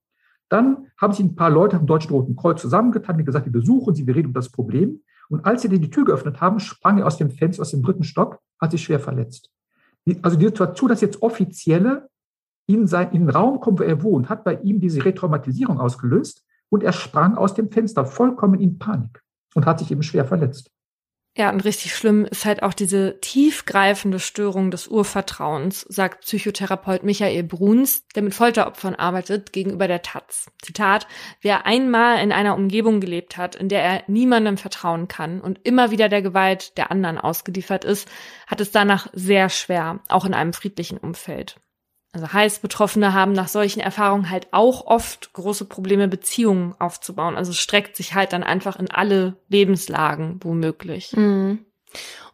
[0.49, 3.95] Dann haben sich ein paar Leute am Deutschen Roten Kreuz zusammengetan und gesagt, wir besuchen
[3.95, 5.03] sie, wir reden um das Problem.
[5.29, 8.05] Und als sie die Tür geöffnet haben, sprang er aus dem Fenster, aus dem dritten
[8.05, 9.51] Stock, hat sich schwer verletzt.
[10.23, 12.09] Also die Situation, dass jetzt Offizielle
[12.67, 16.45] in, sein, in den Raum kommen, wo er wohnt, hat bei ihm diese Retraumatisierung ausgelöst
[16.71, 19.23] und er sprang aus dem Fenster vollkommen in Panik
[19.55, 20.71] und hat sich eben schwer verletzt.
[21.39, 27.45] Ja, und richtig schlimm ist halt auch diese tiefgreifende Störung des Urvertrauens, sagt Psychotherapeut Michael
[27.45, 30.51] Bruns, der mit Folteropfern arbeitet, gegenüber der Taz.
[30.61, 31.07] Zitat,
[31.41, 35.93] wer einmal in einer Umgebung gelebt hat, in der er niemandem vertrauen kann und immer
[35.93, 38.09] wieder der Gewalt der anderen ausgeliefert ist,
[38.49, 41.61] hat es danach sehr schwer, auch in einem friedlichen Umfeld.
[42.13, 47.37] Also heißt, Betroffene haben nach solchen Erfahrungen halt auch oft große Probleme, Beziehungen aufzubauen.
[47.37, 51.13] Also es streckt sich halt dann einfach in alle Lebenslagen womöglich.
[51.15, 51.65] Mhm.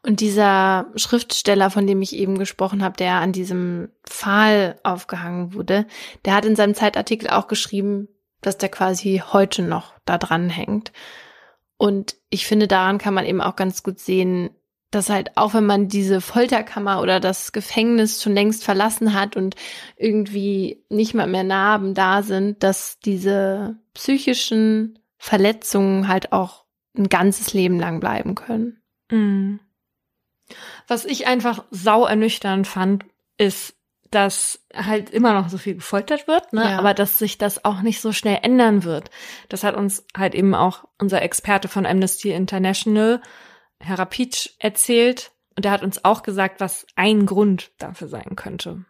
[0.03, 5.87] Und dieser Schriftsteller, von dem ich eben gesprochen habe, der an diesem Pfahl aufgehangen wurde,
[6.25, 8.09] der hat in seinem Zeitartikel auch geschrieben,
[8.43, 10.93] dass der quasi heute noch da dran hängt.
[11.79, 14.51] Und ich finde, daran kann man eben auch ganz gut sehen,
[14.95, 19.57] dass halt auch wenn man diese Folterkammer oder das Gefängnis schon längst verlassen hat und
[19.97, 26.65] irgendwie nicht mal mehr Narben da sind, dass diese psychischen Verletzungen halt auch
[26.97, 28.81] ein ganzes Leben lang bleiben können.
[29.11, 29.61] Mhm.
[30.87, 33.05] Was ich einfach sau ernüchternd fand,
[33.39, 33.75] ist,
[34.11, 36.63] dass halt immer noch so viel gefoltert wird, ne?
[36.63, 36.79] Ja.
[36.79, 39.11] aber dass sich das auch nicht so schnell ändern wird.
[39.49, 43.21] Das hat uns halt eben auch unser Experte von Amnesty International
[43.81, 48.85] Herr Rapitsch erzählt und er hat uns auch gesagt, was ein Grund dafür sein könnte.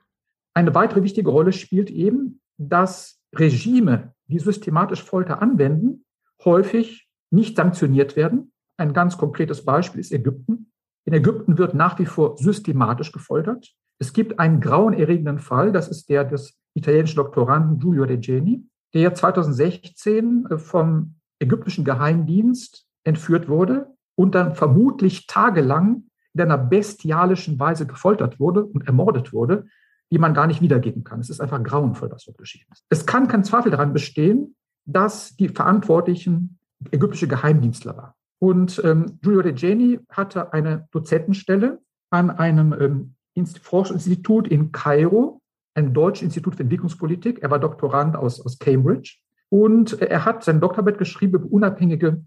[0.55, 6.05] Eine weitere wichtige Rolle spielt eben, dass Regime, die systematisch Folter anwenden,
[6.45, 8.53] häufig nicht sanktioniert werden.
[8.77, 10.73] Ein ganz konkretes Beispiel ist Ägypten.
[11.05, 13.75] In Ägypten wird nach wie vor systematisch gefoltert.
[13.99, 20.47] Es gibt einen grauenerregenden Fall, das ist der des italienischen Doktoranden Giulio Regeni, der 2016
[20.51, 26.05] äh, vom ägyptischen Geheimdienst entführt wurde und dann vermutlich tagelang
[26.35, 29.67] in einer bestialischen Weise gefoltert wurde und ermordet wurde,
[30.11, 31.21] die man gar nicht wiedergeben kann.
[31.21, 32.85] Es ist einfach grauenvoll, was dort geschehen ist.
[32.89, 34.55] Es kann kein Zweifel daran bestehen,
[34.85, 36.59] dass die Verantwortlichen
[36.91, 38.13] ägyptische Geheimdienstler waren.
[38.39, 41.81] Und ähm, Giulio Regeni hatte eine Dozentenstelle
[42.11, 43.15] an einem ähm,
[43.63, 45.41] Forschungsinstitut in Kairo,
[45.75, 47.43] ein deutsches Institut für Entwicklungspolitik.
[47.43, 49.19] Er war Doktorand aus, aus Cambridge.
[49.49, 52.21] Und er hat sein Doktorarbeit geschrieben über unabhängige äh,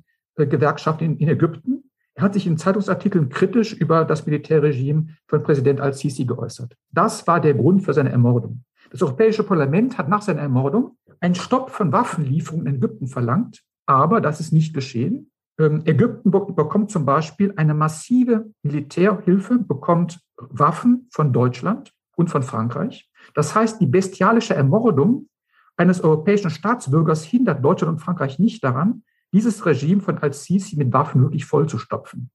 [0.45, 1.89] Gewerkschaft in, in Ägypten.
[2.14, 6.76] Er hat sich in Zeitungsartikeln kritisch über das Militärregime von Präsident al-Sisi geäußert.
[6.91, 8.64] Das war der Grund für seine Ermordung.
[8.91, 14.22] Das Europäische Parlament hat nach seiner Ermordung einen Stopp von Waffenlieferungen in Ägypten verlangt, aber
[14.22, 15.31] das ist nicht geschehen.
[15.59, 23.09] Ähm, Ägypten bekommt zum Beispiel eine massive Militärhilfe, bekommt Waffen von Deutschland und von Frankreich.
[23.34, 25.30] Das heißt, die bestialische Ermordung
[25.76, 29.03] eines europäischen Staatsbürgers hindert Deutschland und Frankreich nicht daran,
[29.34, 32.32] dieses Regime von Al-Sisi mit Waffen wirklich vollzustopfen.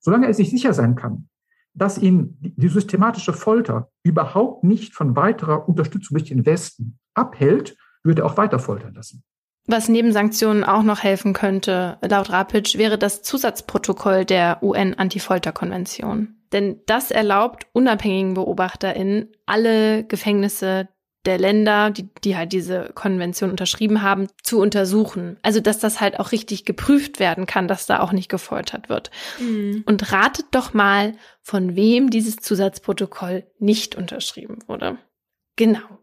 [0.00, 1.28] Solange er sich sicher sein kann,
[1.74, 8.22] dass ihn die systematische Folter überhaupt nicht von weiterer Unterstützung durch den Westen abhält, würde
[8.22, 9.22] er auch weiter foltern lassen.
[9.66, 16.36] Was neben Sanktionen auch noch helfen könnte, laut Rapitsch, wäre das Zusatzprotokoll der UN-Antifolterkonvention.
[16.52, 20.88] Denn das erlaubt unabhängigen BeobachterInnen, alle Gefängnisse
[21.26, 25.36] der Länder, die, die halt diese Konvention unterschrieben haben, zu untersuchen.
[25.42, 29.10] Also, dass das halt auch richtig geprüft werden kann, dass da auch nicht gefoltert wird.
[29.38, 29.82] Mhm.
[29.86, 34.98] Und ratet doch mal, von wem dieses Zusatzprotokoll nicht unterschrieben wurde.
[35.56, 35.98] Genau.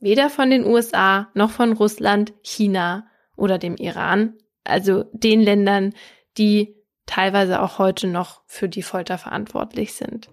[0.00, 3.06] Weder von den USA noch von Russland, China
[3.36, 4.34] oder dem Iran.
[4.64, 5.94] Also den Ländern,
[6.36, 6.76] die
[7.06, 10.28] teilweise auch heute noch für die Folter verantwortlich sind.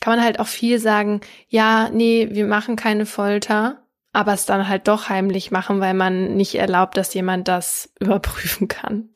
[0.00, 3.83] Kann man halt auch viel sagen, ja, nee, wir machen keine Folter,
[4.14, 8.68] aber es dann halt doch heimlich machen, weil man nicht erlaubt, dass jemand das überprüfen
[8.68, 9.10] kann.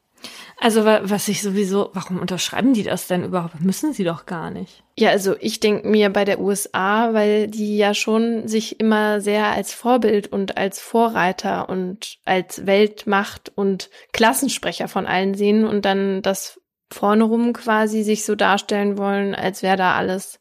[0.61, 3.61] Also was ich sowieso, warum unterschreiben die das denn überhaupt?
[3.61, 4.83] Müssen sie doch gar nicht.
[4.97, 9.47] Ja, also ich denke mir bei der USA, weil die ja schon sich immer sehr
[9.47, 16.23] als Vorbild und als Vorreiter und als Weltmacht und Klassensprecher von allen sehen und dann
[16.23, 16.61] das
[16.91, 20.41] vorne rum quasi sich so darstellen wollen, als wäre da alles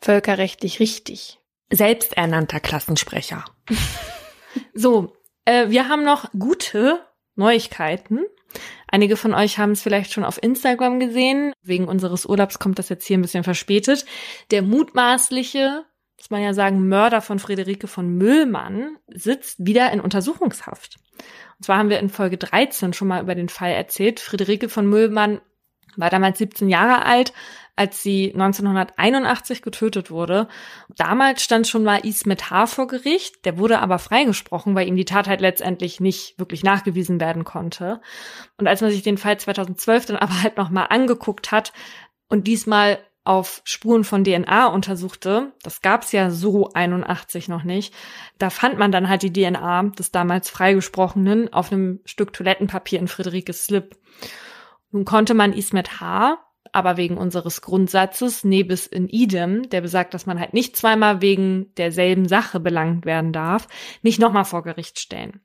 [0.00, 1.38] völkerrechtlich richtig
[1.74, 3.44] selbsternannter Klassensprecher.
[4.74, 7.00] so, äh, wir haben noch gute
[7.36, 8.20] Neuigkeiten.
[8.86, 11.52] Einige von euch haben es vielleicht schon auf Instagram gesehen.
[11.62, 14.06] Wegen unseres Urlaubs kommt das jetzt hier ein bisschen verspätet.
[14.50, 15.84] Der mutmaßliche,
[16.16, 20.98] muss man ja sagen, Mörder von Friederike von Müllmann sitzt wieder in Untersuchungshaft.
[21.58, 24.20] Und zwar haben wir in Folge 13 schon mal über den Fall erzählt.
[24.20, 25.40] Friederike von Müllmann
[25.96, 27.32] war damals 17 Jahre alt,
[27.76, 30.48] als sie 1981 getötet wurde.
[30.96, 32.66] Damals stand schon mal Ismet H.
[32.66, 37.20] vor Gericht, der wurde aber freigesprochen, weil ihm die Tat halt letztendlich nicht wirklich nachgewiesen
[37.20, 38.00] werden konnte.
[38.58, 41.72] Und als man sich den Fall 2012 dann aber halt nochmal angeguckt hat
[42.28, 47.94] und diesmal auf Spuren von DNA untersuchte, das gab's ja so 81 noch nicht,
[48.38, 53.08] da fand man dann halt die DNA des damals Freigesprochenen auf einem Stück Toilettenpapier in
[53.08, 53.96] Friederikes Slip.
[54.90, 56.38] Nun konnte man Ismet H
[56.72, 61.72] aber wegen unseres Grundsatzes nebis in idem, der besagt, dass man halt nicht zweimal wegen
[61.76, 63.68] derselben Sache belangt werden darf,
[64.02, 65.40] nicht nochmal vor Gericht stellen.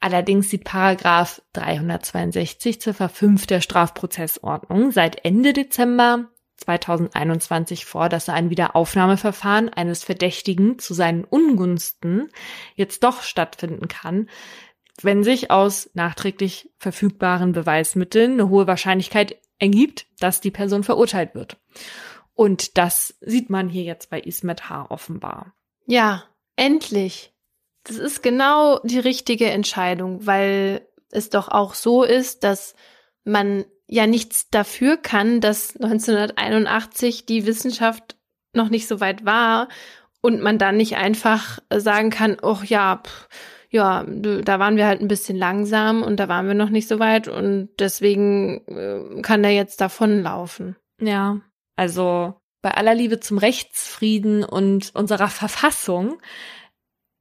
[0.00, 6.28] Allerdings sieht Paragraph 362 Ziffer 5 der Strafprozessordnung seit Ende Dezember
[6.58, 12.30] 2021 vor, dass ein Wiederaufnahmeverfahren eines Verdächtigen zu seinen Ungunsten
[12.74, 14.28] jetzt doch stattfinden kann,
[15.02, 21.56] wenn sich aus nachträglich verfügbaren Beweismitteln eine hohe Wahrscheinlichkeit ergibt, dass die Person verurteilt wird.
[22.34, 24.86] Und das sieht man hier jetzt bei Ismet H.
[24.90, 25.54] offenbar.
[25.86, 26.24] Ja,
[26.56, 27.32] endlich.
[27.84, 32.74] Das ist genau die richtige Entscheidung, weil es doch auch so ist, dass
[33.24, 38.16] man ja nichts dafür kann, dass 1981 die Wissenschaft
[38.52, 39.68] noch nicht so weit war
[40.20, 43.28] und man dann nicht einfach sagen kann, oh ja, pff,
[43.76, 46.98] ja, da waren wir halt ein bisschen langsam und da waren wir noch nicht so
[46.98, 50.76] weit und deswegen äh, kann er jetzt davonlaufen.
[50.98, 51.42] Ja,
[51.76, 56.18] also bei aller Liebe zum Rechtsfrieden und unserer Verfassung,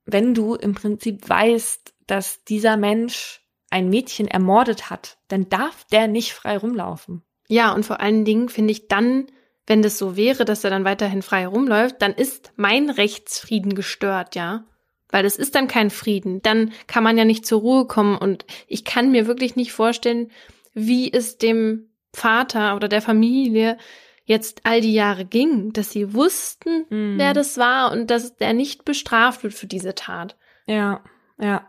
[0.05, 6.07] wenn du im Prinzip weißt, dass dieser Mensch ein Mädchen ermordet hat, dann darf der
[6.07, 7.21] nicht frei rumlaufen.
[7.49, 9.27] Ja, und vor allen Dingen finde ich dann,
[9.67, 14.35] wenn das so wäre, dass er dann weiterhin frei rumläuft, dann ist mein Rechtsfrieden gestört,
[14.35, 14.63] ja
[15.09, 16.41] weil das ist dann kein Frieden.
[16.41, 20.31] Dann kann man ja nicht zur Ruhe kommen und ich kann mir wirklich nicht vorstellen,
[20.73, 23.77] wie es dem Vater oder der Familie
[24.25, 27.17] jetzt all die Jahre ging, dass sie wussten, mhm.
[27.17, 30.35] wer das war und dass der nicht bestraft wird für diese Tat.
[30.65, 31.03] Ja,
[31.39, 31.65] ja.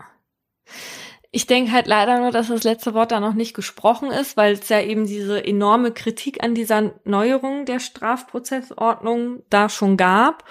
[1.30, 4.54] Ich denke halt leider nur, dass das letzte Wort da noch nicht gesprochen ist, weil
[4.54, 10.44] es ja eben diese enorme Kritik an dieser Neuerung der Strafprozessordnung da schon gab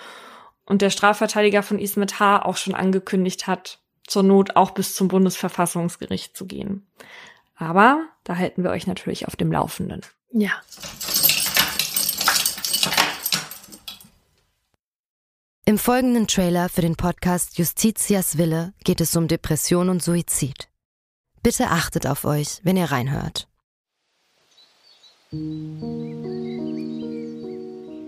[0.66, 2.44] und der Strafverteidiger von Ismet H.
[2.44, 6.88] auch schon angekündigt hat, zur Not auch bis zum Bundesverfassungsgericht zu gehen.
[7.56, 10.02] Aber da halten wir euch natürlich auf dem Laufenden.
[10.32, 10.52] Ja.
[15.68, 20.70] Im folgenden Trailer für den Podcast Justitias Wille geht es um Depression und Suizid.
[21.42, 23.48] Bitte achtet auf euch, wenn ihr reinhört.